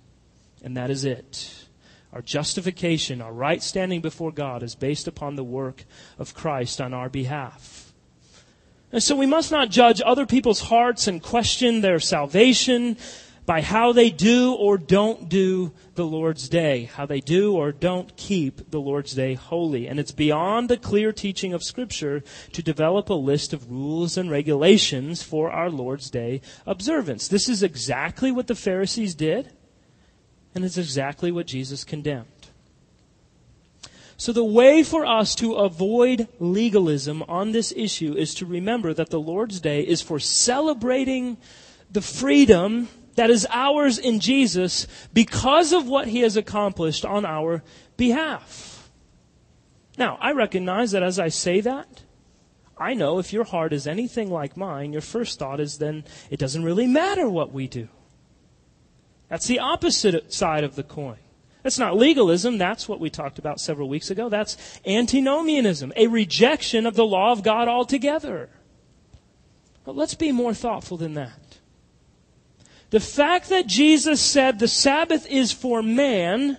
And 0.62 0.76
that 0.76 0.90
is 0.90 1.04
it. 1.04 1.66
Our 2.12 2.22
justification, 2.22 3.22
our 3.22 3.32
right 3.32 3.62
standing 3.62 4.00
before 4.00 4.32
God 4.32 4.62
is 4.62 4.74
based 4.74 5.08
upon 5.08 5.36
the 5.36 5.44
work 5.44 5.84
of 6.18 6.34
Christ 6.34 6.80
on 6.80 6.92
our 6.92 7.08
behalf. 7.08 7.92
And 8.92 9.02
so 9.02 9.16
we 9.16 9.26
must 9.26 9.50
not 9.50 9.70
judge 9.70 10.02
other 10.04 10.26
people's 10.26 10.60
hearts 10.60 11.08
and 11.08 11.22
question 11.22 11.80
their 11.80 11.98
salvation 11.98 12.98
by 13.46 13.62
how 13.62 13.92
they 13.92 14.10
do 14.10 14.54
or 14.54 14.78
don't 14.78 15.28
do 15.28 15.72
the 15.94 16.04
Lord's 16.04 16.48
Day, 16.48 16.84
how 16.84 17.06
they 17.06 17.20
do 17.20 17.54
or 17.54 17.72
don't 17.72 18.14
keep 18.16 18.70
the 18.70 18.80
Lord's 18.80 19.14
Day 19.14 19.34
holy. 19.34 19.88
And 19.88 19.98
it's 19.98 20.12
beyond 20.12 20.68
the 20.68 20.76
clear 20.76 21.12
teaching 21.12 21.52
of 21.52 21.64
Scripture 21.64 22.22
to 22.52 22.62
develop 22.62 23.08
a 23.08 23.14
list 23.14 23.52
of 23.52 23.70
rules 23.70 24.16
and 24.16 24.30
regulations 24.30 25.22
for 25.22 25.50
our 25.50 25.70
Lord's 25.70 26.10
Day 26.10 26.42
observance. 26.66 27.26
This 27.26 27.48
is 27.48 27.62
exactly 27.62 28.30
what 28.30 28.46
the 28.46 28.54
Pharisees 28.54 29.14
did, 29.14 29.50
and 30.54 30.64
it's 30.64 30.78
exactly 30.78 31.32
what 31.32 31.46
Jesus 31.46 31.84
condemned. 31.84 32.26
So, 34.16 34.32
the 34.32 34.44
way 34.44 34.82
for 34.84 35.04
us 35.04 35.34
to 35.36 35.54
avoid 35.54 36.28
legalism 36.38 37.24
on 37.24 37.50
this 37.50 37.72
issue 37.74 38.14
is 38.14 38.34
to 38.34 38.46
remember 38.46 38.94
that 38.94 39.10
the 39.10 39.18
Lord's 39.18 39.58
Day 39.60 39.80
is 39.80 40.00
for 40.00 40.20
celebrating 40.20 41.38
the 41.90 42.02
freedom 42.02 42.88
that 43.16 43.30
is 43.30 43.46
ours 43.50 43.98
in 43.98 44.20
Jesus 44.20 44.86
because 45.12 45.72
of 45.72 45.88
what 45.88 46.08
he 46.08 46.20
has 46.20 46.36
accomplished 46.36 47.04
on 47.04 47.24
our 47.24 47.62
behalf. 47.96 48.90
Now, 49.98 50.18
I 50.20 50.32
recognize 50.32 50.92
that 50.92 51.02
as 51.02 51.18
I 51.18 51.28
say 51.28 51.60
that, 51.60 52.02
I 52.78 52.94
know 52.94 53.18
if 53.18 53.32
your 53.32 53.44
heart 53.44 53.72
is 53.72 53.86
anything 53.86 54.30
like 54.30 54.56
mine, 54.56 54.92
your 54.92 55.02
first 55.02 55.38
thought 55.38 55.60
is 55.60 55.78
then 55.78 56.04
it 56.30 56.38
doesn't 56.38 56.64
really 56.64 56.86
matter 56.86 57.28
what 57.28 57.52
we 57.52 57.66
do. 57.66 57.88
That's 59.32 59.46
the 59.46 59.60
opposite 59.60 60.30
side 60.30 60.62
of 60.62 60.76
the 60.76 60.82
coin. 60.82 61.16
That's 61.62 61.78
not 61.78 61.96
legalism. 61.96 62.58
That's 62.58 62.86
what 62.86 63.00
we 63.00 63.08
talked 63.08 63.38
about 63.38 63.60
several 63.60 63.88
weeks 63.88 64.10
ago. 64.10 64.28
That's 64.28 64.58
antinomianism, 64.84 65.90
a 65.96 66.08
rejection 66.08 66.84
of 66.84 66.96
the 66.96 67.06
law 67.06 67.32
of 67.32 67.42
God 67.42 67.66
altogether. 67.66 68.50
But 69.84 69.96
let's 69.96 70.12
be 70.12 70.32
more 70.32 70.52
thoughtful 70.52 70.98
than 70.98 71.14
that. 71.14 71.60
The 72.90 73.00
fact 73.00 73.48
that 73.48 73.66
Jesus 73.66 74.20
said 74.20 74.58
the 74.58 74.68
Sabbath 74.68 75.26
is 75.28 75.50
for 75.50 75.82
man 75.82 76.58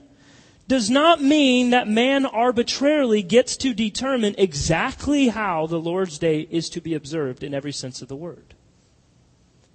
does 0.67 0.89
not 0.89 1.21
mean 1.21 1.69
that 1.69 1.87
man 1.87 2.25
arbitrarily 2.25 3.21
gets 3.21 3.55
to 3.57 3.75
determine 3.75 4.33
exactly 4.39 5.27
how 5.27 5.67
the 5.67 5.79
Lord's 5.79 6.17
Day 6.17 6.47
is 6.49 6.69
to 6.69 6.81
be 6.81 6.95
observed 6.95 7.43
in 7.43 7.53
every 7.53 7.71
sense 7.71 8.01
of 8.01 8.07
the 8.07 8.15
word. 8.15 8.55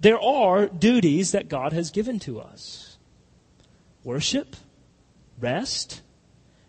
There 0.01 0.19
are 0.19 0.67
duties 0.67 1.31
that 1.31 1.47
God 1.47 1.71
has 1.71 1.91
given 1.91 2.19
to 2.19 2.41
us 2.41 2.88
worship, 4.03 4.55
rest, 5.39 6.01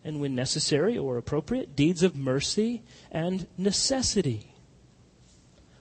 and 0.05 0.21
when 0.21 0.35
necessary 0.35 0.97
or 0.97 1.17
appropriate, 1.17 1.77
deeds 1.77 2.03
of 2.03 2.17
mercy 2.17 2.83
and 3.11 3.47
necessity. 3.59 4.55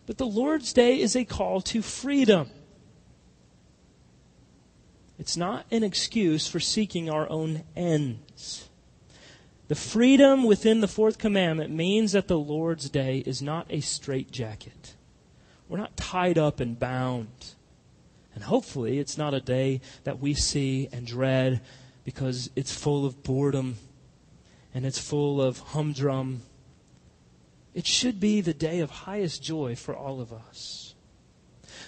But 0.05 0.17
the 0.17 0.25
Lord's 0.25 0.73
Day 0.73 0.99
is 0.99 1.15
a 1.15 1.23
call 1.23 1.61
to 1.61 1.81
freedom. 1.81 2.49
It's 5.17 5.37
not 5.37 5.65
an 5.69 5.83
excuse 5.83 6.47
for 6.47 6.59
seeking 6.59 7.09
our 7.09 7.29
own 7.29 7.63
ends. 7.75 8.69
The 9.67 9.75
freedom 9.75 10.45
within 10.45 10.79
the 10.79 10.87
fourth 10.87 11.19
commandment 11.19 11.71
means 11.71 12.13
that 12.13 12.27
the 12.27 12.39
Lord's 12.39 12.89
day 12.89 13.19
is 13.19 13.41
not 13.41 13.67
a 13.69 13.81
straitjacket. 13.81 14.95
We're 15.67 15.77
not 15.77 15.95
tied 15.95 16.39
up 16.39 16.59
and 16.59 16.79
bound. 16.79 17.53
And 18.39 18.45
hopefully, 18.45 18.99
it's 18.99 19.17
not 19.17 19.33
a 19.33 19.41
day 19.41 19.81
that 20.05 20.19
we 20.19 20.33
see 20.33 20.87
and 20.93 21.05
dread 21.05 21.59
because 22.05 22.49
it's 22.55 22.73
full 22.73 23.05
of 23.05 23.21
boredom 23.21 23.75
and 24.73 24.85
it's 24.85 24.97
full 24.97 25.41
of 25.41 25.59
humdrum. 25.59 26.43
It 27.73 27.85
should 27.85 28.17
be 28.17 28.39
the 28.39 28.53
day 28.53 28.79
of 28.79 28.91
highest 28.91 29.43
joy 29.43 29.75
for 29.75 29.93
all 29.93 30.21
of 30.21 30.31
us. 30.31 30.95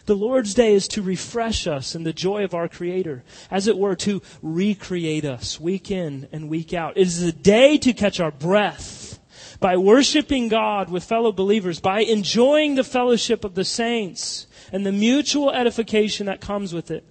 The 0.07 0.15
Lord's 0.17 0.53
Day 0.53 0.73
is 0.73 0.89
to 0.89 1.01
refresh 1.01 1.67
us 1.67 1.95
in 1.95 2.03
the 2.03 2.11
joy 2.11 2.43
of 2.43 2.53
our 2.53 2.67
Creator, 2.67 3.23
as 3.49 3.67
it 3.67 3.77
were, 3.77 3.95
to 3.95 4.21
recreate 4.41 5.23
us 5.23 5.57
week 5.57 5.89
in 5.89 6.27
and 6.33 6.49
week 6.49 6.73
out. 6.73 6.97
It 6.97 7.07
is 7.07 7.23
a 7.23 7.31
day 7.31 7.77
to 7.77 7.93
catch 7.93 8.19
our 8.19 8.31
breath 8.31 9.21
by 9.61 9.77
worshiping 9.77 10.49
God 10.49 10.89
with 10.89 11.05
fellow 11.05 11.31
believers, 11.31 11.79
by 11.79 12.01
enjoying 12.01 12.75
the 12.75 12.83
fellowship 12.83 13.45
of 13.45 13.55
the 13.55 13.63
saints 13.63 14.47
and 14.71 14.85
the 14.85 14.91
mutual 14.91 15.51
edification 15.51 16.25
that 16.27 16.41
comes 16.41 16.73
with 16.73 16.91
it, 16.91 17.03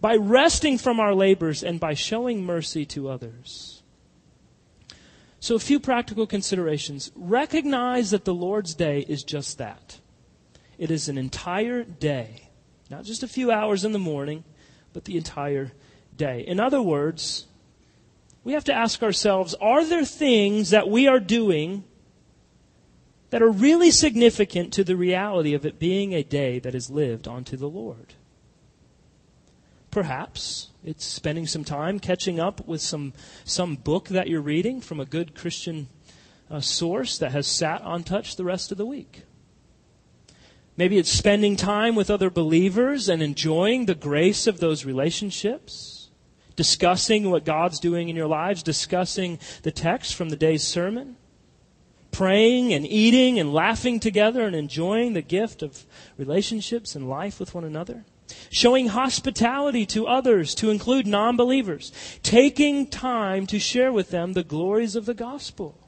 by 0.00 0.14
resting 0.14 0.78
from 0.78 1.00
our 1.00 1.14
labors, 1.14 1.62
and 1.62 1.80
by 1.80 1.94
showing 1.94 2.44
mercy 2.44 2.84
to 2.84 3.08
others. 3.08 3.82
So, 5.40 5.54
a 5.54 5.60
few 5.60 5.80
practical 5.80 6.26
considerations. 6.26 7.12
Recognize 7.14 8.10
that 8.10 8.24
the 8.24 8.34
Lord's 8.34 8.74
Day 8.74 9.06
is 9.08 9.22
just 9.22 9.58
that. 9.58 10.00
It 10.78 10.90
is 10.90 11.08
an 11.08 11.16
entire 11.16 11.84
day, 11.84 12.50
not 12.90 13.04
just 13.04 13.22
a 13.22 13.28
few 13.28 13.50
hours 13.50 13.84
in 13.84 13.92
the 13.92 13.98
morning, 13.98 14.44
but 14.92 15.04
the 15.04 15.16
entire 15.16 15.72
day. 16.16 16.40
In 16.46 16.60
other 16.60 16.82
words, 16.82 17.46
we 18.44 18.52
have 18.52 18.64
to 18.64 18.74
ask 18.74 19.02
ourselves 19.02 19.54
are 19.60 19.84
there 19.84 20.04
things 20.04 20.70
that 20.70 20.88
we 20.88 21.08
are 21.08 21.20
doing 21.20 21.84
that 23.30 23.42
are 23.42 23.50
really 23.50 23.90
significant 23.90 24.72
to 24.74 24.84
the 24.84 24.96
reality 24.96 25.54
of 25.54 25.66
it 25.66 25.78
being 25.78 26.14
a 26.14 26.22
day 26.22 26.58
that 26.58 26.74
is 26.74 26.90
lived 26.90 27.26
unto 27.26 27.56
the 27.56 27.68
Lord? 27.68 28.14
Perhaps 29.90 30.68
it's 30.84 31.04
spending 31.04 31.46
some 31.46 31.64
time 31.64 31.98
catching 31.98 32.38
up 32.38 32.66
with 32.66 32.80
some, 32.80 33.12
some 33.44 33.76
book 33.76 34.08
that 34.08 34.28
you're 34.28 34.40
reading 34.40 34.80
from 34.80 35.00
a 35.00 35.06
good 35.06 35.34
Christian 35.34 35.88
uh, 36.50 36.60
source 36.60 37.18
that 37.18 37.32
has 37.32 37.46
sat 37.46 37.82
untouched 37.84 38.36
the 38.36 38.44
rest 38.44 38.70
of 38.70 38.78
the 38.78 38.86
week. 38.86 39.22
Maybe 40.76 40.98
it's 40.98 41.10
spending 41.10 41.56
time 41.56 41.94
with 41.94 42.10
other 42.10 42.28
believers 42.28 43.08
and 43.08 43.22
enjoying 43.22 43.86
the 43.86 43.94
grace 43.94 44.46
of 44.46 44.60
those 44.60 44.84
relationships, 44.84 46.10
discussing 46.54 47.30
what 47.30 47.46
God's 47.46 47.80
doing 47.80 48.08
in 48.08 48.16
your 48.16 48.26
lives, 48.26 48.62
discussing 48.62 49.38
the 49.62 49.70
text 49.70 50.14
from 50.14 50.28
the 50.28 50.36
day's 50.36 50.62
sermon, 50.62 51.15
praying 52.16 52.72
and 52.72 52.86
eating 52.86 53.38
and 53.38 53.52
laughing 53.52 54.00
together 54.00 54.46
and 54.46 54.56
enjoying 54.56 55.12
the 55.12 55.20
gift 55.20 55.62
of 55.62 55.84
relationships 56.16 56.94
and 56.94 57.10
life 57.10 57.38
with 57.38 57.54
one 57.54 57.64
another. 57.64 58.06
showing 58.50 58.88
hospitality 58.88 59.84
to 59.86 60.06
others, 60.06 60.54
to 60.54 60.70
include 60.70 61.06
non 61.06 61.36
believers, 61.36 61.92
taking 62.22 62.86
time 62.86 63.46
to 63.46 63.58
share 63.58 63.92
with 63.92 64.10
them 64.10 64.32
the 64.32 64.42
glories 64.42 64.96
of 64.96 65.04
the 65.04 65.14
gospel. 65.14 65.78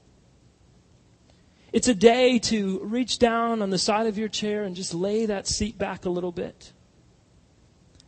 It's 1.72 1.88
a 1.88 1.94
day 1.94 2.38
to 2.50 2.78
reach 2.84 3.18
down 3.18 3.62
on 3.62 3.70
the 3.70 3.78
side 3.78 4.06
of 4.06 4.18
your 4.18 4.28
chair 4.28 4.64
and 4.64 4.76
just 4.76 4.92
lay 4.92 5.24
that 5.26 5.48
seat 5.48 5.78
back 5.78 6.04
a 6.04 6.10
little 6.10 6.32
bit 6.32 6.72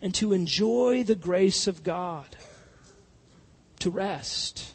and 0.02 0.14
to 0.14 0.32
enjoy 0.32 1.02
the 1.04 1.14
grace 1.14 1.66
of 1.66 1.82
God, 1.82 2.36
to 3.80 3.90
rest, 3.90 4.74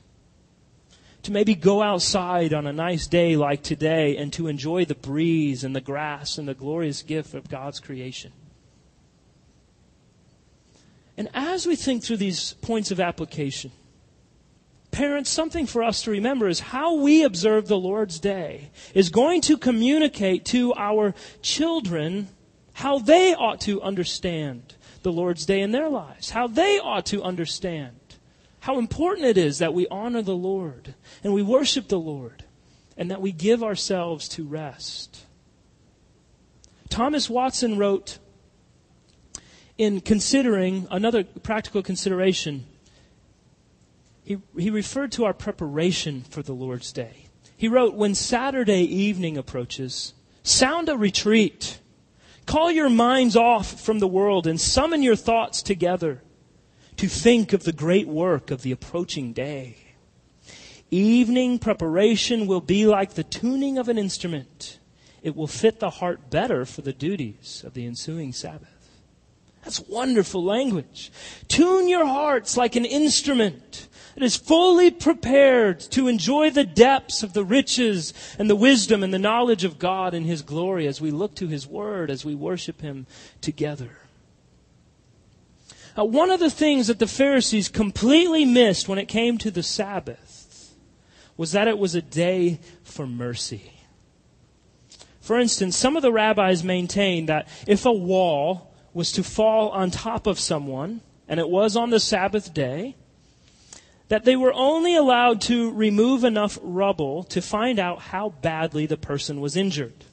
to 1.26 1.32
maybe 1.32 1.56
go 1.56 1.82
outside 1.82 2.54
on 2.54 2.68
a 2.68 2.74
nice 2.74 3.08
day 3.08 3.36
like 3.36 3.64
today 3.64 4.18
and 4.18 4.32
to 4.34 4.48
enjoy 4.48 4.86
the 4.86 4.96
breeze 4.96 5.64
and 5.64 5.76
the 5.76 5.82
grass 5.82 6.38
and 6.38 6.48
the 6.48 6.54
glorious 6.54 7.02
gift 7.02 7.34
of 7.34 7.50
God's 7.50 7.80
creation. 7.80 8.32
And 11.18 11.30
as 11.34 11.66
we 11.66 11.76
think 11.76 12.04
through 12.04 12.18
these 12.18 12.54
points 12.62 12.92
of 12.92 13.00
application, 13.00 13.72
parents, 14.92 15.30
something 15.30 15.66
for 15.66 15.84
us 15.84 16.04
to 16.04 16.12
remember 16.12 16.48
is 16.48 16.60
how 16.60 16.96
we 16.96 17.24
observe 17.24 17.68
the 17.68 17.78
Lord's 17.78 18.20
Day 18.20 18.70
is 18.94 19.10
going 19.10 19.42
to 19.42 19.58
communicate 19.58 20.46
to 20.46 20.74
our 20.76 21.14
children 21.42 22.28
how 22.74 23.00
they 23.00 23.34
ought 23.34 23.62
to 23.62 23.82
understand 23.82 24.76
the 25.04 25.12
Lord's 25.12 25.46
Day 25.46 25.62
in 25.62 25.72
their 25.72 25.90
lives, 25.90 26.30
how 26.30 26.48
they 26.48 26.80
ought 26.80 27.06
to 27.08 27.24
understand 27.24 27.96
how 28.66 28.80
important 28.80 29.28
it 29.28 29.38
is 29.38 29.60
that 29.60 29.76
we 29.76 29.86
honor 29.90 30.24
the 30.24 30.36
Lord 30.36 30.96
and 31.24 31.32
we 31.32 31.44
worship 31.44 31.88
the 31.88 32.00
Lord 32.00 32.46
and 32.98 33.12
that 33.12 33.22
we 33.22 33.32
give 33.32 33.62
ourselves 33.62 34.28
to 34.30 34.44
rest. 34.44 35.24
Thomas 36.90 37.30
Watson 37.30 37.78
wrote, 37.78 38.18
in 39.78 40.02
considering 40.02 40.88
another 40.90 41.24
practical 41.24 41.84
consideration, 41.84 42.66
he, 44.24 44.40
he 44.58 44.72
referred 44.72 45.12
to 45.12 45.26
our 45.26 45.34
preparation 45.34 46.24
for 46.24 46.42
the 46.42 46.54
Lord's 46.54 46.92
Day. 46.92 47.28
He 47.56 47.68
wrote, 47.68 47.94
When 47.94 48.16
Saturday 48.16 48.82
evening 48.82 49.38
approaches, 49.38 50.16
sound 50.42 50.90
a 50.90 50.98
retreat. 50.98 51.80
Call 52.48 52.72
your 52.72 52.90
minds 52.90 53.36
off 53.36 53.80
from 53.80 54.00
the 54.00 54.08
world 54.08 54.48
and 54.48 54.60
summon 54.60 55.04
your 55.04 55.16
thoughts 55.16 55.62
together 55.62 56.24
to 56.98 57.08
think 57.08 57.54
of 57.54 57.64
the 57.64 57.74
great 57.74 58.08
work 58.08 58.52
of 58.52 58.62
the 58.62 58.72
approaching 58.72 59.34
day. 59.34 59.78
Evening 60.92 61.60
preparation 61.60 62.48
will 62.48 62.62
be 62.62 62.86
like 62.86 63.14
the 63.14 63.24
tuning 63.24 63.78
of 63.78 63.90
an 63.90 63.98
instrument. 63.98 64.80
It 65.22 65.36
will 65.36 65.48
fit 65.48 65.80
the 65.80 65.90
heart 65.90 66.30
better 66.30 66.66
for 66.66 66.82
the 66.82 66.94
duties 66.94 67.64
of 67.66 67.74
the 67.74 67.86
ensuing 67.86 68.32
Sabbath. 68.32 68.70
That's 69.64 69.80
wonderful 69.80 70.44
language. 70.44 71.12
Tune 71.48 71.88
your 71.88 72.06
hearts 72.06 72.56
like 72.56 72.76
an 72.76 72.86
instrument 72.86 73.88
that 74.14 74.24
is 74.24 74.36
fully 74.36 74.92
prepared 74.92 75.80
to 75.80 76.08
enjoy 76.08 76.52
the 76.52 76.64
depths 76.64 77.24
of 77.24 77.34
the 77.34 77.44
riches 77.44 78.14
and 78.38 78.48
the 78.48 78.56
wisdom 78.56 79.02
and 79.02 79.12
the 79.12 79.20
knowledge 79.20 79.64
of 79.64 79.80
God 79.80 80.14
and 80.14 80.26
His 80.26 80.44
glory 80.44 80.88
as 80.88 81.02
we 81.02 81.10
look 81.10 81.36
to 81.36 81.48
His 81.48 81.66
Word, 81.66 82.12
as 82.12 82.24
we 82.24 82.36
worship 82.36 82.82
Him 82.82 83.08
together. 83.42 83.98
Now, 85.96 86.06
one 86.06 86.30
of 86.30 86.40
the 86.40 86.50
things 86.50 86.88
that 86.88 87.00
the 87.00 87.08
Pharisees 87.08 87.70
completely 87.70 88.44
missed 88.44 88.90
when 88.90 89.00
it 89.00 89.08
came 89.08 89.38
to 89.40 89.52
the 89.52 89.64
Sabbath 89.64 90.74
was 91.38 91.54
that 91.54 91.68
it 91.68 91.78
was 91.78 91.96
a 91.96 92.02
day 92.02 92.60
for 92.84 93.08
mercy. 93.08 93.72
For 95.22 95.40
instance, 95.40 95.76
some 95.76 95.96
of 95.96 96.02
the 96.02 96.12
rabbis 96.12 96.64
maintained 96.64 97.30
that 97.30 97.48
if 97.66 97.86
a 97.86 97.92
wall 97.92 98.74
was 98.94 99.12
to 99.14 99.24
fall 99.24 99.70
on 99.70 99.90
top 99.92 100.28
of 100.28 100.40
someone, 100.40 101.02
and 101.28 101.40
it 101.40 101.50
was 101.50 101.76
on 101.76 101.90
the 101.90 102.00
Sabbath 102.00 102.54
day, 102.54 102.96
that 104.08 104.24
they 104.24 104.36
were 104.36 104.54
only 104.54 104.96
allowed 104.96 105.42
to 105.42 105.72
remove 105.72 106.24
enough 106.24 106.60
rubble 106.62 107.24
to 107.24 107.42
find 107.42 107.80
out 107.80 108.00
how 108.00 108.30
badly 108.42 108.86
the 108.86 108.98
person 108.98 109.42
was 109.42 109.58
injured. 109.58 110.06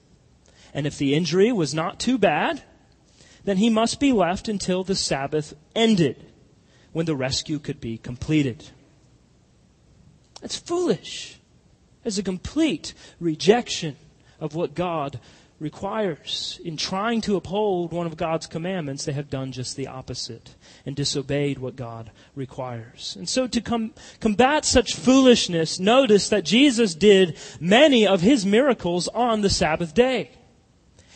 And 0.73 0.87
if 0.87 0.97
the 0.97 1.15
injury 1.15 1.53
was 1.53 1.75
not 1.75 2.01
too 2.01 2.17
bad, 2.17 2.63
then 3.45 3.57
he 3.57 3.71
must 3.71 4.01
be 4.01 4.13
left 4.13 4.49
until 4.49 4.85
the 4.85 4.95
Sabbath 4.95 5.55
ended, 5.75 6.27
when 6.93 7.07
the 7.07 7.17
rescue 7.17 7.59
could 7.59 7.81
be 7.81 7.99
completed. 7.99 8.71
That's 10.41 10.57
foolish. 10.57 11.39
It's 12.05 12.19
a 12.19 12.23
complete 12.23 12.95
rejection 13.21 13.97
of 14.41 14.55
what 14.55 14.75
God 14.75 15.21
requires. 15.63 16.61
In 16.65 16.77
trying 16.77 17.21
to 17.23 17.37
uphold 17.37 17.93
one 17.93 18.07
of 18.07 18.17
God's 18.17 18.47
commandments, 18.47 19.05
they 19.05 19.13
have 19.13 19.31
done 19.31 19.53
just 19.53 19.77
the 19.77 19.87
opposite 19.87 20.57
and 20.85 20.97
disobeyed 20.97 21.59
what 21.59 21.77
God 21.77 22.11
requires. 22.35 23.15
And 23.17 23.29
so 23.29 23.47
to 23.47 23.61
com- 23.61 23.95
combat 24.21 24.65
such 24.65 24.97
foolishness, 24.97 25.79
notice 25.79 26.29
that 26.29 26.45
Jesus 26.45 26.95
did 26.95 27.39
many 27.61 28.07
of 28.07 28.21
his 28.21 28.45
miracles 28.45 29.07
on 29.09 29.41
the 29.41 29.51
Sabbath 29.51 29.95
day. 29.95 30.33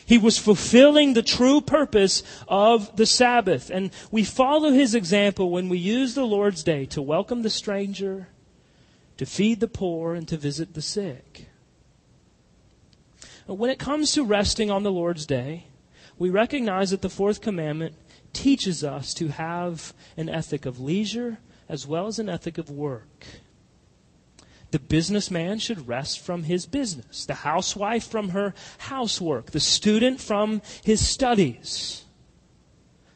He 0.07 0.19
was 0.19 0.39
fulfilling 0.39 1.13
the 1.13 1.23
true 1.23 1.61
purpose 1.61 2.23
of 2.47 2.95
the 2.97 3.07
Sabbath. 3.07 3.71
And 3.71 3.91
we 4.13 4.23
follow 4.23 4.71
his 4.71 4.95
example 4.95 5.51
when 5.51 5.69
we 5.69 5.79
use 5.79 6.15
the 6.15 6.25
Lord's 6.25 6.63
day 6.63 6.87
to 6.87 7.03
welcome 7.03 7.43
the 7.43 7.51
stranger, 7.51 8.29
to 9.17 9.27
feed 9.27 9.59
the 9.59 9.67
poor, 9.67 10.15
and 10.15 10.29
to 10.29 10.37
visit 10.37 10.75
the 10.75 10.81
sick. 10.81 11.49
When 13.47 13.69
it 13.69 13.81
comes 13.81 14.13
to 14.13 14.25
resting 14.25 14.71
on 14.71 14.85
the 14.85 14.93
Lord's 14.93 15.27
day, 15.27 15.67
we 16.19 16.31
recognize 16.31 16.91
that 16.91 17.03
the 17.03 17.11
fourth 17.11 17.41
commandment 17.41 17.97
teaches 18.33 18.85
us 18.85 19.13
to 19.15 19.29
have 19.29 19.93
an 20.17 20.29
ethic 20.29 20.67
of 20.67 20.79
leisure 20.79 21.39
as 21.69 21.85
well 21.85 22.07
as 22.07 22.21
an 22.21 22.29
ethic 22.29 22.59
of 22.59 22.71
work. 22.71 23.27
The 24.77 24.81
businessman 24.81 25.59
should 25.59 25.89
rest 25.89 26.21
from 26.21 26.43
his 26.43 26.67
business, 26.67 27.25
the 27.25 27.33
housewife 27.33 28.07
from 28.07 28.29
her 28.29 28.53
housework, 28.77 29.53
the 29.53 29.59
student 29.59 30.21
from 30.21 30.61
his 30.85 31.01
studies. 31.01 32.05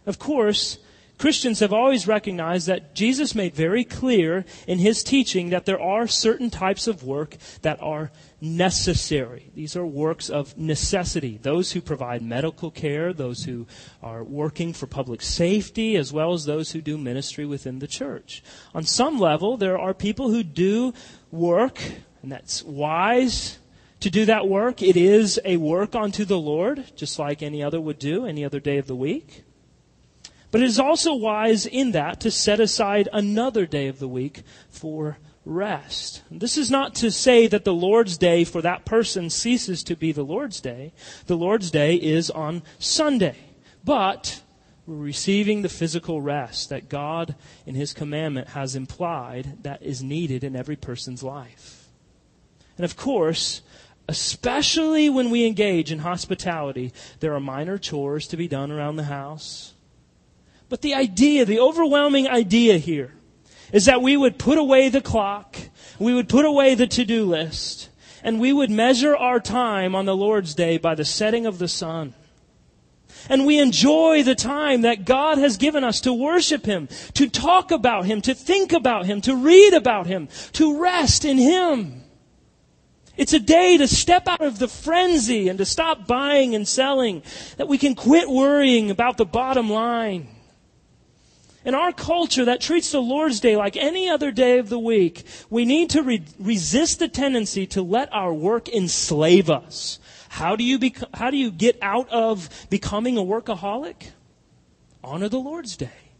Of 0.07 0.19
course, 0.19 0.79
Christians 1.19 1.61
have 1.61 1.75
always 1.75 2.09
recognized 2.09 2.67
that 2.69 2.95
Jesus 2.95 3.35
made 3.35 3.55
very 3.55 3.85
clear 3.85 4.47
in 4.67 4.79
his 4.79 5.05
teaching 5.05 5.51
that 5.51 5.67
there 5.67 5.79
are 5.79 6.07
certain 6.07 6.49
types 6.49 6.87
of 6.87 7.05
work 7.05 7.37
that 7.61 7.79
are 7.83 8.11
necessary. 8.41 9.51
These 9.55 9.77
are 9.77 9.85
works 9.85 10.31
of 10.31 10.57
necessity. 10.57 11.39
Those 11.43 11.73
who 11.73 11.83
provide 11.83 12.23
medical 12.23 12.71
care, 12.71 13.13
those 13.13 13.45
who 13.45 13.67
are 14.03 14.25
working 14.25 14.73
for 14.73 14.87
public 14.87 15.21
safety, 15.21 15.95
as 15.97 16.11
well 16.11 16.33
as 16.33 16.47
those 16.47 16.73
who 16.73 16.81
do 16.81 16.97
ministry 16.97 17.45
within 17.45 17.81
the 17.81 17.87
church. 17.87 18.43
On 18.75 18.85
some 18.85 19.21
level, 19.21 19.59
there 19.59 19.79
are 19.79 19.93
people 19.93 20.31
who 20.31 20.43
do 20.43 20.95
work, 21.31 21.81
and 22.23 22.31
that's 22.31 22.63
wise 22.63 23.59
to 24.01 24.11
do 24.11 24.25
that 24.25 24.49
work. 24.49 24.83
It 24.83 24.97
is 24.97 25.39
a 25.45 25.57
work 25.57 25.95
unto 25.95 26.25
the 26.25 26.39
Lord, 26.39 26.85
just 26.97 27.19
like 27.19 27.43
any 27.43 27.63
other 27.63 27.81
would 27.81 27.99
do, 27.99 28.27
any 28.27 28.45
other 28.45 28.61
day 28.61 28.79
of 28.79 28.87
the 28.87 28.97
week. 28.97 29.45
But 30.51 30.63
it 30.63 30.67
is 30.67 30.81
also 30.81 31.15
wise 31.15 31.67
in 31.67 31.93
that 31.93 32.21
to 32.21 32.31
set 32.31 32.59
aside 32.59 33.09
another 33.13 33.67
day 33.67 33.87
of 33.87 33.99
the 33.99 34.09
week 34.09 34.43
for 34.69 35.19
rest. 35.45 36.23
This 36.31 36.59
is 36.59 36.71
not 36.71 36.95
to 36.97 37.11
say 37.11 37.47
that 37.47 37.65
the 37.65 37.73
Lord's 37.73 38.19
day 38.19 38.45
for 38.45 38.61
that 38.63 38.85
person 38.85 39.31
ceases 39.31 39.85
to 39.85 39.97
be 39.97 40.13
the 40.13 40.25
Lord's 40.25 40.61
day. 40.61 40.93
The 41.27 41.37
Lord's 41.37 41.71
day 41.71 41.95
is 41.95 42.31
on 42.31 42.63
Sunday. 42.79 43.37
But 43.85 44.43
we're 44.91 45.05
receiving 45.05 45.63
the 45.63 45.69
physical 45.69 46.21
rest 46.21 46.69
that 46.69 46.89
God 46.89 47.35
in 47.65 47.75
His 47.75 47.93
commandment 47.93 48.49
has 48.49 48.75
implied 48.75 49.63
that 49.63 49.83
is 49.83 50.03
needed 50.03 50.45
in 50.45 50.57
every 50.57 50.77
person's 50.77 51.23
life. 51.23 51.89
And 52.77 52.85
of 52.85 52.97
course, 52.97 53.63
especially 54.09 55.09
when 55.09 55.31
we 55.31 55.47
engage 55.47 55.93
in 55.93 56.01
hospitality, 56.01 56.93
there 57.21 57.35
are 57.35 57.41
minor 57.41 57.79
chores 57.79 58.27
to 58.29 58.37
be 58.37 58.49
done 58.49 58.71
around 58.71 58.97
the 58.97 59.05
house 59.05 59.75
but 60.71 60.83
the 60.83 60.95
idea, 60.95 61.45
the 61.45 61.61
overwhelming 61.61 62.29
idea 62.29 62.79
here, 62.79 63.13
is 63.73 63.85
that 63.85 64.01
we 64.01 64.17
would 64.17 64.39
put 64.39 64.57
away 64.57 64.89
the 64.89 65.03
clock, 65.03 65.59
we 65.99 66.15
would 66.15 66.29
put 66.29 66.47
away 66.47 66.75
the 66.75 66.87
to-do 66.87 67.27
list, 67.27 67.91
and 68.23 68.41
we 68.41 68.53
would 68.53 68.71
measure 68.71 69.15
our 69.15 69.41
time 69.41 69.95
on 69.95 70.07
the 70.07 70.17
Lord's 70.17 70.55
day 70.55 70.79
by 70.79 70.95
the 70.95 71.05
setting 71.05 71.45
of 71.45 71.59
the 71.59 71.69
sun. 71.69 72.15
And 73.29 73.47
we 73.47 73.59
enjoy 73.59 74.23
the 74.23 74.35
time 74.35 74.83
that 74.83 75.05
God 75.05 75.39
has 75.39 75.57
given 75.57 75.85
us 75.85 76.01
to 76.03 76.13
worship 76.13 76.65
Him, 76.65 76.89
to 77.15 77.29
talk 77.29 77.71
about 77.71 78.07
Him, 78.07 78.21
to 78.23 78.35
think 78.35 78.73
about 78.73 79.07
Him, 79.07 79.21
to 79.23 79.37
read 79.37 79.75
about 79.75 80.07
Him, 80.07 80.29
to 80.53 80.81
rest 80.81 81.25
in 81.25 81.39
Him. 81.39 82.03
It's 83.17 83.33
a 83.33 83.41
day 83.41 83.77
to 83.77 83.87
step 83.87 84.27
out 84.27 84.41
of 84.41 84.59
the 84.59 84.69
frenzy 84.69 85.49
and 85.49 85.59
to 85.59 85.65
stop 85.65 86.07
buying 86.07 86.55
and 86.55 86.67
selling, 86.67 87.23
that 87.59 87.69
we 87.69 87.77
can 87.77 87.95
quit 87.95 88.31
worrying 88.31 88.91
about 88.91 89.19
the 89.19 89.27
bottom 89.27 89.71
line 89.71 90.29
in 91.65 91.75
our 91.75 91.93
culture 91.93 92.47
that 92.47 92.61
treats 92.61 92.91
the 92.91 93.03
Lord's 93.03 93.41
Day 93.41 93.57
like 93.57 93.77
any 93.77 94.09
other 94.09 94.31
day 94.31 94.59
of 94.59 94.69
the 94.69 94.79
week, 94.79 95.25
we 95.51 95.65
need 95.65 95.91
to 95.91 96.03
re- 96.03 96.25
resist 96.39 96.99
the 96.99 97.09
tendency 97.09 97.67
to 97.69 97.83
let 97.83 98.13
our 98.13 98.33
work 98.33 98.69
enslave 98.69 99.51
us. 99.51 99.99
How 100.31 100.55
do 100.55 100.63
you 100.63 100.79
bec- 100.79 101.13
how 101.13 101.33
do 101.33 101.37
you 101.37 101.51
get 101.51 101.77
out 101.83 102.09
of 102.09 102.49
becoming 102.71 103.19
a 103.19 103.21
workaholic? 103.21 104.13
honor 105.03 105.29
the 105.29 105.41
Lord's 105.41 105.77
day. 105.77 106.13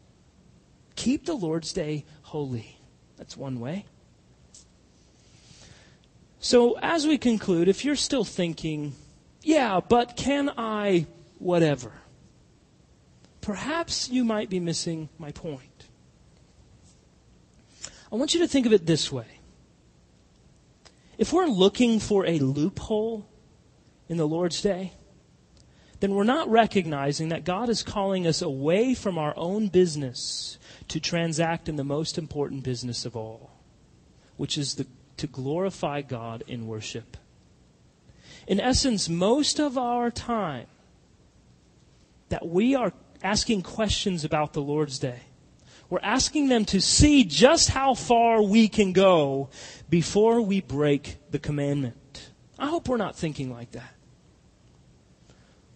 Keep 0.97 1.27
the 1.27 1.35
Lord's 1.35 1.73
day 1.73 2.05
holy. 2.23 2.77
That's 3.17 3.37
one 3.37 3.61
way. 3.61 3.85
So, 6.41 6.77
as 6.83 7.07
we 7.07 7.19
conclude, 7.19 7.69
if 7.69 7.85
you're 7.85 7.95
still 7.95 8.25
thinking, 8.25 8.95
yeah, 9.43 9.79
but 9.79 10.17
can 10.17 10.51
I 10.59 11.07
whatever? 11.39 11.93
Perhaps 13.41 14.11
you 14.11 14.25
might 14.25 14.51
be 14.51 14.59
missing 14.59 15.09
my 15.19 15.31
point. 15.31 15.87
I 18.11 18.17
want 18.17 18.35
you 18.35 18.41
to 18.41 18.49
think 18.49 18.67
of 18.67 18.73
it 18.73 18.87
this 18.87 19.13
way. 19.13 19.39
If 21.17 21.33
we're 21.33 21.47
looking 21.47 22.01
for 22.01 22.27
a 22.27 22.41
loophole 22.41 23.30
in 24.11 24.17
the 24.17 24.27
Lord's 24.27 24.61
day, 24.61 24.93
then 26.01 26.15
we're 26.15 26.25
not 26.25 26.51
recognizing 26.51 27.29
that 27.29 27.45
God 27.45 27.69
is 27.69 27.85
calling 27.85 28.27
us 28.27 28.43
away 28.43 28.93
from 28.93 29.17
our 29.17 29.33
own 29.37 29.69
business 29.69 30.59
to 30.89 30.99
transact 30.99 31.69
in 31.69 31.77
the 31.77 31.85
most 31.85 32.19
important 32.19 32.65
business 32.65 33.07
of 33.07 33.17
all, 33.17 33.53
which 34.37 34.59
is 34.59 34.75
the, 34.75 34.87
to 35.17 35.29
glorify 35.29 36.03
God 36.03 36.43
in 36.49 36.67
worship. 36.67 37.17
In 38.49 38.59
essence, 38.59 39.09
most 39.09 39.61
of 39.61 39.79
our 39.79 40.11
time 40.11 40.67
that 42.31 42.45
we 42.45 42.75
are 42.75 42.93
asking 43.23 43.63
questions 43.63 44.25
about 44.25 44.55
the 44.55 44.63
Lord's 44.63 44.99
Day, 44.99 45.21
we're 45.89 46.01
asking 46.03 46.49
them 46.49 46.65
to 46.65 46.81
see 46.81 47.23
just 47.23 47.69
how 47.69 47.95
far 47.95 48.43
we 48.43 48.67
can 48.67 48.93
go 48.93 49.51
before 49.89 50.41
we 50.41 50.61
break 50.61 51.19
the 51.31 51.39
commandment. 51.39 52.31
I 52.59 52.67
hope 52.67 52.89
we're 52.89 52.97
not 52.97 53.15
thinking 53.15 53.53
like 53.53 53.71
that. 53.73 53.95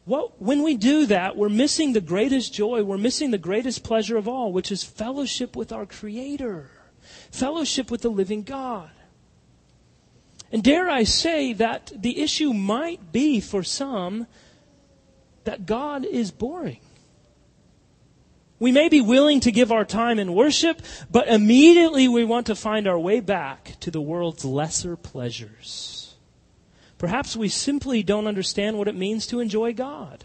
What, 0.05 0.41
when 0.41 0.63
we 0.63 0.77
do 0.77 1.07
that, 1.07 1.37
we're 1.37 1.49
missing 1.49 1.93
the 1.93 2.01
greatest 2.01 2.53
joy, 2.53 2.83
we're 2.83 2.99
missing 2.99 3.31
the 3.31 3.39
greatest 3.39 3.85
pleasure 3.85 4.17
of 4.17 4.29
all, 4.29 4.53
which 4.53 4.71
is 4.71 4.85
fellowship 4.85 5.57
with 5.57 5.73
our 5.73 5.87
Creator, 5.87 6.71
fellowship 7.31 7.91
with 7.91 8.03
the 8.03 8.11
living 8.11 8.43
God. 8.43 8.91
And 10.53 10.63
dare 10.63 10.91
I 10.91 11.05
say 11.05 11.55
that 11.55 11.91
the 11.95 12.21
issue 12.21 12.53
might 12.53 13.13
be 13.13 13.41
for 13.41 13.63
some 13.63 14.27
that 15.45 15.67
God 15.67 16.05
is 16.05 16.31
boring. 16.31 16.81
We 18.59 18.73
may 18.73 18.89
be 18.89 19.01
willing 19.01 19.41
to 19.41 19.53
give 19.53 19.73
our 19.73 19.85
time 19.85 20.19
in 20.19 20.35
worship, 20.35 20.81
but 21.11 21.29
immediately 21.29 22.09
we 22.09 22.25
want 22.25 22.47
to 22.47 22.55
find 22.55 22.87
our 22.87 22.99
way 22.99 23.21
back 23.21 23.79
to 23.81 23.91
the 23.91 24.01
world's 24.01 24.45
lesser 24.45 24.97
pleasures. 24.97 26.04
Perhaps 27.05 27.37
we 27.37 27.51
simply 27.51 28.03
don't 28.03 28.27
understand 28.27 28.79
what 28.79 28.89
it 28.89 28.95
means 28.95 29.27
to 29.27 29.41
enjoy 29.41 29.75
God. 29.75 30.25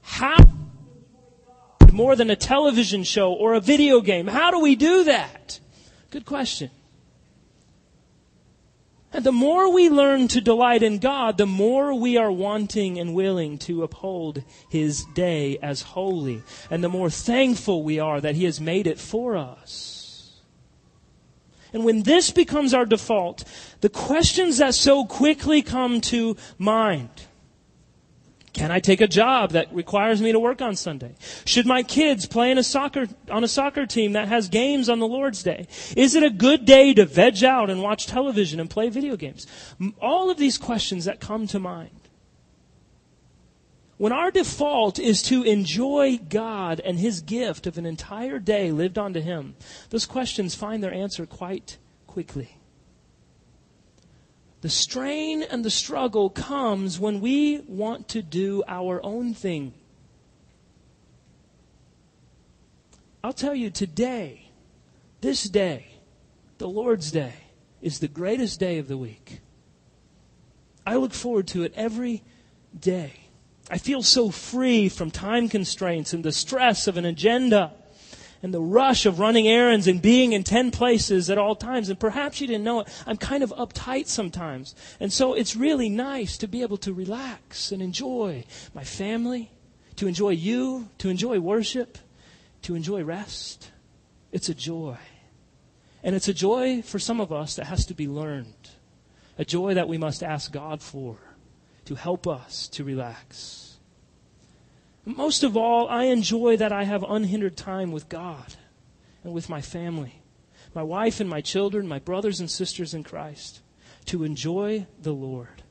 How 0.00 0.38
more 1.92 2.16
than 2.16 2.30
a 2.30 2.36
television 2.36 3.04
show 3.04 3.30
or 3.30 3.52
a 3.52 3.60
video 3.60 4.00
game? 4.00 4.26
How 4.26 4.50
do 4.50 4.60
we 4.60 4.76
do 4.76 5.04
that? 5.04 5.60
Good 6.08 6.24
question. 6.24 6.70
And 9.12 9.22
the 9.22 9.30
more 9.30 9.70
we 9.70 9.90
learn 9.90 10.26
to 10.28 10.40
delight 10.40 10.82
in 10.82 11.00
God, 11.00 11.36
the 11.36 11.44
more 11.44 11.92
we 11.92 12.16
are 12.16 12.32
wanting 12.32 12.98
and 12.98 13.12
willing 13.12 13.58
to 13.58 13.82
uphold 13.82 14.42
His 14.70 15.04
day 15.14 15.58
as 15.60 15.82
holy, 15.82 16.42
and 16.70 16.82
the 16.82 16.88
more 16.88 17.10
thankful 17.10 17.82
we 17.82 17.98
are 17.98 18.22
that 18.22 18.36
He 18.36 18.44
has 18.44 18.58
made 18.58 18.86
it 18.86 18.98
for 18.98 19.36
us. 19.36 19.89
And 21.72 21.84
when 21.84 22.02
this 22.02 22.30
becomes 22.30 22.74
our 22.74 22.84
default, 22.84 23.44
the 23.80 23.88
questions 23.88 24.58
that 24.58 24.74
so 24.74 25.04
quickly 25.04 25.62
come 25.62 26.00
to 26.02 26.36
mind 26.58 27.10
can 28.52 28.72
I 28.72 28.80
take 28.80 29.00
a 29.00 29.06
job 29.06 29.52
that 29.52 29.72
requires 29.72 30.20
me 30.20 30.32
to 30.32 30.40
work 30.40 30.60
on 30.60 30.74
Sunday? 30.74 31.14
Should 31.44 31.66
my 31.66 31.82
kids 31.82 32.26
play 32.26 32.50
in 32.50 32.58
a 32.58 32.64
soccer, 32.64 33.06
on 33.30 33.44
a 33.44 33.48
soccer 33.48 33.86
team 33.86 34.12
that 34.12 34.26
has 34.28 34.48
games 34.48 34.88
on 34.88 34.98
the 34.98 35.06
Lord's 35.06 35.42
Day? 35.42 35.68
Is 35.96 36.14
it 36.16 36.22
a 36.24 36.30
good 36.30 36.64
day 36.64 36.92
to 36.94 37.06
veg 37.06 37.44
out 37.44 37.70
and 37.70 37.80
watch 37.80 38.06
television 38.06 38.58
and 38.58 38.68
play 38.68 38.88
video 38.88 39.16
games? 39.16 39.46
All 40.00 40.30
of 40.30 40.36
these 40.36 40.58
questions 40.58 41.04
that 41.04 41.20
come 41.20 41.46
to 41.48 41.60
mind. 41.60 41.99
When 44.00 44.12
our 44.12 44.30
default 44.30 44.98
is 44.98 45.20
to 45.24 45.42
enjoy 45.42 46.16
God 46.16 46.80
and 46.80 46.98
His 46.98 47.20
gift 47.20 47.66
of 47.66 47.76
an 47.76 47.84
entire 47.84 48.38
day 48.38 48.72
lived 48.72 48.96
unto 48.96 49.20
Him, 49.20 49.56
those 49.90 50.06
questions 50.06 50.54
find 50.54 50.82
their 50.82 50.94
answer 50.94 51.26
quite 51.26 51.76
quickly. 52.06 52.56
The 54.62 54.70
strain 54.70 55.42
and 55.42 55.62
the 55.62 55.70
struggle 55.70 56.30
comes 56.30 56.98
when 56.98 57.20
we 57.20 57.60
want 57.68 58.08
to 58.08 58.22
do 58.22 58.62
our 58.66 59.04
own 59.04 59.34
thing. 59.34 59.74
I'll 63.22 63.34
tell 63.34 63.54
you 63.54 63.68
today, 63.68 64.48
this 65.20 65.44
day, 65.44 65.88
the 66.56 66.68
Lord's 66.68 67.12
Day, 67.12 67.34
is 67.82 67.98
the 67.98 68.08
greatest 68.08 68.58
day 68.58 68.78
of 68.78 68.88
the 68.88 68.96
week. 68.96 69.40
I 70.86 70.96
look 70.96 71.12
forward 71.12 71.48
to 71.48 71.64
it 71.64 71.74
every 71.76 72.22
day. 72.74 73.19
I 73.70 73.78
feel 73.78 74.02
so 74.02 74.30
free 74.30 74.88
from 74.88 75.12
time 75.12 75.48
constraints 75.48 76.12
and 76.12 76.24
the 76.24 76.32
stress 76.32 76.88
of 76.88 76.96
an 76.96 77.04
agenda 77.04 77.72
and 78.42 78.52
the 78.52 78.60
rush 78.60 79.06
of 79.06 79.20
running 79.20 79.46
errands 79.46 79.86
and 79.86 80.02
being 80.02 80.32
in 80.32 80.42
10 80.42 80.72
places 80.72 81.30
at 81.30 81.38
all 81.38 81.54
times. 81.54 81.88
And 81.88 82.00
perhaps 82.00 82.40
you 82.40 82.48
didn't 82.48 82.64
know 82.64 82.80
it. 82.80 82.88
I'm 83.06 83.16
kind 83.16 83.44
of 83.44 83.50
uptight 83.52 84.08
sometimes. 84.08 84.74
And 84.98 85.12
so 85.12 85.34
it's 85.34 85.54
really 85.54 85.88
nice 85.88 86.36
to 86.38 86.48
be 86.48 86.62
able 86.62 86.78
to 86.78 86.92
relax 86.92 87.70
and 87.70 87.80
enjoy 87.80 88.44
my 88.74 88.82
family, 88.82 89.52
to 89.96 90.08
enjoy 90.08 90.30
you, 90.30 90.88
to 90.98 91.08
enjoy 91.08 91.38
worship, 91.38 91.96
to 92.62 92.74
enjoy 92.74 93.04
rest. 93.04 93.70
It's 94.32 94.48
a 94.48 94.54
joy. 94.54 94.96
And 96.02 96.16
it's 96.16 96.28
a 96.28 96.34
joy 96.34 96.82
for 96.82 96.98
some 96.98 97.20
of 97.20 97.30
us 97.30 97.54
that 97.54 97.66
has 97.66 97.86
to 97.86 97.94
be 97.94 98.08
learned. 98.08 98.70
A 99.38 99.44
joy 99.44 99.74
that 99.74 99.88
we 99.88 99.96
must 99.96 100.24
ask 100.24 100.50
God 100.50 100.82
for 100.82 101.18
to 101.84 101.94
help 101.94 102.26
us 102.26 102.68
to 102.68 102.84
relax. 102.84 103.78
Most 105.04 105.42
of 105.42 105.56
all, 105.56 105.88
I 105.88 106.04
enjoy 106.04 106.56
that 106.58 106.72
I 106.72 106.84
have 106.84 107.02
unhindered 107.02 107.56
time 107.56 107.90
with 107.90 108.08
God 108.08 108.54
and 109.24 109.32
with 109.32 109.48
my 109.48 109.60
family, 109.60 110.22
my 110.74 110.82
wife 110.82 111.20
and 111.20 111.28
my 111.28 111.40
children, 111.40 111.88
my 111.88 111.98
brothers 111.98 112.40
and 112.40 112.50
sisters 112.50 112.94
in 112.94 113.02
Christ, 113.02 113.60
to 114.06 114.24
enjoy 114.24 114.86
the 115.00 115.12
Lord. 115.12 115.62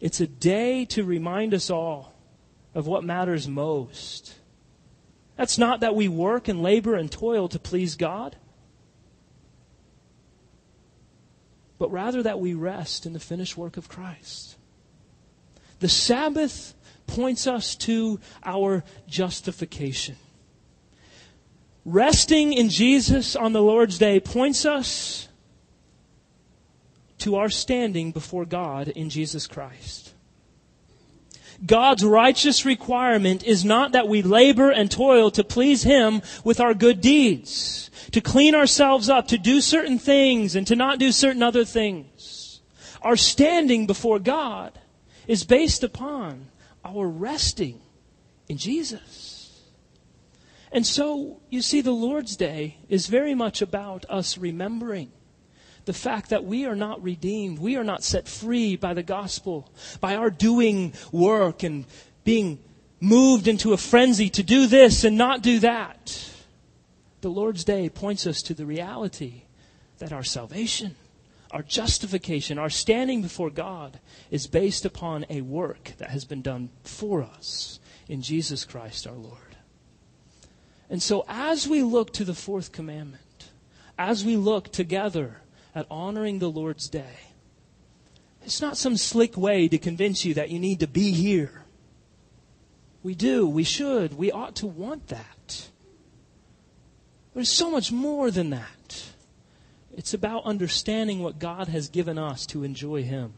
It's 0.00 0.20
a 0.20 0.26
day 0.26 0.84
to 0.86 1.04
remind 1.04 1.54
us 1.54 1.70
all 1.70 2.12
of 2.74 2.86
what 2.86 3.04
matters 3.04 3.48
most. 3.48 4.34
That's 5.36 5.58
not 5.58 5.80
that 5.80 5.94
we 5.94 6.08
work 6.08 6.48
and 6.48 6.62
labor 6.62 6.94
and 6.94 7.10
toil 7.10 7.48
to 7.48 7.58
please 7.58 7.96
God, 7.96 8.36
but 11.78 11.90
rather 11.90 12.22
that 12.22 12.40
we 12.40 12.54
rest 12.54 13.06
in 13.06 13.12
the 13.12 13.20
finished 13.20 13.56
work 13.56 13.76
of 13.76 13.88
Christ. 13.88 14.53
The 15.80 15.88
Sabbath 15.88 16.74
points 17.06 17.46
us 17.46 17.76
to 17.76 18.20
our 18.44 18.84
justification. 19.06 20.16
Resting 21.84 22.52
in 22.52 22.70
Jesus 22.70 23.36
on 23.36 23.52
the 23.52 23.62
Lord's 23.62 23.98
day 23.98 24.18
points 24.18 24.64
us 24.64 25.28
to 27.18 27.36
our 27.36 27.50
standing 27.50 28.10
before 28.10 28.44
God 28.44 28.88
in 28.88 29.10
Jesus 29.10 29.46
Christ. 29.46 30.14
God's 31.64 32.04
righteous 32.04 32.64
requirement 32.64 33.44
is 33.44 33.64
not 33.64 33.92
that 33.92 34.08
we 34.08 34.22
labor 34.22 34.70
and 34.70 34.90
toil 34.90 35.30
to 35.32 35.44
please 35.44 35.82
Him 35.82 36.22
with 36.42 36.60
our 36.60 36.74
good 36.74 37.00
deeds, 37.00 37.90
to 38.12 38.20
clean 38.20 38.54
ourselves 38.54 39.08
up, 39.08 39.28
to 39.28 39.38
do 39.38 39.60
certain 39.60 39.98
things 39.98 40.56
and 40.56 40.66
to 40.66 40.76
not 40.76 40.98
do 40.98 41.12
certain 41.12 41.42
other 41.42 41.64
things. 41.64 42.60
Our 43.02 43.16
standing 43.16 43.86
before 43.86 44.18
God 44.18 44.78
is 45.26 45.44
based 45.44 45.82
upon 45.82 46.46
our 46.84 47.06
resting 47.08 47.80
in 48.48 48.56
Jesus. 48.56 49.62
And 50.72 50.84
so, 50.84 51.40
you 51.50 51.62
see, 51.62 51.80
the 51.80 51.92
Lord's 51.92 52.36
Day 52.36 52.78
is 52.88 53.06
very 53.06 53.34
much 53.34 53.62
about 53.62 54.04
us 54.08 54.36
remembering 54.36 55.12
the 55.84 55.92
fact 55.92 56.30
that 56.30 56.44
we 56.44 56.66
are 56.66 56.74
not 56.74 57.02
redeemed. 57.02 57.58
We 57.58 57.76
are 57.76 57.84
not 57.84 58.02
set 58.02 58.26
free 58.26 58.76
by 58.76 58.94
the 58.94 59.02
gospel, 59.02 59.70
by 60.00 60.16
our 60.16 60.30
doing 60.30 60.94
work 61.12 61.62
and 61.62 61.84
being 62.24 62.58
moved 63.00 63.46
into 63.46 63.72
a 63.72 63.76
frenzy 63.76 64.30
to 64.30 64.42
do 64.42 64.66
this 64.66 65.04
and 65.04 65.16
not 65.16 65.42
do 65.42 65.60
that. 65.60 66.30
The 67.20 67.30
Lord's 67.30 67.64
Day 67.64 67.88
points 67.88 68.26
us 68.26 68.42
to 68.42 68.54
the 68.54 68.66
reality 68.66 69.42
that 69.98 70.12
our 70.12 70.24
salvation 70.24 70.96
our 71.54 71.62
justification, 71.62 72.58
our 72.58 72.68
standing 72.68 73.22
before 73.22 73.48
God 73.48 74.00
is 74.28 74.48
based 74.48 74.84
upon 74.84 75.24
a 75.30 75.40
work 75.40 75.92
that 75.98 76.10
has 76.10 76.24
been 76.24 76.42
done 76.42 76.68
for 76.82 77.22
us 77.22 77.78
in 78.08 78.22
Jesus 78.22 78.64
Christ 78.64 79.06
our 79.06 79.14
Lord. 79.14 79.38
And 80.90 81.00
so 81.00 81.24
as 81.28 81.68
we 81.68 81.84
look 81.84 82.12
to 82.14 82.24
the 82.24 82.34
fourth 82.34 82.72
commandment, 82.72 83.50
as 83.96 84.24
we 84.24 84.36
look 84.36 84.72
together 84.72 85.42
at 85.76 85.86
honoring 85.92 86.40
the 86.40 86.50
Lord's 86.50 86.88
day, 86.88 87.20
it's 88.42 88.60
not 88.60 88.76
some 88.76 88.96
slick 88.96 89.36
way 89.36 89.68
to 89.68 89.78
convince 89.78 90.24
you 90.24 90.34
that 90.34 90.50
you 90.50 90.58
need 90.58 90.80
to 90.80 90.88
be 90.88 91.12
here. 91.12 91.62
We 93.04 93.14
do. 93.14 93.46
We 93.46 93.62
should. 93.62 94.18
We 94.18 94.32
ought 94.32 94.56
to 94.56 94.66
want 94.66 95.06
that. 95.06 95.68
There's 97.32 97.48
so 97.48 97.70
much 97.70 97.92
more 97.92 98.32
than 98.32 98.50
that. 98.50 98.73
It's 99.96 100.14
about 100.14 100.44
understanding 100.44 101.20
what 101.20 101.38
God 101.38 101.68
has 101.68 101.88
given 101.88 102.18
us 102.18 102.46
to 102.46 102.64
enjoy 102.64 103.04
Him 103.04 103.34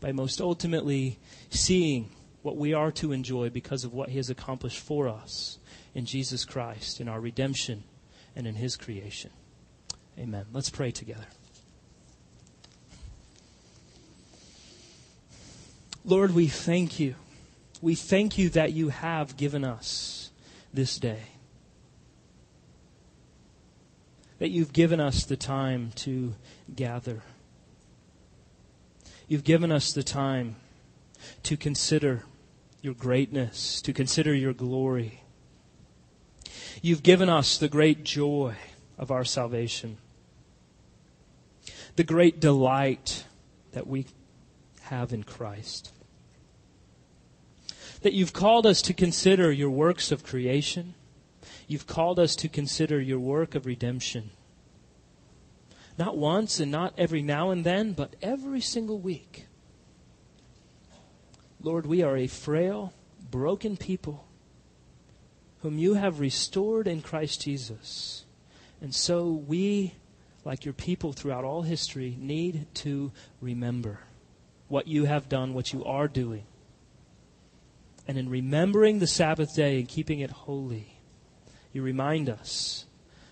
by 0.00 0.12
most 0.12 0.40
ultimately 0.40 1.18
seeing 1.50 2.10
what 2.42 2.56
we 2.56 2.74
are 2.74 2.92
to 2.92 3.12
enjoy 3.12 3.50
because 3.50 3.84
of 3.84 3.94
what 3.94 4.10
He 4.10 4.16
has 4.18 4.30
accomplished 4.30 4.80
for 4.80 5.08
us 5.08 5.58
in 5.94 6.04
Jesus 6.04 6.44
Christ, 6.44 7.00
in 7.00 7.08
our 7.08 7.20
redemption, 7.20 7.84
and 8.36 8.46
in 8.46 8.54
His 8.54 8.76
creation. 8.76 9.30
Amen. 10.18 10.46
Let's 10.52 10.70
pray 10.70 10.90
together. 10.90 11.26
Lord, 16.04 16.34
we 16.34 16.48
thank 16.48 17.00
you. 17.00 17.14
We 17.80 17.94
thank 17.94 18.38
you 18.38 18.50
that 18.50 18.72
you 18.72 18.88
have 18.88 19.36
given 19.36 19.64
us 19.64 20.30
this 20.72 20.98
day. 20.98 21.20
That 24.38 24.50
you've 24.50 24.72
given 24.72 25.00
us 25.00 25.24
the 25.24 25.36
time 25.36 25.90
to 25.96 26.34
gather. 26.74 27.22
You've 29.26 29.44
given 29.44 29.72
us 29.72 29.92
the 29.92 30.02
time 30.02 30.56
to 31.42 31.56
consider 31.56 32.24
your 32.80 32.94
greatness, 32.94 33.82
to 33.82 33.92
consider 33.92 34.34
your 34.34 34.52
glory. 34.52 35.22
You've 36.80 37.02
given 37.02 37.28
us 37.28 37.58
the 37.58 37.68
great 37.68 38.04
joy 38.04 38.54
of 38.96 39.10
our 39.10 39.24
salvation, 39.24 39.98
the 41.96 42.04
great 42.04 42.40
delight 42.40 43.24
that 43.72 43.86
we 43.86 44.06
have 44.82 45.12
in 45.12 45.24
Christ. 45.24 45.92
That 48.02 48.12
you've 48.12 48.32
called 48.32 48.64
us 48.64 48.80
to 48.82 48.94
consider 48.94 49.50
your 49.50 49.70
works 49.70 50.12
of 50.12 50.24
creation. 50.24 50.94
You've 51.68 51.86
called 51.86 52.18
us 52.18 52.34
to 52.36 52.48
consider 52.48 52.98
your 52.98 53.20
work 53.20 53.54
of 53.54 53.66
redemption. 53.66 54.30
Not 55.98 56.16
once 56.16 56.60
and 56.60 56.72
not 56.72 56.94
every 56.96 57.22
now 57.22 57.50
and 57.50 57.62
then, 57.62 57.92
but 57.92 58.16
every 58.22 58.62
single 58.62 58.98
week. 58.98 59.46
Lord, 61.60 61.86
we 61.86 62.02
are 62.02 62.16
a 62.16 62.26
frail, 62.26 62.94
broken 63.30 63.76
people 63.76 64.24
whom 65.60 65.78
you 65.78 65.94
have 65.94 66.20
restored 66.20 66.86
in 66.86 67.02
Christ 67.02 67.42
Jesus. 67.42 68.24
And 68.80 68.94
so 68.94 69.26
we, 69.28 69.94
like 70.44 70.64
your 70.64 70.74
people 70.74 71.12
throughout 71.12 71.44
all 71.44 71.62
history, 71.62 72.16
need 72.18 72.66
to 72.74 73.12
remember 73.40 74.00
what 74.68 74.86
you 74.86 75.04
have 75.04 75.28
done, 75.28 75.52
what 75.52 75.72
you 75.72 75.84
are 75.84 76.08
doing. 76.08 76.44
And 78.06 78.16
in 78.16 78.30
remembering 78.30 79.00
the 79.00 79.06
Sabbath 79.06 79.54
day 79.54 79.80
and 79.80 79.88
keeping 79.88 80.20
it 80.20 80.30
holy, 80.30 80.97
you 81.78 81.82
remind 81.84 82.28
us 82.28 82.86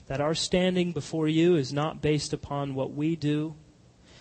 that 0.07 0.21
our 0.21 0.33
standing 0.35 0.93
before 0.93 1.27
you 1.27 1.57
is 1.57 1.73
not 1.73 2.01
based 2.01 2.33
upon 2.33 2.77
what 2.77 2.95
we 2.95 3.17
do, 3.17 3.57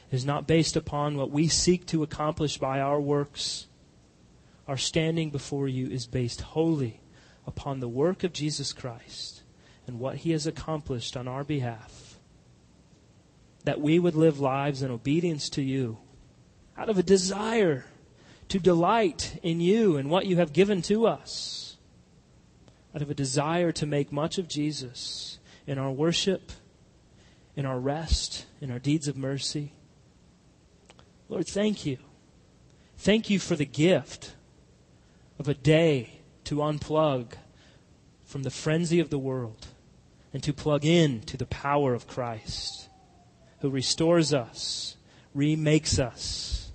is 0.09 0.25
not 0.25 0.47
based 0.47 0.75
upon 0.75 1.15
what 1.15 1.29
we 1.29 1.47
seek 1.47 1.85
to 1.85 2.01
accomplish 2.01 2.57
by 2.57 2.79
our 2.79 2.99
works. 2.99 3.67
Our 4.67 4.77
standing 4.77 5.29
before 5.29 5.67
you 5.67 5.87
is 5.87 6.07
based 6.07 6.41
wholly 6.41 7.01
upon 7.45 7.79
the 7.79 7.87
work 7.87 8.23
of 8.23 8.33
Jesus 8.33 8.73
Christ 8.73 9.43
and 9.85 9.99
what 9.99 10.17
he 10.17 10.31
has 10.31 10.47
accomplished 10.47 11.15
on 11.15 11.27
our 11.27 11.43
behalf. 11.43 12.17
That 13.63 13.79
we 13.79 13.99
would 13.99 14.15
live 14.15 14.39
lives 14.39 14.81
in 14.81 14.89
obedience 14.89 15.49
to 15.51 15.61
you 15.61 15.99
out 16.75 16.89
of 16.89 16.97
a 16.97 17.03
desire 17.03 17.85
to 18.49 18.57
delight 18.57 19.39
in 19.43 19.61
you 19.61 19.97
and 19.97 20.09
what 20.09 20.25
you 20.25 20.37
have 20.37 20.51
given 20.51 20.81
to 20.83 21.05
us, 21.05 21.64
out 22.95 23.01
of 23.01 23.09
a 23.09 23.15
desire 23.15 23.73
to 23.73 23.85
make 23.85 24.11
much 24.11 24.37
of 24.37 24.47
Jesus 24.47 25.39
in 25.67 25.77
our 25.77 25.91
worship, 25.91 26.51
in 27.55 27.65
our 27.65 27.79
rest, 27.79 28.45
in 28.61 28.71
our 28.71 28.79
deeds 28.79 29.09
of 29.09 29.17
mercy. 29.17 29.73
Lord, 31.27 31.45
thank 31.47 31.85
you. 31.85 31.97
Thank 32.97 33.29
you 33.29 33.37
for 33.39 33.57
the 33.57 33.65
gift 33.65 34.35
of 35.37 35.49
a 35.49 35.53
day 35.53 36.21
to 36.45 36.57
unplug 36.57 37.33
from 38.23 38.43
the 38.43 38.49
frenzy 38.49 38.99
of 38.99 39.09
the 39.09 39.19
world 39.19 39.67
and 40.33 40.41
to 40.43 40.53
plug 40.53 40.85
in 40.85 41.21
to 41.21 41.35
the 41.35 41.45
power 41.45 41.93
of 41.93 42.07
Christ, 42.07 42.89
who 43.59 43.69
restores 43.69 44.33
us, 44.33 44.95
remakes 45.33 45.99
us, 45.99 46.71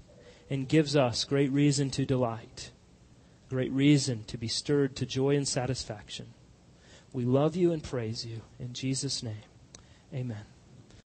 and 0.51 0.69
gives 0.69 0.97
us 0.97 1.25
great 1.25 1.51
reason 1.51 1.91
to 1.91 2.05
delight, 2.05 2.71
great 3.51 3.73
reason 3.73 4.23
to 4.29 4.39
be 4.39 4.49
stirred 4.49 4.95
to 4.97 5.05
joy 5.05 5.37
and 5.37 5.47
satisfaction. 5.47 6.27
We 7.13 7.25
love 7.25 7.57
you 7.57 7.73
and 7.73 7.83
praise 7.83 8.25
you. 8.25 8.43
In 8.61 8.73
Jesus' 8.73 9.23
name, 9.25 9.43
amen. 10.15 10.45